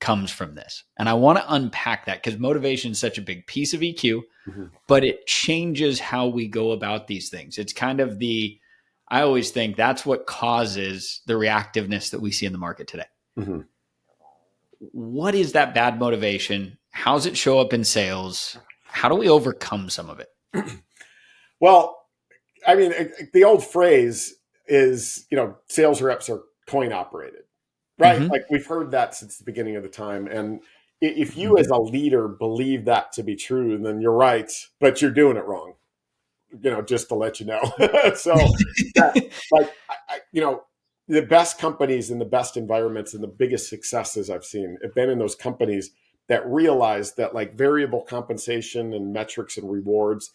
comes 0.00 0.30
from 0.30 0.54
this. 0.54 0.84
And 0.98 1.08
I 1.08 1.14
want 1.14 1.38
to 1.38 1.52
unpack 1.52 2.06
that 2.06 2.22
because 2.22 2.38
motivation 2.38 2.92
is 2.92 2.98
such 2.98 3.18
a 3.18 3.22
big 3.22 3.46
piece 3.46 3.74
of 3.74 3.80
EQ, 3.80 4.22
mm-hmm. 4.46 4.64
but 4.86 5.04
it 5.04 5.26
changes 5.26 6.00
how 6.00 6.26
we 6.26 6.48
go 6.48 6.72
about 6.72 7.06
these 7.06 7.28
things. 7.28 7.58
It's 7.58 7.72
kind 7.72 8.00
of 8.00 8.18
the, 8.18 8.58
I 9.08 9.20
always 9.20 9.50
think 9.50 9.76
that's 9.76 10.06
what 10.06 10.26
causes 10.26 11.20
the 11.26 11.34
reactiveness 11.34 12.10
that 12.10 12.20
we 12.20 12.32
see 12.32 12.46
in 12.46 12.52
the 12.52 12.58
market 12.58 12.88
today. 12.88 13.06
Mm-hmm. 13.38 13.60
What 14.92 15.34
is 15.34 15.52
that 15.52 15.74
bad 15.74 15.98
motivation? 15.98 16.78
How 16.90 17.14
does 17.14 17.26
it 17.26 17.36
show 17.36 17.58
up 17.58 17.72
in 17.72 17.84
sales? 17.84 18.56
How 18.84 19.08
do 19.08 19.16
we 19.16 19.28
overcome 19.28 19.90
some 19.90 20.08
of 20.08 20.20
it? 20.20 20.28
well, 21.60 21.98
I 22.66 22.74
mean, 22.74 22.92
the 23.32 23.44
old 23.44 23.64
phrase 23.64 24.34
is, 24.66 25.26
you 25.30 25.36
know, 25.36 25.56
sales 25.68 26.00
reps 26.00 26.30
are 26.30 26.42
coin 26.66 26.92
operated, 26.92 27.42
right? 27.98 28.20
Mm-hmm. 28.20 28.30
Like 28.30 28.44
we've 28.50 28.66
heard 28.66 28.90
that 28.92 29.14
since 29.14 29.38
the 29.38 29.44
beginning 29.44 29.76
of 29.76 29.82
the 29.82 29.88
time. 29.88 30.26
And 30.26 30.60
if 31.00 31.36
you 31.36 31.50
mm-hmm. 31.50 31.58
as 31.58 31.68
a 31.68 31.76
leader 31.76 32.28
believe 32.28 32.84
that 32.86 33.12
to 33.12 33.22
be 33.22 33.36
true, 33.36 33.76
then 33.78 34.00
you're 34.00 34.12
right, 34.12 34.50
but 34.80 35.02
you're 35.02 35.10
doing 35.10 35.36
it 35.36 35.44
wrong. 35.44 35.74
you 36.62 36.70
know, 36.70 36.82
just 36.82 37.08
to 37.08 37.14
let 37.14 37.40
you 37.40 37.46
know. 37.46 37.62
so, 38.14 38.34
like, 39.52 39.72
I, 39.90 40.20
you 40.32 40.40
know, 40.40 40.64
the 41.08 41.22
best 41.22 41.58
companies 41.58 42.10
and 42.10 42.20
the 42.20 42.26
best 42.26 42.56
environments 42.56 43.14
and 43.14 43.22
the 43.22 43.28
biggest 43.28 43.68
successes 43.68 44.30
I've 44.30 44.44
seen 44.44 44.78
have 44.82 44.94
been 44.94 45.10
in 45.10 45.18
those 45.18 45.34
companies 45.34 45.90
that 46.28 46.46
realize 46.46 47.14
that 47.14 47.34
like 47.34 47.54
variable 47.54 48.00
compensation 48.00 48.94
and 48.94 49.12
metrics 49.12 49.58
and 49.58 49.70
rewards 49.70 50.30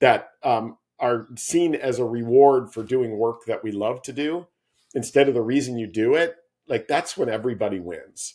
that 0.00 0.30
um, 0.42 0.78
are 0.98 1.26
seen 1.36 1.74
as 1.74 1.98
a 1.98 2.04
reward 2.04 2.72
for 2.72 2.82
doing 2.82 3.18
work 3.18 3.44
that 3.46 3.62
we 3.62 3.72
love 3.72 4.02
to 4.02 4.12
do 4.12 4.46
instead 4.94 5.28
of 5.28 5.34
the 5.34 5.42
reason 5.42 5.78
you 5.78 5.86
do 5.86 6.14
it 6.14 6.36
like 6.68 6.88
that's 6.88 7.16
when 7.16 7.28
everybody 7.28 7.78
wins. 7.78 8.34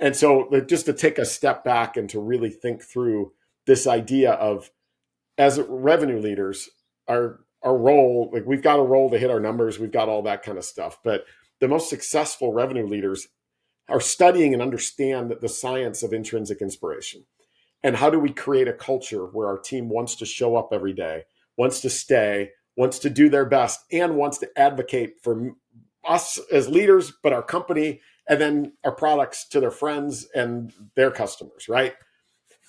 And 0.00 0.14
so 0.14 0.48
just 0.66 0.86
to 0.86 0.92
take 0.92 1.18
a 1.18 1.24
step 1.24 1.64
back 1.64 1.96
and 1.96 2.08
to 2.10 2.20
really 2.20 2.50
think 2.50 2.82
through 2.82 3.32
this 3.66 3.86
idea 3.86 4.32
of 4.32 4.70
as 5.38 5.60
revenue 5.68 6.20
leaders 6.20 6.68
our 7.08 7.40
our 7.62 7.76
role 7.76 8.30
like 8.32 8.44
we've 8.44 8.62
got 8.62 8.78
a 8.78 8.82
role 8.82 9.08
to 9.10 9.18
hit 9.18 9.30
our 9.30 9.40
numbers 9.40 9.78
we've 9.78 9.92
got 9.92 10.08
all 10.08 10.22
that 10.22 10.42
kind 10.42 10.58
of 10.58 10.64
stuff 10.64 10.98
but 11.02 11.24
the 11.60 11.68
most 11.68 11.88
successful 11.88 12.52
revenue 12.52 12.86
leaders 12.86 13.28
are 13.88 14.00
studying 14.00 14.52
and 14.52 14.62
understand 14.62 15.34
the 15.40 15.48
science 15.48 16.02
of 16.02 16.12
intrinsic 16.12 16.60
inspiration. 16.60 17.24
And 17.84 17.96
how 17.96 18.10
do 18.10 18.18
we 18.18 18.32
create 18.32 18.68
a 18.68 18.72
culture 18.72 19.26
where 19.26 19.48
our 19.48 19.58
team 19.58 19.88
wants 19.88 20.16
to 20.16 20.26
show 20.26 20.56
up 20.56 20.70
every 20.72 20.92
day 20.92 21.24
wants 21.58 21.82
to 21.82 21.90
stay 21.90 22.50
wants 22.76 22.98
to 23.00 23.10
do 23.10 23.28
their 23.28 23.44
best 23.44 23.80
and 23.92 24.16
wants 24.16 24.38
to 24.38 24.48
advocate 24.56 25.22
for 25.22 25.52
us 26.06 26.38
as 26.50 26.68
leaders 26.68 27.12
but 27.22 27.32
our 27.32 27.42
company 27.42 28.00
and 28.28 28.40
then 28.40 28.72
our 28.84 28.92
products 28.92 29.48
to 29.48 29.60
their 29.60 29.70
friends 29.70 30.26
and 30.34 30.72
their 30.94 31.10
customers 31.10 31.68
right? 31.68 31.94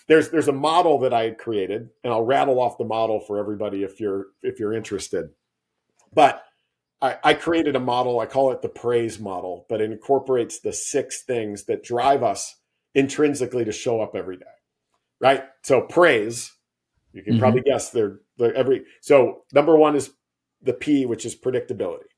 There's 0.08 0.30
there's 0.30 0.50
a 0.50 0.54
model 0.54 1.00
that 1.00 1.14
i 1.14 1.24
had 1.24 1.38
created 1.38 1.90
and 2.04 2.12
i'll 2.12 2.26
rattle 2.26 2.60
off 2.60 2.78
the 2.78 2.84
model 2.86 3.20
for 3.22 3.40
everybody 3.40 3.84
if 3.84 4.00
you're 4.00 4.28
if 4.42 4.60
you're 4.60 4.74
interested. 4.74 5.30
But 6.14 6.44
I, 7.02 7.18
I 7.24 7.34
created 7.34 7.76
a 7.76 7.80
model 7.80 8.20
i 8.20 8.26
call 8.26 8.52
it 8.52 8.62
the 8.62 8.70
praise 8.70 9.20
model 9.20 9.66
but 9.70 9.82
it 9.82 9.92
incorporates 9.92 10.60
the 10.60 10.74
six 10.74 11.24
things 11.24 11.66
that 11.66 11.84
drive 11.84 12.24
us 12.24 12.56
intrinsically 12.96 13.66
to 13.66 13.72
show 13.72 14.02
up 14.02 14.16
every 14.16 14.38
day 14.38 14.46
right? 15.24 15.44
So 15.64 15.82
praise 15.82 16.52
you 17.14 17.24
can 17.24 17.34
mm-hmm. 17.34 17.40
probably 17.40 17.62
guess 17.62 17.92
they're, 17.92 18.20
they're 18.38 18.54
every 18.54 18.84
so 19.02 19.44
number 19.54 19.76
one 19.76 19.96
is 19.96 20.12
the 20.62 20.74
p 20.74 21.06
which 21.06 21.26
is 21.26 21.36
predictability 21.36 22.13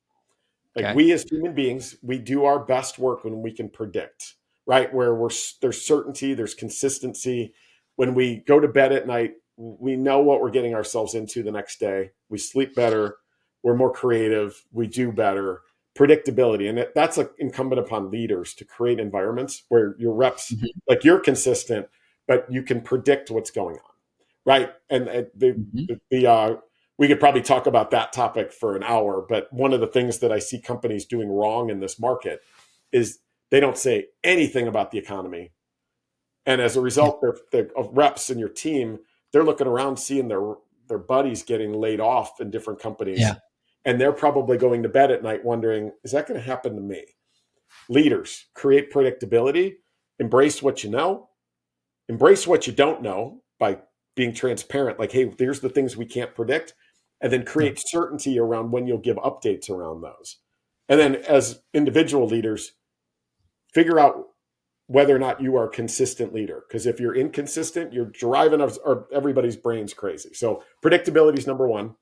like 0.76 0.86
okay. 0.86 0.96
we 0.96 1.12
as 1.12 1.24
human 1.30 1.54
beings, 1.54 1.96
we 2.02 2.18
do 2.18 2.46
our 2.46 2.60
best 2.60 3.00
work 3.00 3.24
when 3.24 3.42
we 3.42 3.52
can 3.52 3.70
predict, 3.70 4.36
right? 4.66 4.94
Where 4.94 5.16
we're 5.16 5.30
there's 5.62 5.82
certainty, 5.82 6.34
there's 6.34 6.54
consistency. 6.54 7.54
When 7.96 8.14
we 8.14 8.44
go 8.46 8.60
to 8.60 8.68
bed 8.68 8.92
at 8.92 9.08
night, 9.08 9.34
we 9.58 9.96
know 9.96 10.20
what 10.20 10.42
we're 10.42 10.52
getting 10.52 10.76
ourselves 10.76 11.16
into 11.16 11.44
the 11.44 11.52
next 11.52 11.80
day. 11.80 12.12
We 12.30 12.38
sleep 12.38 12.76
better, 12.76 13.18
we're 13.64 13.76
more 13.76 13.92
creative, 13.92 14.64
we 14.72 14.88
do 14.88 15.12
better. 15.12 15.62
Predictability, 15.98 16.68
and 16.68 16.86
that's 16.94 17.18
incumbent 17.40 17.80
upon 17.80 18.12
leaders 18.12 18.54
to 18.56 18.66
create 18.66 19.00
environments 19.00 19.64
where 19.70 19.96
your 19.98 20.14
reps, 20.14 20.52
mm-hmm. 20.52 20.66
like 20.90 21.06
you're 21.06 21.22
consistent, 21.22 21.88
but 22.28 22.46
you 22.52 22.64
can 22.64 22.82
predict 22.82 23.32
what's 23.32 23.50
going 23.50 23.78
on, 23.78 23.92
right? 24.46 24.74
And, 24.90 25.08
and 25.08 25.28
the 25.34 25.54
mm-hmm. 25.54 25.86
the, 25.88 26.02
the 26.12 26.28
uh, 26.30 26.56
we 26.98 27.08
could 27.08 27.20
probably 27.20 27.42
talk 27.42 27.66
about 27.66 27.92
that 27.92 28.14
topic 28.14 28.54
for 28.54 28.76
an 28.76 28.84
hour. 28.84 29.26
But 29.28 29.52
one 29.52 29.74
of 29.74 29.80
the 29.80 29.88
things 29.88 30.20
that 30.20 30.32
I 30.32 30.40
see 30.40 30.60
companies 30.60 31.06
doing 31.06 31.30
wrong 31.30 31.70
in 31.70 31.80
this 31.80 32.00
market 32.00 32.40
is 32.92 33.20
they 33.52 33.60
don't 33.60 33.78
say 33.78 34.08
anything 34.24 34.68
about 34.68 34.92
the 34.92 34.98
economy. 34.98 35.52
And 36.46 36.62
as 36.62 36.76
a 36.76 36.82
result, 36.82 37.22
their, 37.22 37.36
their 37.52 37.70
reps 37.92 38.30
and 38.30 38.40
your 38.40 38.50
team, 38.50 39.00
they're 39.34 39.44
looking 39.44 39.68
around 39.68 39.98
seeing 39.98 40.28
their 40.28 40.56
their 40.88 41.00
buddies 41.00 41.42
getting 41.42 41.74
laid 41.74 42.00
off 42.00 42.40
in 42.40 42.52
different 42.52 42.80
companies. 42.80 43.20
Yeah. 43.20 43.36
And 43.86 44.00
they're 44.00 44.12
probably 44.12 44.58
going 44.58 44.84
to 44.84 44.90
bed 44.90 45.12
at 45.12 45.24
night 45.24 45.44
wondering, 45.44 45.92
is 46.04 46.12
that 46.12 46.28
going 46.28 46.40
to 46.40 46.46
happen 46.46 46.76
to 46.76 46.82
me? 46.82 47.06
Leaders 47.90 48.46
create 48.54 48.92
predictability, 48.92 49.76
embrace 50.20 50.62
what 50.62 50.84
you 50.84 50.92
know, 50.92 51.30
embrace 52.08 52.46
what 52.46 52.68
you 52.68 52.74
don't 52.74 53.02
know 53.02 53.42
by 53.60 53.80
being 54.16 54.34
transparent. 54.34 55.00
Like, 55.00 55.12
hey, 55.12 55.32
here's 55.38 55.60
the 55.60 55.70
things 55.70 55.98
we 55.98 56.06
can't 56.06 56.36
predict 56.36 56.74
and 57.22 57.32
then 57.32 57.46
create 57.46 57.82
certainty 57.84 58.38
around 58.40 58.72
when 58.72 58.88
you'll 58.88 58.98
give 58.98 59.18
updates 59.18 59.70
around 59.70 60.02
those. 60.02 60.38
And 60.88 61.00
then 61.00 61.16
as 61.16 61.62
individual 61.74 62.28
leaders, 62.28 62.74
figure 63.74 64.00
out 64.00 64.28
whether 64.88 65.16
or 65.16 65.20
not 65.20 65.42
you 65.42 65.56
are 65.56 65.66
a 65.66 65.72
consistent 65.72 66.34
leader. 66.34 66.64
Because 66.68 66.86
if 66.86 67.00
you're 67.00 67.16
inconsistent, 67.16 67.94
you're 67.94 68.06
driving 68.06 68.62
our, 68.62 69.08
everybody's 69.12 69.56
brains 69.56 69.94
crazy. 69.94 70.34
So 70.34 70.64
predictability 70.84 71.40
is 71.40 71.48
number 71.48 71.68
one. 71.68 71.96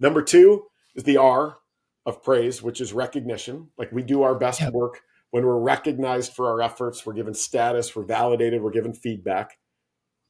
Number 0.00 0.22
two 0.22 0.64
is 0.94 1.04
the 1.04 1.18
R 1.18 1.58
of 2.06 2.22
praise, 2.22 2.62
which 2.62 2.80
is 2.80 2.92
recognition. 2.92 3.68
Like 3.76 3.92
we 3.92 4.02
do 4.02 4.22
our 4.22 4.34
best 4.34 4.60
yep. 4.60 4.72
work 4.72 5.02
when 5.32 5.46
we're 5.46 5.58
recognized 5.58 6.34
for 6.34 6.48
our 6.48 6.60
efforts, 6.60 7.06
we're 7.06 7.14
given 7.14 7.32
status, 7.32 7.96
we're 7.96 8.04
validated, 8.04 8.62
we're 8.62 8.70
given 8.70 8.92
feedback. 8.92 9.58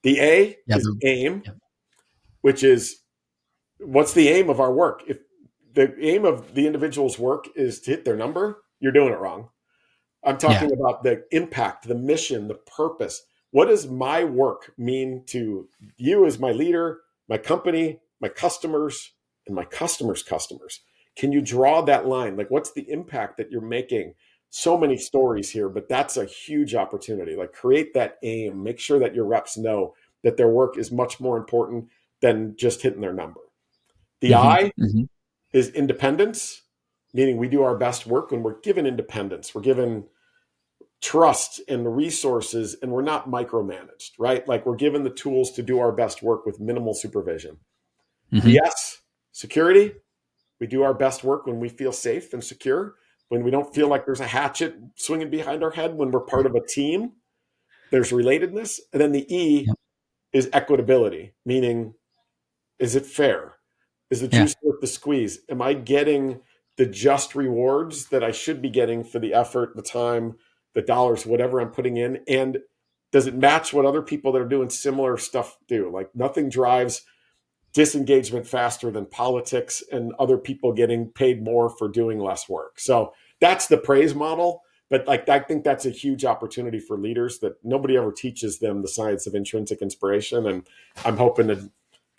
The 0.05 0.21
A 0.21 0.57
yep. 0.67 0.79
is 0.79 0.97
aim, 1.03 1.43
yep. 1.45 1.57
which 2.41 2.63
is 2.63 3.01
what's 3.85 4.13
the 4.13 4.29
aim 4.29 4.49
of 4.51 4.61
our 4.61 4.73
work? 4.73 5.03
If 5.07 5.19
the 5.75 5.95
aim 6.05 6.25
of 6.25 6.55
the 6.55 6.67
individual's 6.67 7.19
work 7.19 7.49
is 7.57 7.81
to 7.81 7.91
hit 7.93 8.05
their 8.05 8.17
number, 8.17 8.63
you're 8.81 8.93
doing 8.93 9.13
it 9.13 9.19
wrong. 9.19 9.49
I'm 10.25 10.39
talking 10.39 10.71
yeah. 10.71 10.77
about 10.77 11.03
the 11.03 11.25
impact, 11.31 11.89
the 11.89 11.95
mission, 11.95 12.49
the 12.49 12.55
purpose. 12.55 13.25
What 13.51 13.69
does 13.69 13.89
my 13.89 14.25
work 14.25 14.73
mean 14.79 15.25
to 15.27 15.69
you 15.97 16.27
as 16.27 16.39
my 16.39 16.53
leader, 16.53 17.01
my 17.29 17.39
company, 17.39 18.01
my 18.21 18.29
customers, 18.29 19.13
and 19.47 19.57
my 19.57 19.65
customers' 19.65 20.23
customers? 20.23 20.81
Can 21.17 21.33
you 21.33 21.41
draw 21.41 21.83
that 21.83 22.07
line? 22.07 22.37
Like, 22.37 22.51
what's 22.51 22.73
the 22.73 22.89
impact 22.91 23.37
that 23.37 23.51
you're 23.51 23.61
making? 23.61 24.15
So 24.51 24.79
many 24.79 24.97
stories 24.97 25.51
here, 25.51 25.69
but 25.69 25.89
that's 25.89 26.17
a 26.17 26.25
huge 26.25 26.75
opportunity. 26.75 27.37
Like, 27.37 27.53
create 27.53 27.95
that 27.95 28.19
aim, 28.23 28.63
make 28.63 28.79
sure 28.79 28.99
that 28.99 29.15
your 29.15 29.25
reps 29.27 29.57
know 29.57 29.95
that 30.23 30.37
their 30.37 30.49
work 30.49 30.79
is 30.79 30.93
much 30.93 31.21
more 31.21 31.37
important 31.37 31.89
than 32.21 32.55
just 32.57 32.83
hitting 32.83 33.01
their 33.01 33.13
number. 33.13 33.41
The 34.23 34.31
mm-hmm. 34.31 34.49
I 34.49 34.73
mm-hmm. 34.81 35.03
is 35.53 35.69
independence, 35.71 36.63
meaning 37.13 37.37
we 37.37 37.49
do 37.49 37.65
our 37.65 37.77
best 37.77 38.07
work 38.07 38.31
when 38.31 38.43
we're 38.43 38.61
given 38.61 38.87
independence. 38.87 39.53
We're 39.53 39.63
given 39.63 40.05
trust 41.01 41.61
and 41.69 41.85
the 41.85 41.91
resources 41.91 42.77
and 42.81 42.93
we're 42.93 43.03
not 43.03 43.29
micromanaged, 43.29 44.13
right? 44.21 44.47
Like 44.47 44.65
we're 44.65 44.77
given 44.77 45.03
the 45.03 45.11
tools 45.11 45.51
to 45.53 45.63
do 45.63 45.81
our 45.81 45.91
best 45.91 46.23
work 46.23 46.47
with 46.47 46.61
minimal 46.61 46.95
supervision. 46.95 47.59
Mm-hmm. 48.33 48.49
Yes, 48.49 49.03
security. 49.33 49.95
We 50.61 50.69
do 50.69 50.85
our 50.85 50.95
best 50.95 51.25
work 51.25 51.45
when 51.45 51.59
we 51.59 51.69
feel 51.69 51.91
safe 51.91 52.33
and 52.33 52.45
secure, 52.45 52.95
when 53.29 53.43
we 53.43 53.51
don't 53.51 53.75
feel 53.75 53.89
like 53.89 54.07
there's 54.07 54.21
a 54.21 54.27
hatchet 54.29 54.77
swinging 54.95 55.31
behind 55.31 55.65
our 55.65 55.73
head, 55.73 55.97
when 55.97 56.13
we're 56.13 56.21
part 56.21 56.47
of 56.47 56.55
a 56.55 56.65
team. 56.65 57.15
There's 57.91 58.13
relatedness. 58.13 58.79
And 58.93 59.03
then 59.03 59.11
the 59.11 59.27
E 59.35 59.67
is 60.33 60.47
equitability, 60.47 61.33
meaning 61.45 61.95
is 62.79 62.95
it 62.95 63.05
fair? 63.05 63.57
Is 64.13 64.21
the 64.21 64.29
juice 64.29 64.55
yeah. 64.63 64.69
worth 64.69 64.83
the 64.83 64.87
squeeze? 64.87 65.39
Am 65.49 65.63
I 65.63 65.73
getting 65.73 66.41
the 66.77 66.85
just 66.85 67.35
rewards 67.35 68.11
that 68.11 68.23
I 68.23 68.31
should 68.31 68.61
be 68.61 68.69
getting 68.69 69.05
for 69.05 69.19
the 69.19 69.33
effort, 69.33 69.75
the 69.75 69.81
time, 69.81 70.37
the 70.75 70.83
dollars, 70.83 71.25
whatever 71.25 71.63
I'm 71.63 71.71
putting 71.71 71.97
in? 71.97 72.21
And 72.29 72.59
does 73.11 73.27
it 73.27 73.35
match 73.35 73.73
what 73.73 73.87
other 73.87 74.03
people 74.03 74.31
that 74.33 74.43
are 74.43 74.47
doing 74.47 74.69
similar 74.69 75.17
stuff 75.17 75.57
do? 75.67 75.91
Like 75.91 76.15
nothing 76.15 76.51
drives 76.51 77.07
disengagement 77.73 78.47
faster 78.47 78.91
than 78.91 79.07
politics 79.07 79.83
and 79.91 80.13
other 80.19 80.37
people 80.37 80.75
getting 80.75 81.09
paid 81.09 81.43
more 81.43 81.71
for 81.71 81.89
doing 81.89 82.19
less 82.19 82.51
work. 82.51 82.79
So 82.79 83.15
that's 83.41 83.67
the 83.67 83.79
praise 83.79 84.15
model. 84.15 84.61
But 84.91 85.07
like 85.07 85.27
I 85.31 85.39
think 85.39 85.65
that's 85.65 85.87
a 85.87 85.91
huge 85.91 86.27
opportunity 86.27 86.81
for 86.81 86.99
leaders 86.99 87.39
that 87.39 87.55
nobody 87.65 87.97
ever 87.97 88.13
teaches 88.13 88.59
them 88.59 88.83
the 88.83 88.89
science 88.89 89.27
of 89.27 89.35
intrinsic 89.35 89.81
inspiration. 89.81 90.47
And 90.47 90.69
I'm 91.03 91.17
hoping 91.17 91.49
to 91.49 91.71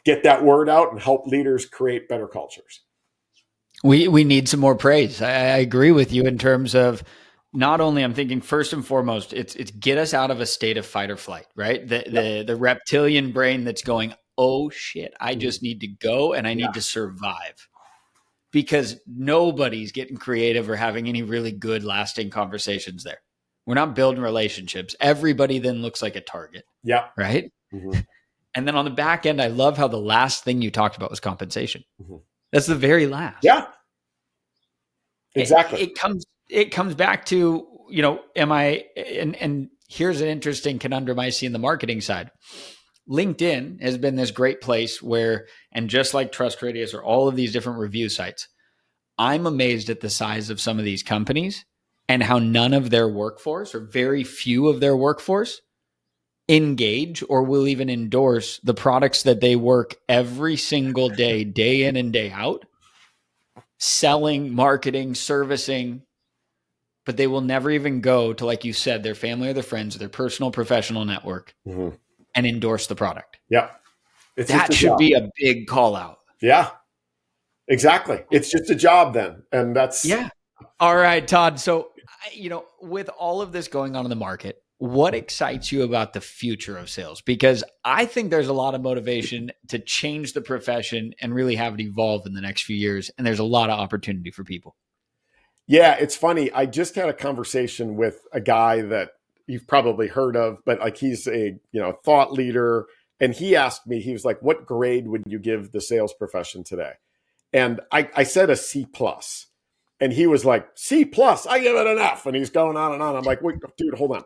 get 0.06 0.24
that 0.24 0.44
word 0.44 0.70
out 0.70 0.92
and 0.92 1.00
help 1.00 1.28
leaders 1.28 1.66
create 1.66 2.08
better 2.08 2.28
cultures. 2.28 2.82
We 3.84 4.08
we 4.08 4.24
need 4.24 4.48
some 4.48 4.60
more 4.60 4.76
praise. 4.76 5.22
I, 5.22 5.32
I 5.32 5.58
agree 5.58 5.92
with 5.92 6.14
you 6.14 6.24
in 6.24 6.38
terms 6.38 6.76
of 6.76 7.04
not 7.54 7.82
only 7.82 8.04
I'm 8.04 8.14
thinking 8.14 8.42
first 8.42 8.74
and 8.74 8.86
foremost, 8.86 9.34
it's 9.34 9.56
it's 9.56 9.72
get 9.72 9.98
us 9.98 10.14
out 10.14 10.32
of 10.32 10.40
a 10.40 10.46
state 10.46 10.78
of 10.78 10.86
fight 10.86 11.12
or 11.12 11.18
flight, 11.18 11.48
right? 11.56 11.88
The 11.88 12.04
the 12.08 12.44
the 12.48 12.56
reptilian 12.56 13.32
brain 13.32 13.64
that's 13.64 13.84
going, 13.84 14.14
oh 14.38 14.70
shit, 14.70 15.14
I 15.20 15.32
mm-hmm. 15.32 15.42
just 15.42 15.62
need 15.62 15.82
to 15.82 15.88
go 15.88 16.34
and 16.34 16.48
I 16.48 16.54
need 16.54 16.62
yeah. 16.64 16.72
to 16.72 16.82
survive. 16.82 17.68
Because 18.52 18.98
nobody's 19.08 19.92
getting 19.92 20.16
creative 20.16 20.70
or 20.70 20.76
having 20.76 21.08
any 21.08 21.24
really 21.24 21.52
good 21.52 21.84
lasting 21.84 22.30
conversations 22.30 23.04
there. 23.04 23.18
We're 23.66 23.74
not 23.74 23.96
building 23.96 24.22
relationships. 24.22 24.96
Everybody 25.00 25.58
then 25.58 25.82
looks 25.82 26.04
like 26.04 26.16
a 26.16 26.22
target. 26.22 26.64
Yeah. 26.84 27.08
Right. 27.18 27.52
Mm-hmm. 27.74 28.02
And 28.56 28.68
then 28.68 28.76
on 28.76 28.86
the 28.86 28.92
back 28.92 29.26
end, 29.26 29.42
I 29.42 29.48
love 29.48 29.78
how 29.78 29.88
the 29.88 29.98
last 29.98 30.44
thing 30.44 30.62
you 30.62 30.72
talked 30.72 30.96
about 30.96 31.10
was 31.10 31.20
compensation. 31.20 31.84
Mm-hmm. 32.02 32.18
That's 32.52 32.68
the 32.68 32.76
very 32.76 33.08
last. 33.08 33.44
Yeah. 33.44 33.66
Exactly. 35.36 35.82
It, 35.82 35.90
it, 35.90 35.96
comes 35.96 36.26
it 36.50 36.66
comes 36.66 36.94
back 36.94 37.26
to, 37.26 37.68
you 37.90 38.02
know, 38.02 38.22
am 38.36 38.52
I 38.52 38.84
and 38.96 39.36
and 39.36 39.70
here's 39.90 40.22
an 40.22 40.28
interesting 40.28 40.80
conundrum 40.80 41.20
I 41.20 41.30
see 41.30 41.46
in 41.46 41.54
the 41.54 41.60
marketing 41.60 42.02
side. 42.02 42.32
LinkedIn 43.10 43.82
has 43.82 43.98
been 43.98 44.16
this 44.16 44.32
great 44.32 44.62
place 44.62 45.02
where, 45.02 45.48
and 45.72 45.90
just 45.90 46.14
like 46.14 46.32
TrustRadius 46.32 46.94
or 46.94 47.04
all 47.04 47.28
of 47.28 47.36
these 47.36 47.52
different 47.52 47.80
review 47.80 48.08
sites, 48.08 48.48
I'm 49.18 49.46
amazed 49.46 49.90
at 49.90 50.00
the 50.00 50.10
size 50.10 50.50
of 50.50 50.62
some 50.62 50.80
of 50.80 50.86
these 50.86 51.04
companies 51.04 51.66
and 52.08 52.24
how 52.24 52.40
none 52.40 52.74
of 52.74 52.90
their 52.90 53.08
workforce 53.08 53.76
or 53.76 53.82
very 53.82 54.24
few 54.24 54.68
of 54.68 54.80
their 54.80 54.96
workforce 54.96 55.62
engage 56.56 57.24
or 57.28 57.44
will 57.44 57.68
even 57.68 57.90
endorse 57.90 58.60
the 58.60 58.74
products 58.74 59.24
that 59.24 59.42
they 59.42 59.56
work 59.56 59.96
every 60.08 60.56
single 60.56 61.10
day, 61.10 61.44
day 61.44 61.84
in 61.84 61.96
and 61.96 62.14
day 62.14 62.32
out, 62.32 62.66
selling, 63.80 64.54
marketing, 64.54 65.16
servicing, 65.16 66.04
but 67.06 67.18
they 67.18 67.28
will 67.28 67.42
never 67.42 67.72
even 67.72 68.02
go 68.02 68.34
to, 68.34 68.46
like 68.46 68.64
you 68.64 68.72
said, 68.72 69.04
their 69.04 69.16
family 69.16 69.50
or 69.50 69.54
their 69.54 69.64
friends 69.64 69.96
or 69.96 70.00
their 70.00 70.10
personal 70.10 70.52
professional 70.52 71.06
network 71.06 71.56
mm-hmm. 71.68 71.96
and 72.36 72.46
endorse 72.46 72.88
the 72.88 72.96
product. 72.96 73.40
Yeah. 73.50 73.72
It's 74.38 74.50
that 74.52 74.74
should 74.74 74.90
job. 74.90 75.00
be 75.00 75.14
a 75.14 75.30
big 75.38 75.68
call 75.68 75.96
out. 75.96 76.20
Yeah. 76.42 76.70
Exactly. 77.68 78.24
It's 78.32 78.50
just 78.50 78.70
a 78.70 78.76
job 78.76 79.14
then. 79.14 79.44
And 79.52 79.76
that's. 79.76 80.06
Yeah. 80.06 80.30
All 80.80 80.96
right, 80.96 81.28
Todd. 81.28 81.60
So, 81.60 81.92
you 82.32 82.50
know, 82.50 82.66
with 82.82 83.10
all 83.10 83.42
of 83.42 83.52
this 83.52 83.68
going 83.68 83.96
on 83.96 84.06
in 84.06 84.10
the 84.10 84.16
market, 84.16 84.63
what 84.78 85.16
excites 85.16 85.72
you 85.72 85.84
about 85.84 86.14
the 86.14 86.22
future 86.22 86.78
of 86.78 86.90
sales? 86.90 87.22
Because 87.22 87.64
I 87.86 88.06
think 88.06 88.30
there's 88.32 88.48
a 88.48 88.54
lot 88.54 88.76
of 88.76 88.82
motivation 88.82 89.52
to 89.70 89.80
change 89.80 90.34
the 90.34 90.42
profession 90.42 91.14
and 91.22 91.34
really 91.34 91.56
have 91.56 91.76
it 91.76 91.82
evolve 91.82 92.26
in 92.26 92.34
the 92.34 92.42
next 92.42 92.64
few 92.64 92.76
years. 92.76 93.10
And 93.18 93.26
there's 93.26 93.40
a 93.40 93.46
lot 93.46 93.70
of 93.70 93.80
opportunity 93.80 94.32
for 94.32 94.44
people. 94.44 94.76
Yeah, 95.68 95.96
it's 96.00 96.16
funny. 96.16 96.52
I 96.52 96.66
just 96.66 96.96
had 96.96 97.10
a 97.10 97.14
conversation 97.14 97.96
with 97.96 98.20
a 98.34 98.42
guy 98.42 98.82
that 98.82 99.12
you've 99.48 99.68
probably 99.68 100.08
heard 100.08 100.36
of, 100.36 100.58
but 100.66 100.80
like 100.80 100.98
he's 100.98 101.28
a 101.28 101.60
you 101.72 101.82
know 101.82 101.94
thought 102.04 102.34
leader, 102.34 102.86
and 103.20 103.34
he 103.34 103.56
asked 103.56 103.88
me, 103.88 104.02
he 104.02 104.12
was 104.12 104.26
like, 104.26 104.42
"What 104.42 104.66
grade 104.66 105.08
would 105.08 105.24
you 105.26 105.40
give 105.40 105.72
the 105.72 105.82
sales 105.82 106.14
profession 106.14 106.64
today?" 106.64 106.94
And 107.54 107.80
I, 107.92 108.10
I 108.16 108.24
said 108.24 108.50
a 108.50 108.56
C 108.56 108.86
plus, 108.86 109.48
and 110.00 110.12
he 110.12 110.28
was 110.28 110.44
like, 110.44 110.68
"C 110.76 111.06
plus, 111.06 111.48
I 111.48 111.60
give 111.60 111.76
it 111.76 111.88
an 111.88 112.00
F," 112.00 112.26
and 112.26 112.36
he's 112.36 112.50
going 112.50 112.76
on 112.76 112.94
and 112.94 113.02
on. 113.02 113.16
I'm 113.16 113.24
like, 113.24 113.42
"Wait, 113.42 113.56
dude, 113.78 113.94
hold 113.96 114.12
on." 114.12 114.24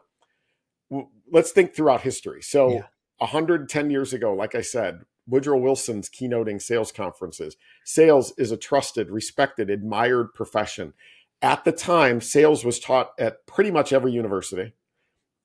Let's 1.32 1.52
think 1.52 1.74
throughout 1.74 2.02
history. 2.02 2.42
So, 2.42 2.72
yeah. 2.72 2.84
110 3.20 3.90
years 3.90 4.14
ago, 4.14 4.34
like 4.34 4.54
I 4.54 4.62
said, 4.62 5.02
Woodrow 5.28 5.58
Wilson's 5.58 6.10
keynoting 6.10 6.62
sales 6.62 6.92
conferences. 6.92 7.58
Sales 7.84 8.34
is 8.38 8.52
a 8.52 8.58
trusted, 8.58 9.10
respected, 9.10 9.70
admired 9.70 10.34
profession. 10.34 10.94
At 11.42 11.66
the 11.66 11.72
time, 11.72 12.22
sales 12.22 12.64
was 12.64 12.80
taught 12.80 13.12
at 13.20 13.46
pretty 13.46 13.72
much 13.72 13.92
every 13.92 14.12
university. 14.12 14.74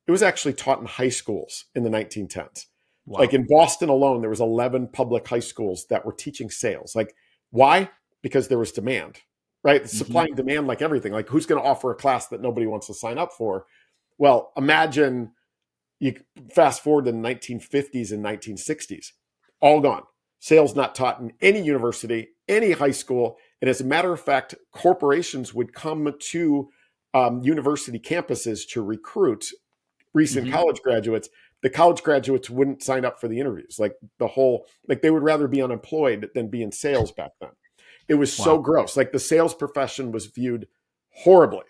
It 0.06 0.10
was 0.10 0.22
actually 0.22 0.54
taught 0.54 0.80
in 0.80 0.86
high 0.86 1.08
schools 1.08 1.66
in 1.74 1.82
the 1.82 1.90
1910s. 1.90 2.66
Wow. 3.06 3.20
Like 3.20 3.34
in 3.34 3.46
Boston 3.48 3.88
alone, 3.88 4.20
there 4.20 4.30
was 4.30 4.40
11 4.40 4.88
public 4.88 5.26
high 5.26 5.40
schools 5.40 5.86
that 5.90 6.06
were 6.06 6.12
teaching 6.12 6.50
sales. 6.50 6.94
Like 6.94 7.14
why? 7.50 7.90
Because 8.22 8.48
there 8.48 8.58
was 8.58 8.72
demand, 8.72 9.20
right? 9.64 9.82
Mm-hmm. 9.82 9.96
Supply 9.96 10.24
and 10.24 10.36
demand, 10.36 10.66
like 10.66 10.82
everything. 10.82 11.12
Like 11.12 11.28
who's 11.28 11.46
going 11.46 11.60
to 11.60 11.68
offer 11.68 11.90
a 11.90 11.96
class 11.96 12.28
that 12.28 12.40
nobody 12.40 12.66
wants 12.66 12.86
to 12.86 12.94
sign 12.94 13.18
up 13.18 13.32
for? 13.32 13.66
Well, 14.18 14.52
imagine 14.56 15.32
you 16.02 16.16
fast 16.52 16.82
forward 16.82 17.04
to 17.04 17.12
the 17.12 17.18
1950s 17.18 18.10
and 18.10 18.24
1960s, 18.24 19.12
all 19.60 19.80
gone. 19.80 20.02
Sales 20.40 20.74
not 20.74 20.96
taught 20.96 21.20
in 21.20 21.32
any 21.40 21.62
university, 21.62 22.30
any 22.48 22.72
high 22.72 22.90
school. 22.90 23.36
And 23.60 23.70
as 23.70 23.80
a 23.80 23.84
matter 23.84 24.12
of 24.12 24.20
fact, 24.20 24.56
corporations 24.72 25.54
would 25.54 25.72
come 25.72 26.12
to 26.18 26.68
um, 27.14 27.40
university 27.42 28.00
campuses 28.00 28.68
to 28.70 28.82
recruit 28.82 29.46
recent 30.12 30.46
mm-hmm. 30.46 30.56
college 30.56 30.82
graduates. 30.82 31.28
The 31.62 31.70
college 31.70 32.02
graduates 32.02 32.50
wouldn't 32.50 32.82
sign 32.82 33.04
up 33.04 33.20
for 33.20 33.28
the 33.28 33.38
interviews. 33.38 33.76
Like 33.78 33.94
the 34.18 34.26
whole, 34.26 34.66
like 34.88 35.02
they 35.02 35.10
would 35.12 35.22
rather 35.22 35.46
be 35.46 35.62
unemployed 35.62 36.30
than 36.34 36.48
be 36.48 36.62
in 36.62 36.72
sales 36.72 37.12
back 37.12 37.30
then. 37.40 37.50
It 38.08 38.14
was 38.14 38.36
wow. 38.40 38.44
so 38.44 38.58
gross. 38.58 38.96
Like 38.96 39.12
the 39.12 39.20
sales 39.20 39.54
profession 39.54 40.10
was 40.10 40.26
viewed 40.26 40.66
horribly. 41.10 41.64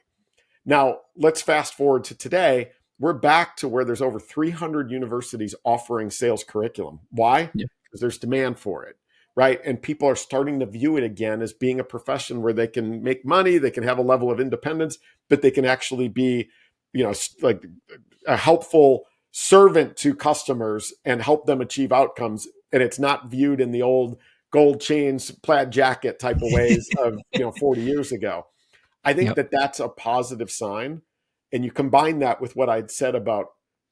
Now, 0.65 1.01
let's 1.17 1.43
fast 1.43 1.75
forward 1.75 2.05
to 2.05 2.15
today. 2.15 2.73
We're 2.99 3.13
back 3.15 3.57
to 3.57 3.69
where 3.69 3.85
there's 3.85 4.03
over 4.03 4.21
300 4.21 4.91
universities 4.91 5.55
offering 5.65 6.11
sales 6.11 6.45
curriculum. 6.45 7.01
Why? 7.11 7.51
Yeah. 7.55 7.67
Because 7.85 8.01
there's 8.01 8.19
demand 8.19 8.59
for 8.59 8.85
it, 8.85 8.97
right? 9.35 9.61
And 9.65 9.83
people 9.83 10.09
are 10.09 10.17
starting 10.17 10.61
to 10.61 10.67
view 10.67 10.97
it 10.97 11.05
again 11.05 11.43
as 11.43 11.53
being 11.53 11.81
a 11.81 11.85
profession 11.85 12.43
where 12.43 12.53
they 12.53 12.69
can 12.69 13.03
make 13.03 13.25
money, 13.25 13.59
they 13.59 13.71
can 13.71 13.83
have 13.83 13.99
a 13.99 14.03
level 14.03 14.31
of 14.31 14.41
independence, 14.41 14.99
but 15.29 15.43
they 15.43 15.51
can 15.51 15.65
actually 15.65 16.09
be, 16.09 16.49
you 16.93 17.03
know, 17.03 17.13
like 17.41 17.65
a 18.27 18.37
helpful 18.37 19.05
servant 19.33 19.97
to 19.97 20.15
customers 20.15 20.93
and 21.05 21.23
help 21.23 21.47
them 21.47 21.61
achieve 21.61 21.93
outcomes. 21.93 22.47
And 22.73 22.83
it's 22.83 22.99
not 22.99 23.31
viewed 23.31 23.61
in 23.61 23.73
the 23.73 23.83
old 23.83 24.17
gold 24.53 24.81
chains, 24.81 25.31
plaid 25.31 25.73
jacket 25.73 26.21
type 26.21 26.37
of 26.37 26.53
ways 26.53 26.89
of, 26.99 27.19
you 27.33 27.41
know, 27.41 27.53
40 27.53 27.81
years 27.81 28.13
ago. 28.13 28.47
I 29.05 29.13
think 29.13 29.29
yep. 29.29 29.37
that 29.37 29.51
that's 29.51 29.81
a 29.81 29.89
positive 29.89 30.51
sign. 30.51 31.03
And 31.53 31.65
you 31.65 31.71
combine 31.71 32.21
that 32.21 32.41
with 32.41 32.57
what 32.57 32.69
I'd 32.69 32.91
said 32.91 33.15
about, 33.15 33.49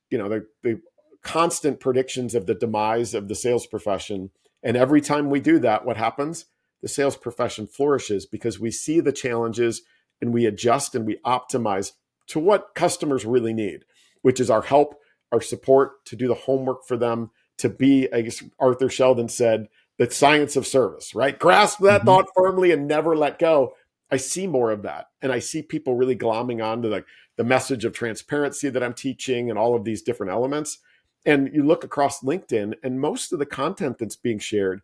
you 0.09 0.19
know, 0.19 0.29
the, 0.29 0.47
the 0.63 0.81
constant 1.23 1.81
predictions 1.81 2.35
of 2.35 2.47
the 2.47 2.55
demise 2.55 3.15
of 3.15 3.29
the 3.29 3.35
sales 3.35 3.67
profession. 3.67 4.31
And 4.63 4.77
every 4.77 5.01
time 5.01 5.31
we 5.31 5.41
do 5.41 5.59
that, 5.59 5.85
what 5.85 5.97
happens? 5.97 6.47
The 6.83 6.89
sales 6.89 7.17
profession 7.17 7.67
flourishes 7.67 8.25
because 8.25 8.59
we 8.59 8.71
see 8.71 9.01
the 9.01 9.13
challenges 9.13 9.83
and 10.21 10.33
we 10.33 10.47
adjust 10.47 10.95
and 10.95 11.07
we 11.07 11.19
optimize 11.25 11.93
to 12.29 12.39
what 12.39 12.75
customers 12.75 13.25
really 13.25 13.53
need, 13.53 13.85
which 14.23 14.41
is 14.41 14.51
our 14.51 14.63
help, 14.63 14.95
our 15.33 15.41
support 15.41 16.05
to 16.07 16.17
do 16.17 16.29
the 16.29 16.35
homework 16.35 16.87
for 16.87 16.97
them, 16.97 17.31
to 17.59 17.69
be, 17.69 18.09
I 18.13 18.23
guess 18.23 18.43
Arthur 18.59 18.89
Sheldon 18.89 19.29
said, 19.29 19.69
the 19.99 20.11
science 20.11 20.57
of 20.57 20.67
service, 20.67 21.15
right? 21.15 21.39
Grasp 21.39 21.81
that 21.81 21.99
mm-hmm. 21.99 22.07
thought 22.07 22.27
firmly 22.35 22.73
and 22.73 22.89
never 22.89 23.15
let 23.15 23.39
go. 23.39 23.75
I 24.11 24.17
see 24.17 24.47
more 24.47 24.71
of 24.71 24.83
that. 24.83 25.09
And 25.23 25.33
I 25.33 25.39
see 25.39 25.63
people 25.63 25.95
really 25.95 26.17
glomming 26.17 26.65
onto 26.65 26.89
the, 26.89 27.05
the 27.37 27.45
message 27.45 27.85
of 27.85 27.93
transparency 27.93 28.69
that 28.69 28.83
I'm 28.83 28.95
teaching 28.95 29.51
and 29.51 29.59
all 29.59 29.75
of 29.75 29.85
these 29.85 30.03
different 30.03 30.33
elements. 30.33 30.79
And 31.25 31.51
you 31.53 31.63
look 31.63 31.85
across 31.85 32.23
LinkedIn, 32.23 32.75
and 32.83 33.01
most 33.01 33.33
of 33.33 33.39
the 33.39 33.47
content 33.47 33.99
that's 33.99 34.17
being 34.17 34.39
shared 34.39 34.81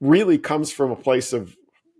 really 0.00 0.38
comes 0.38 0.72
from 0.72 0.90
a 0.90 0.96
place 0.96 1.32
of 1.32 1.56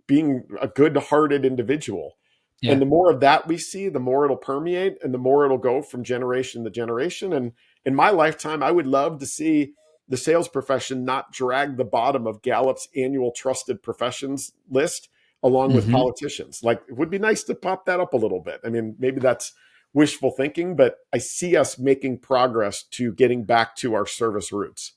being 0.07 0.43
a 0.59 0.67
good 0.67 0.95
hearted 0.97 1.45
individual. 1.45 2.17
Yeah. 2.61 2.73
And 2.73 2.81
the 2.81 2.85
more 2.85 3.11
of 3.11 3.19
that 3.21 3.47
we 3.47 3.57
see, 3.57 3.89
the 3.89 3.99
more 3.99 4.23
it'll 4.23 4.37
permeate 4.37 4.97
and 5.03 5.13
the 5.13 5.17
more 5.17 5.45
it'll 5.45 5.57
go 5.57 5.81
from 5.81 6.03
generation 6.03 6.63
to 6.63 6.69
generation. 6.69 7.33
And 7.33 7.53
in 7.85 7.95
my 7.95 8.11
lifetime, 8.11 8.61
I 8.61 8.71
would 8.71 8.87
love 8.87 9.19
to 9.19 9.25
see 9.25 9.73
the 10.07 10.17
sales 10.17 10.47
profession 10.47 11.05
not 11.05 11.31
drag 11.31 11.77
the 11.77 11.85
bottom 11.85 12.27
of 12.27 12.41
Gallup's 12.41 12.87
annual 12.95 13.31
trusted 13.31 13.81
professions 13.81 14.51
list 14.69 15.09
along 15.43 15.69
mm-hmm. 15.69 15.77
with 15.77 15.91
politicians. 15.91 16.61
Like 16.63 16.81
it 16.87 16.95
would 16.95 17.09
be 17.09 17.19
nice 17.19 17.43
to 17.43 17.55
pop 17.55 17.85
that 17.85 17.99
up 17.99 18.13
a 18.13 18.17
little 18.17 18.41
bit. 18.41 18.61
I 18.63 18.69
mean, 18.69 18.95
maybe 18.99 19.19
that's 19.19 19.53
wishful 19.93 20.31
thinking, 20.31 20.75
but 20.75 20.97
I 21.13 21.17
see 21.17 21.57
us 21.57 21.77
making 21.77 22.19
progress 22.19 22.83
to 22.91 23.13
getting 23.13 23.43
back 23.43 23.75
to 23.77 23.93
our 23.93 24.05
service 24.05 24.51
roots. 24.51 24.93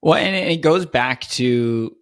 Well, 0.00 0.14
and 0.14 0.34
it 0.34 0.62
goes 0.62 0.86
back 0.86 1.22
to 1.22 1.94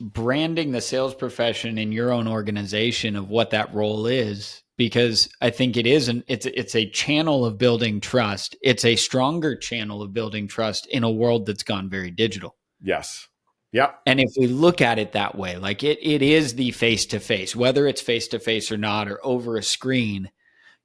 branding 0.00 0.72
the 0.72 0.80
sales 0.80 1.14
profession 1.14 1.78
in 1.78 1.92
your 1.92 2.12
own 2.12 2.28
organization 2.28 3.16
of 3.16 3.30
what 3.30 3.50
that 3.50 3.74
role 3.74 4.06
is 4.06 4.62
because 4.76 5.28
I 5.40 5.50
think 5.50 5.76
it 5.76 5.86
is 5.86 6.08
an 6.08 6.24
it's 6.28 6.46
it's 6.46 6.74
a 6.74 6.88
channel 6.88 7.44
of 7.44 7.58
building 7.58 8.00
trust. 8.00 8.56
It's 8.62 8.84
a 8.84 8.96
stronger 8.96 9.56
channel 9.56 10.02
of 10.02 10.14
building 10.14 10.46
trust 10.46 10.86
in 10.86 11.04
a 11.04 11.10
world 11.10 11.46
that's 11.46 11.64
gone 11.64 11.90
very 11.90 12.10
digital. 12.10 12.56
Yes. 12.80 13.28
Yeah. 13.72 13.92
And 14.06 14.18
if 14.18 14.30
we 14.38 14.46
look 14.46 14.80
at 14.80 14.98
it 14.98 15.12
that 15.12 15.36
way, 15.36 15.58
like 15.58 15.84
it 15.84 15.98
it 16.00 16.22
is 16.22 16.54
the 16.54 16.70
face 16.70 17.06
to 17.06 17.20
face, 17.20 17.54
whether 17.54 17.86
it's 17.86 18.00
face 18.00 18.28
to 18.28 18.38
face 18.38 18.72
or 18.72 18.78
not, 18.78 19.08
or 19.08 19.20
over 19.22 19.56
a 19.56 19.62
screen, 19.62 20.30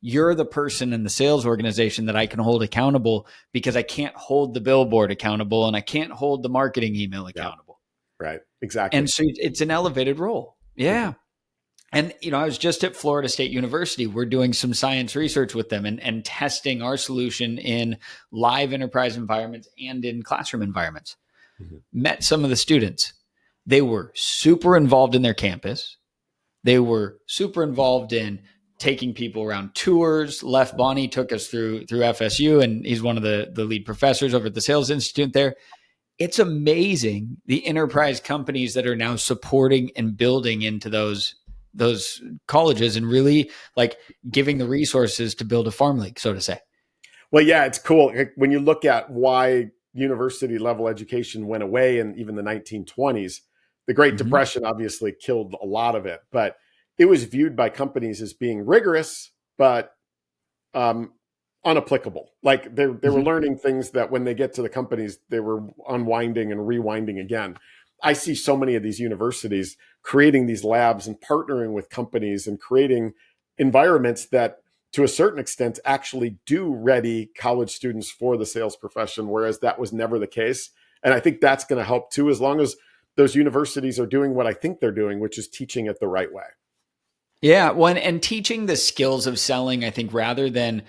you're 0.02 0.36
the 0.36 0.46
person 0.46 0.92
in 0.92 1.04
the 1.04 1.10
sales 1.10 1.46
organization 1.46 2.08
that 2.08 2.18
I 2.18 2.28
can 2.28 2.40
hold 2.40 2.62
accountable 2.62 3.26
because 3.54 3.78
I 3.78 3.84
can't 3.84 4.16
hold 4.16 4.54
the 4.54 4.60
billboard 4.60 5.12
accountable 5.12 5.66
and 5.66 5.78
I 5.78 5.82
can't 5.82 6.12
hold 6.12 6.44
the 6.44 6.50
marketing 6.50 6.96
email 6.96 7.26
accountable. 7.26 7.80
Yeah. 8.20 8.28
Right. 8.28 8.40
Exactly. 8.62 8.98
And 8.98 9.10
so 9.10 9.24
it's 9.26 9.62
an 9.62 9.72
elevated 9.72 10.20
role. 10.20 10.58
Yeah. 10.76 11.12
Mm-hmm. 11.12 11.18
And 11.94 12.14
you 12.22 12.32
know, 12.32 12.40
I 12.40 12.46
was 12.46 12.58
just 12.58 12.84
at 12.84 12.98
Florida 12.98 13.30
State 13.30 13.52
University. 13.52 14.08
We're 14.08 14.26
doing 14.26 14.52
some 14.52 14.74
science 14.74 15.16
research 15.16 15.56
with 15.56 15.70
them 15.70 15.86
and, 15.86 16.02
and 16.02 16.26
testing 16.26 16.82
our 16.82 16.98
solution 16.98 17.58
in 17.58 17.98
live 18.32 18.74
enterprise 18.74 19.16
environments 19.16 19.70
and 19.80 20.04
in 20.04 20.22
classroom 20.22 20.64
environments 20.64 21.16
mm-hmm. 21.62 21.78
met 21.92 22.24
some 22.24 22.44
of 22.44 22.50
the 22.50 22.56
students. 22.56 23.14
They 23.66 23.82
were 23.82 24.12
super 24.16 24.76
involved 24.76 25.16
in 25.16 25.22
their 25.22 25.34
campus. 25.34 25.98
They 26.64 26.80
were 26.80 27.18
super 27.28 27.64
involved 27.64 28.14
in 28.14 28.42
taking 28.80 29.14
people 29.14 29.44
around 29.44 29.74
tours. 29.76 30.44
Left 30.44 30.76
Bonnie 30.76 31.08
took 31.08 31.32
us 31.32 31.48
through 31.48 31.86
through 31.86 32.02
FSU, 32.02 32.64
and 32.64 32.86
he's 32.86 33.02
one 33.02 33.18
of 33.18 33.24
the 33.24 33.52
the 33.54 33.66
lead 33.66 33.86
professors 33.86 34.34
over 34.34 34.48
at 34.48 34.54
the 34.54 34.62
Sales 34.62 34.90
Institute 34.90 35.34
there. 35.34 35.56
It's 36.20 36.40
amazing 36.40 37.38
the 37.46 37.66
enterprise 37.66 38.20
companies 38.20 38.76
that 38.76 38.86
are 38.86 38.96
now 38.96 39.16
supporting 39.16 39.92
and 39.96 40.16
building 40.16 40.62
into 40.62 40.90
those 40.90 41.36
those 41.74 42.22
colleges 42.48 42.96
and 42.96 43.08
really 43.08 43.50
like 43.76 43.98
giving 44.30 44.58
the 44.58 44.68
resources 44.68 45.34
to 45.36 45.46
build 45.46 45.68
a 45.68 45.72
farm 45.72 45.98
league, 45.98 46.20
so 46.20 46.34
to 46.34 46.42
say. 46.42 46.60
Well, 47.32 47.44
yeah, 47.44 47.66
it's 47.66 47.80
cool 47.80 48.14
when 48.36 48.52
you 48.52 48.60
look 48.60 48.86
at 48.86 49.10
why 49.10 49.72
university 49.94 50.58
level 50.58 50.88
education 50.88 51.48
went 51.48 51.64
away 51.64 52.00
in 52.00 52.16
even 52.18 52.36
the 52.36 52.42
1920s. 52.42 53.42
The 53.88 53.94
Great 53.94 54.16
mm-hmm. 54.16 54.26
Depression 54.26 54.66
obviously 54.66 55.14
killed 55.14 55.56
a 55.62 55.66
lot 55.66 55.96
of 55.96 56.06
it, 56.06 56.22
but 56.32 56.56
it 56.98 57.06
was 57.06 57.24
viewed 57.26 57.56
by 57.56 57.70
companies 57.70 58.22
as 58.22 58.34
being 58.34 58.66
rigorous, 58.66 59.32
but 59.58 59.96
um, 60.74 61.14
unapplicable. 61.66 62.28
Like 62.42 62.76
they 62.76 62.86
they 62.86 62.92
mm-hmm. 62.92 63.14
were 63.14 63.22
learning 63.22 63.58
things 63.58 63.92
that 63.92 64.12
when 64.12 64.24
they 64.24 64.34
get 64.34 64.54
to 64.54 64.62
the 64.62 64.70
companies, 64.70 65.20
they 65.30 65.40
were 65.40 65.62
unwinding 65.88 66.52
and 66.52 66.62
rewinding 66.62 67.20
again. 67.20 67.58
I 68.02 68.14
see 68.14 68.36
so 68.36 68.58
many 68.58 68.76
of 68.76 68.84
these 68.84 69.00
universities 69.00 69.78
creating 70.02 70.46
these 70.46 70.64
labs 70.64 71.08
and 71.08 71.20
partnering 71.22 71.72
with 71.72 71.90
companies 71.90 72.48
and 72.48 72.60
creating 72.60 73.14
environments 73.58 74.26
that 74.28 74.58
to 74.94 75.04
a 75.04 75.08
certain 75.08 75.40
extent 75.40 75.80
actually 75.86 76.38
do 76.46 76.72
ready 76.74 77.30
college 77.38 77.72
students 77.72 78.10
for 78.10 78.38
the 78.38 78.46
sales 78.46 78.76
profession 78.76 79.28
whereas 79.28 79.60
that 79.60 79.80
was 79.80 79.92
never 79.92 80.18
the 80.18 80.28
case. 80.28 80.70
And 81.04 81.14
i 81.14 81.20
think 81.20 81.42
that's 81.42 81.66
going 81.66 81.80
to 81.80 81.86
help 81.86 82.12
too 82.12 82.30
as 82.30 82.40
long 82.40 82.60
as 82.60 82.76
those 83.16 83.36
universities 83.36 84.00
are 84.00 84.08
doing 84.08 84.34
what 84.34 84.48
i 84.48 84.54
think 84.54 84.80
they're 84.80 84.92
doing 84.92 85.20
which 85.20 85.38
is 85.38 85.48
teaching 85.48 85.88
it 85.88 86.00
the 86.00 86.08
right 86.08 86.32
way. 86.32 86.46
Yeah 87.42 87.72
one 87.72 87.98
and 87.98 88.24
teaching 88.24 88.66
the 88.66 88.78
skills 88.78 89.28
of 89.28 89.38
selling 89.38 89.84
i 89.84 89.90
think 89.90 90.14
rather 90.14 90.50
than 90.50 90.84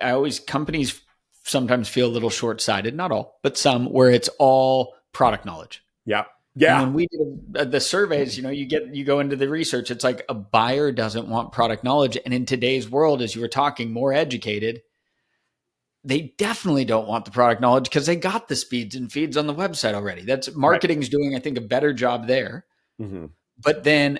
i 0.00 0.10
always 0.10 0.40
companies 0.40 1.00
sometimes 1.44 1.88
feel 1.88 2.08
a 2.08 2.12
little 2.12 2.30
short-sighted 2.30 2.94
not 2.94 3.12
all 3.12 3.38
but 3.42 3.56
some 3.56 3.86
where 3.86 4.10
it's 4.10 4.28
all 4.38 4.94
product 5.12 5.44
knowledge. 5.44 5.84
Yeah 6.04 6.24
yeah. 6.56 6.82
And 6.82 6.94
when 6.94 6.94
we 6.94 7.06
did 7.06 7.70
the 7.70 7.80
surveys, 7.80 8.36
you 8.36 8.42
know, 8.42 8.50
you 8.50 8.66
get 8.66 8.94
you 8.94 9.04
go 9.04 9.20
into 9.20 9.36
the 9.36 9.48
research. 9.48 9.90
It's 9.90 10.04
like 10.04 10.24
a 10.28 10.34
buyer 10.34 10.90
doesn't 10.92 11.28
want 11.28 11.52
product 11.52 11.84
knowledge, 11.84 12.18
and 12.24 12.34
in 12.34 12.46
today's 12.46 12.88
world, 12.88 13.22
as 13.22 13.34
you 13.34 13.40
were 13.40 13.48
talking, 13.48 13.92
more 13.92 14.12
educated, 14.12 14.82
they 16.02 16.34
definitely 16.38 16.84
don't 16.84 17.06
want 17.06 17.24
the 17.24 17.30
product 17.30 17.60
knowledge 17.60 17.84
because 17.84 18.06
they 18.06 18.16
got 18.16 18.48
the 18.48 18.56
speeds 18.56 18.96
and 18.96 19.12
feeds 19.12 19.36
on 19.36 19.46
the 19.46 19.54
website 19.54 19.94
already. 19.94 20.22
That's 20.22 20.54
marketing's 20.54 21.06
right. 21.06 21.12
doing, 21.12 21.36
I 21.36 21.38
think, 21.38 21.58
a 21.58 21.62
better 21.62 21.92
job 21.92 22.26
there. 22.26 22.64
Mm-hmm. 23.00 23.26
But 23.62 23.84
then 23.84 24.18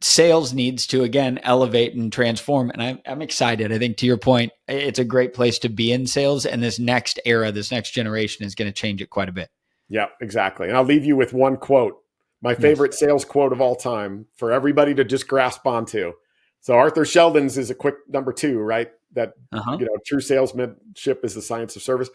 sales 0.00 0.52
needs 0.52 0.86
to 0.88 1.04
again 1.04 1.38
elevate 1.42 1.94
and 1.94 2.12
transform. 2.12 2.70
And 2.70 2.82
I'm, 2.82 3.00
I'm 3.06 3.22
excited. 3.22 3.72
I 3.72 3.78
think 3.78 3.96
to 3.98 4.06
your 4.06 4.16
point, 4.18 4.52
it's 4.66 4.98
a 4.98 5.04
great 5.04 5.32
place 5.32 5.60
to 5.60 5.68
be 5.68 5.92
in 5.92 6.06
sales, 6.06 6.44
and 6.44 6.62
this 6.62 6.78
next 6.78 7.18
era, 7.24 7.50
this 7.50 7.70
next 7.70 7.92
generation, 7.92 8.44
is 8.44 8.54
going 8.54 8.68
to 8.68 8.72
change 8.72 9.00
it 9.00 9.10
quite 9.10 9.28
a 9.28 9.32
bit. 9.32 9.48
Yeah, 9.92 10.06
exactly. 10.22 10.68
And 10.68 10.76
I'll 10.76 10.84
leave 10.84 11.04
you 11.04 11.16
with 11.16 11.34
one 11.34 11.58
quote, 11.58 11.98
my 12.40 12.54
favorite 12.54 12.92
yes. 12.92 13.00
sales 13.00 13.26
quote 13.26 13.52
of 13.52 13.60
all 13.60 13.76
time 13.76 14.24
for 14.34 14.50
everybody 14.50 14.94
to 14.94 15.04
just 15.04 15.28
grasp 15.28 15.66
onto. 15.66 16.14
So 16.60 16.72
Arthur 16.72 17.04
Sheldon's 17.04 17.58
is 17.58 17.68
a 17.68 17.74
quick 17.74 17.96
number 18.08 18.32
two, 18.32 18.58
right? 18.58 18.90
That 19.12 19.34
uh-huh. 19.52 19.76
you 19.78 19.84
know, 19.84 19.98
true 20.06 20.22
salesmanship 20.22 21.22
is 21.26 21.34
the 21.34 21.42
science 21.42 21.76
of 21.76 21.82
service. 21.82 22.08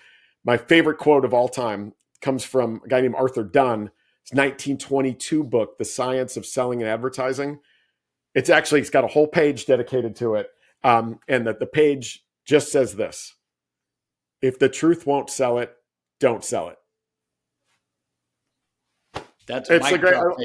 My 0.43 0.57
favorite 0.57 0.97
quote 0.97 1.23
of 1.23 1.35
all 1.35 1.47
time 1.47 1.93
comes 2.19 2.43
from 2.43 2.81
a 2.83 2.87
guy 2.87 3.01
named 3.01 3.13
Arthur 3.15 3.43
Dunn. 3.43 3.91
His 4.23 4.35
1922 4.35 5.43
book, 5.43 5.77
The 5.77 5.85
Science 5.85 6.35
of 6.35 6.47
Selling 6.47 6.81
and 6.81 6.89
Advertising. 6.89 7.59
It's 8.33 8.49
actually 8.49 8.81
it's 8.81 8.89
got 8.89 9.03
a 9.03 9.07
whole 9.07 9.27
page 9.27 9.67
dedicated 9.67 10.15
to 10.15 10.33
it, 10.33 10.49
um, 10.83 11.19
and 11.27 11.45
that 11.45 11.59
the 11.59 11.67
page 11.67 12.25
just 12.43 12.71
says 12.71 12.95
this: 12.95 13.35
If 14.41 14.57
the 14.57 14.67
truth 14.67 15.05
won't 15.05 15.29
sell 15.29 15.59
it, 15.59 15.75
don't 16.19 16.43
sell 16.43 16.69
it. 16.69 16.77
That's 19.47 19.69
it's 19.69 19.89
a 19.89 19.97
great, 19.97 20.13
right 20.13 20.35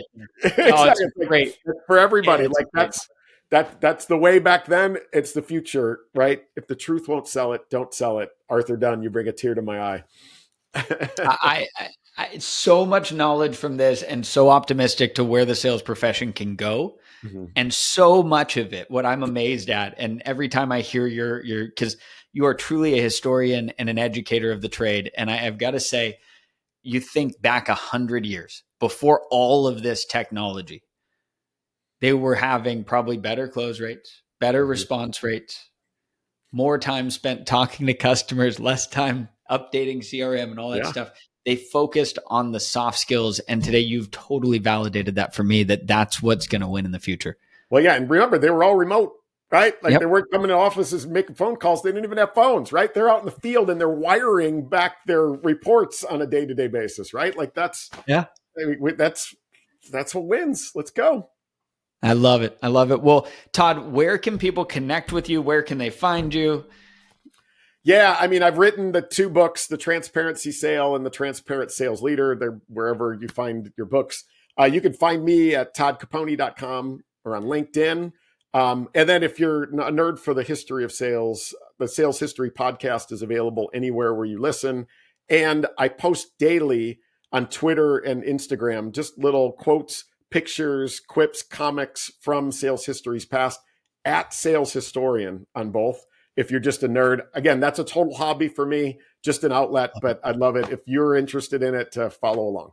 exactly. 0.44 0.72
oh, 0.72 0.94
it's 0.96 1.28
great 1.28 1.59
for 1.86 1.98
everybody. 1.98 2.46
like 2.46 2.66
that's 2.72 3.09
that 3.50 3.80
that's 3.80 4.07
the 4.07 4.16
way 4.16 4.38
back 4.38 4.64
then. 4.64 4.96
It's 5.12 5.32
the 5.32 5.42
future, 5.42 6.00
right? 6.14 6.42
If 6.57 6.66
the 6.68 6.74
truth 6.74 7.07
won't 7.07 7.28
sell 7.28 7.53
it, 7.53 7.68
don't 7.68 7.92
sell 7.92 8.20
it. 8.20 8.30
Arthur 8.48 8.78
Dunn, 8.78 9.03
you 9.03 9.11
bring 9.11 9.28
a 9.28 9.32
tear 9.32 9.55
to 9.55 9.61
my 9.61 9.80
eye. 9.80 10.05
I, 10.74 11.09
I, 11.18 11.68
I, 12.16 12.38
so 12.38 12.86
much 12.86 13.12
knowledge 13.12 13.57
from 13.57 13.76
this, 13.76 14.03
and 14.03 14.24
so 14.26 14.48
optimistic 14.48 15.16
to 15.16 15.24
where 15.24 15.44
the 15.44 15.55
sales 15.55 15.82
profession 15.82 16.32
can 16.32 16.57
go. 16.57 16.96
Mm-hmm. 17.22 17.46
And 17.55 17.74
so 17.74 18.22
much 18.22 18.57
of 18.57 18.72
it, 18.72 18.90
what 18.90 19.05
I'm 19.05 19.22
amazed 19.22 19.68
at, 19.68 19.96
and 19.98 20.22
every 20.24 20.48
time 20.48 20.72
I 20.72 20.80
hear 20.80 21.07
your 21.07 21.44
your 21.44 21.66
because 21.66 21.98
you 22.32 22.46
are 22.46 22.55
truly 22.55 22.98
a 22.98 23.03
historian 23.03 23.70
and 23.78 23.90
an 23.90 23.98
educator 23.98 24.50
of 24.50 24.62
the 24.62 24.68
trade, 24.70 25.11
and 25.16 25.30
I, 25.30 25.46
I've 25.46 25.59
got 25.59 25.72
to 25.72 25.80
say, 25.80 26.18
you 26.82 27.00
think 27.00 27.40
back 27.42 27.68
a 27.68 27.74
hundred 27.74 28.24
years 28.24 28.62
before 28.83 29.22
all 29.30 29.68
of 29.68 29.80
this 29.80 30.05
technology, 30.05 30.83
they 32.01 32.12
were 32.12 32.35
having 32.35 32.83
probably 32.83 33.16
better 33.16 33.47
close 33.47 33.78
rates, 33.78 34.22
better 34.41 34.62
mm-hmm. 34.62 34.70
response 34.70 35.22
rates, 35.22 35.70
more 36.51 36.78
time 36.78 37.09
spent 37.09 37.47
talking 37.47 37.87
to 37.87 37.95
customers, 37.95 38.59
less 38.59 38.89
time 38.89 39.28
updating 39.49 39.99
CRM 39.99 40.51
and 40.51 40.59
all 40.59 40.70
that 40.70 40.83
yeah. 40.83 40.91
stuff. 40.91 41.12
They 41.47 41.55
focused 41.55 42.18
on 42.26 42.51
the 42.51 42.59
soft 42.59 42.99
skills. 42.99 43.39
And 43.39 43.62
today 43.62 43.78
you've 43.78 44.11
totally 44.11 44.59
validated 44.59 45.14
that 45.14 45.33
for 45.33 45.45
me 45.45 45.62
that 45.64 45.87
that's 45.87 46.20
what's 46.20 46.49
going 46.49 46.62
to 46.62 46.68
win 46.68 46.85
in 46.85 46.91
the 46.91 46.99
future. 46.99 47.37
Well, 47.70 47.85
yeah. 47.85 47.95
And 47.95 48.11
remember, 48.11 48.37
they 48.37 48.51
were 48.51 48.64
all 48.64 48.74
remote 48.74 49.12
right? 49.53 49.80
Like 49.83 49.93
yep. 49.93 50.01
they 50.01 50.07
weren't 50.07 50.30
coming 50.33 50.49
to 50.49 50.55
offices 50.55 51.07
making 51.07 51.37
phone 51.37 51.57
calls. 51.57 51.83
They 51.83 51.91
didn't 51.91 52.07
even 52.07 52.18
have 52.18 52.35
phones, 52.35 52.72
right? 52.72 52.93
They're 52.93 53.11
out 53.11 53.20
in 53.20 53.26
the 53.26 53.30
field 53.30 53.70
and 53.70 53.78
they're 53.78 53.89
wiring 53.89 54.66
back 54.66 55.05
their 55.07 55.26
reports 55.26 56.03
on 56.03 56.22
a 56.22 56.26
day 56.26 56.47
to 56.47 56.55
day 56.55 56.68
basis, 56.68 57.14
right? 57.14 57.37
Like 57.37 57.55
that's 57.55 57.91
yeah, 58.09 58.24
that's 58.96 59.34
that's 59.90 60.14
what 60.14 60.26
wins. 60.26 60.72
Let's 60.74 60.90
go. 60.90 61.30
I 62.03 62.14
love 62.14 62.42
it. 62.42 62.59
I 62.62 62.68
love 62.68 62.90
it. 62.90 63.00
Well, 63.00 63.28
Todd, 63.53 63.92
where 63.92 64.18
can 64.18 64.38
people 64.38 64.64
connect 64.64 65.12
with 65.12 65.28
you? 65.28 65.40
Where 65.40 65.62
can 65.62 65.78
they 65.78 65.90
find 65.90 66.34
you? 66.34 66.66
Yeah, 67.84 68.16
I 68.18 68.26
mean, 68.28 68.42
I've 68.42 68.59
written 68.59 68.92
the 68.92 69.03
two 69.03 69.28
books, 69.28 69.66
The 69.66 69.76
Transparency 69.76 70.53
Sale 70.53 70.94
and 70.94 71.05
The 71.05 71.11
Transparent 71.11 71.70
Sales 71.72 72.03
Leader. 72.03 72.36
They're 72.38 72.61
wherever 72.68 73.16
you 73.20 73.28
find 73.28 73.72
your 73.76 73.86
books. 73.86 74.24
Uh, 74.59 74.64
you 74.64 74.80
can 74.80 74.92
find 74.92 75.24
me 75.24 75.55
at 75.55 75.74
toddcaponi.com 75.74 77.03
or 77.24 77.36
on 77.36 77.44
LinkedIn. 77.44 78.12
Um, 78.55 78.88
and 78.94 79.09
then 79.09 79.22
if 79.22 79.40
you're 79.40 79.64
a 79.64 79.90
nerd 79.90 80.18
for 80.18 80.34
the 80.34 80.42
history 80.42 80.84
of 80.84 80.92
sales, 80.92 81.55
the 81.78 81.88
Sales 81.88 82.20
History 82.20 82.50
podcast 82.50 83.11
is 83.11 83.22
available 83.22 83.70
anywhere 83.72 84.14
where 84.14 84.26
you 84.26 84.40
listen. 84.40 84.86
And 85.28 85.66
I 85.78 85.88
post 85.88 86.38
daily 86.38 87.00
on 87.33 87.49
Twitter 87.49 87.99
and 87.99 88.22
Instagram, 88.22 88.93
just 88.93 89.18
little 89.18 89.53
quotes, 89.53 90.05
pictures, 90.30 91.01
quips, 91.01 91.43
comics 91.43 92.11
from 92.20 92.53
sales 92.53 92.87
histories 92.87 93.24
past 93.24 93.61
at 94.05 94.35
Sales 94.35 94.72
Historian 94.72 95.47
on 95.55 95.70
both. 95.70 96.05
If 96.37 96.51
you're 96.51 96.61
just 96.61 96.83
a 96.83 96.89
nerd, 96.89 97.22
again, 97.35 97.61
that's 97.61 97.78
a 97.78 97.85
total 97.85 98.14
hobby 98.14 98.49
for 98.49 98.64
me, 98.64 98.99
just 99.22 99.45
an 99.45 99.53
outlet, 99.53 99.93
but 100.01 100.20
I'd 100.24 100.37
love 100.37 100.57
it 100.57 100.70
if 100.70 100.80
you're 100.87 101.14
interested 101.14 101.62
in 101.62 101.74
it 101.74 101.93
to 101.93 102.11
follow 102.11 102.43
along. 102.43 102.72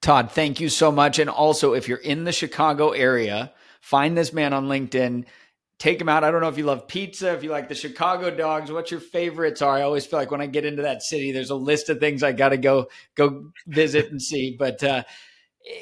Todd, 0.00 0.30
thank 0.30 0.60
you 0.60 0.68
so 0.68 0.92
much. 0.92 1.18
And 1.18 1.30
also, 1.30 1.72
if 1.72 1.88
you're 1.88 1.98
in 1.98 2.24
the 2.24 2.32
Chicago 2.32 2.90
area, 2.90 3.52
find 3.80 4.18
this 4.18 4.32
man 4.32 4.52
on 4.52 4.68
LinkedIn 4.68 5.24
take 5.78 5.98
them 5.98 6.08
out. 6.08 6.24
I 6.24 6.30
don't 6.30 6.40
know 6.40 6.48
if 6.48 6.58
you 6.58 6.64
love 6.64 6.86
pizza, 6.88 7.32
if 7.32 7.42
you 7.42 7.50
like 7.50 7.68
the 7.68 7.74
Chicago 7.74 8.34
dogs, 8.34 8.70
what 8.70 8.90
your 8.90 9.00
favorites 9.00 9.62
are. 9.62 9.74
I 9.74 9.82
always 9.82 10.06
feel 10.06 10.18
like 10.18 10.30
when 10.30 10.40
I 10.40 10.46
get 10.46 10.64
into 10.64 10.82
that 10.82 11.02
city, 11.02 11.32
there's 11.32 11.50
a 11.50 11.54
list 11.54 11.88
of 11.88 12.00
things 12.00 12.22
I 12.22 12.32
got 12.32 12.50
to 12.50 12.56
go 12.56 12.88
go 13.14 13.50
visit 13.66 14.10
and 14.10 14.20
see. 14.20 14.56
But 14.58 14.82
uh, 14.82 15.02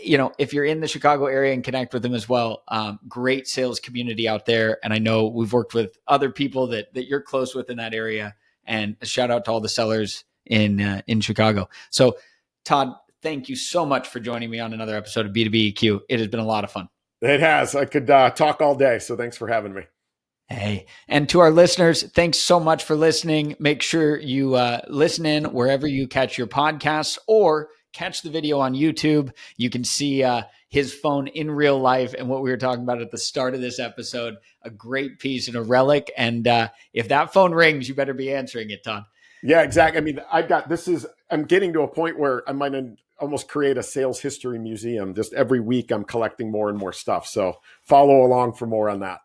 you 0.02 0.16
know, 0.16 0.32
if 0.38 0.52
you're 0.52 0.64
in 0.64 0.80
the 0.80 0.88
Chicago 0.88 1.26
area 1.26 1.52
and 1.52 1.64
connect 1.64 1.92
with 1.92 2.02
them 2.02 2.14
as 2.14 2.28
well, 2.28 2.62
um, 2.68 3.00
great 3.08 3.48
sales 3.48 3.80
community 3.80 4.28
out 4.28 4.46
there. 4.46 4.78
And 4.84 4.92
I 4.92 4.98
know 4.98 5.26
we've 5.26 5.52
worked 5.52 5.74
with 5.74 5.98
other 6.06 6.30
people 6.30 6.68
that 6.68 6.94
that 6.94 7.06
you're 7.06 7.22
close 7.22 7.54
with 7.54 7.70
in 7.70 7.76
that 7.78 7.94
area. 7.94 8.34
And 8.64 8.96
a 9.00 9.06
shout 9.06 9.30
out 9.30 9.44
to 9.46 9.50
all 9.50 9.60
the 9.60 9.68
sellers 9.68 10.24
in 10.46 10.80
uh, 10.80 11.02
in 11.06 11.20
Chicago. 11.20 11.68
So, 11.90 12.16
Todd, 12.64 12.94
thank 13.22 13.48
you 13.48 13.56
so 13.56 13.84
much 13.84 14.08
for 14.08 14.20
joining 14.20 14.50
me 14.50 14.60
on 14.60 14.72
another 14.72 14.96
episode 14.96 15.26
of 15.26 15.32
B2B 15.32 15.74
EQ. 15.74 16.00
It 16.08 16.20
has 16.20 16.28
been 16.28 16.40
a 16.40 16.46
lot 16.46 16.62
of 16.64 16.70
fun. 16.70 16.88
It 17.22 17.40
has. 17.40 17.76
I 17.76 17.84
could 17.84 18.10
uh, 18.10 18.30
talk 18.30 18.60
all 18.60 18.74
day. 18.74 18.98
So 18.98 19.16
thanks 19.16 19.36
for 19.36 19.46
having 19.46 19.72
me. 19.72 19.82
Hey, 20.48 20.86
and 21.08 21.28
to 21.30 21.40
our 21.40 21.50
listeners, 21.50 22.02
thanks 22.02 22.36
so 22.36 22.60
much 22.60 22.84
for 22.84 22.94
listening. 22.96 23.54
Make 23.58 23.80
sure 23.80 24.18
you 24.18 24.56
uh, 24.56 24.80
listen 24.88 25.24
in 25.24 25.44
wherever 25.44 25.86
you 25.86 26.08
catch 26.08 26.36
your 26.36 26.48
podcasts 26.48 27.16
or 27.26 27.70
catch 27.92 28.22
the 28.22 28.28
video 28.28 28.58
on 28.58 28.74
YouTube. 28.74 29.32
You 29.56 29.70
can 29.70 29.84
see 29.84 30.24
uh, 30.24 30.42
his 30.68 30.92
phone 30.92 31.28
in 31.28 31.50
real 31.50 31.78
life 31.78 32.12
and 32.18 32.28
what 32.28 32.42
we 32.42 32.50
were 32.50 32.56
talking 32.56 32.82
about 32.82 33.00
at 33.00 33.10
the 33.12 33.18
start 33.18 33.54
of 33.54 33.60
this 33.60 33.78
episode. 33.78 34.36
A 34.62 34.70
great 34.70 35.20
piece 35.20 35.46
and 35.46 35.56
a 35.56 35.62
relic. 35.62 36.10
And 36.18 36.46
uh, 36.46 36.68
if 36.92 37.08
that 37.08 37.32
phone 37.32 37.52
rings, 37.52 37.88
you 37.88 37.94
better 37.94 38.14
be 38.14 38.32
answering 38.32 38.70
it, 38.70 38.82
Todd. 38.82 39.04
Yeah, 39.42 39.62
exactly. 39.62 39.98
I 39.98 40.02
mean, 40.02 40.20
I've 40.30 40.48
got 40.48 40.68
this 40.68 40.88
is, 40.88 41.06
I'm 41.30 41.44
getting 41.44 41.72
to 41.74 41.82
a 41.82 41.88
point 41.88 42.18
where 42.18 42.42
I 42.48 42.52
might 42.52 42.74
almost 43.22 43.48
create 43.48 43.78
a 43.78 43.82
sales 43.82 44.20
history 44.20 44.58
museum. 44.58 45.14
Just 45.14 45.32
every 45.32 45.60
week, 45.60 45.92
I'm 45.92 46.04
collecting 46.04 46.50
more 46.50 46.68
and 46.68 46.76
more 46.76 46.92
stuff. 46.92 47.26
So 47.26 47.58
follow 47.84 48.26
along 48.26 48.54
for 48.54 48.66
more 48.66 48.90
on 48.90 49.00
that. 49.00 49.20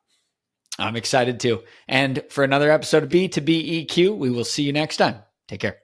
I'm 0.80 0.96
excited 0.96 1.40
too. 1.40 1.64
And 1.88 2.24
for 2.30 2.44
another 2.44 2.72
episode 2.72 3.04
of 3.04 3.10
B2B 3.10 3.88
EQ, 3.88 4.16
we 4.16 4.30
will 4.30 4.46
see 4.46 4.64
you 4.64 4.72
next 4.72 4.98
time. 4.98 5.24
Take 5.48 5.62
care. 5.62 5.80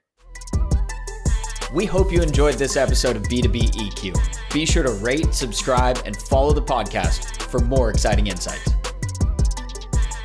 We 1.74 1.86
hope 1.86 2.12
you 2.12 2.22
enjoyed 2.22 2.56
this 2.56 2.78
episode 2.78 3.16
of 3.16 3.24
B2B 3.24 3.72
EQ. 3.72 4.54
Be 4.54 4.68
sure 4.68 4.84
to 4.84 4.92
rate, 4.92 5.34
subscribe, 5.34 6.00
and 6.06 6.16
follow 6.16 6.54
the 6.54 6.62
podcast 6.62 7.42
for 7.42 7.60
more 7.60 7.90
exciting 7.90 8.28
insights. 8.28 8.70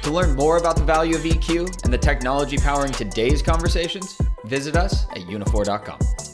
To 0.03 0.11
learn 0.11 0.37
more 0.37 0.59
about 0.59 0.77
the 0.77 0.85
value 0.85 1.17
of 1.17 1.23
EQ 1.23 1.85
and 1.85 1.93
the 1.93 1.99
technology 1.99 2.59
powering 2.59 2.93
today's 2.93 3.41
conversations, 3.41 4.21
visit 4.45 4.77
us 4.77 5.07
at 5.11 5.23
uniphore.com. 5.23 6.28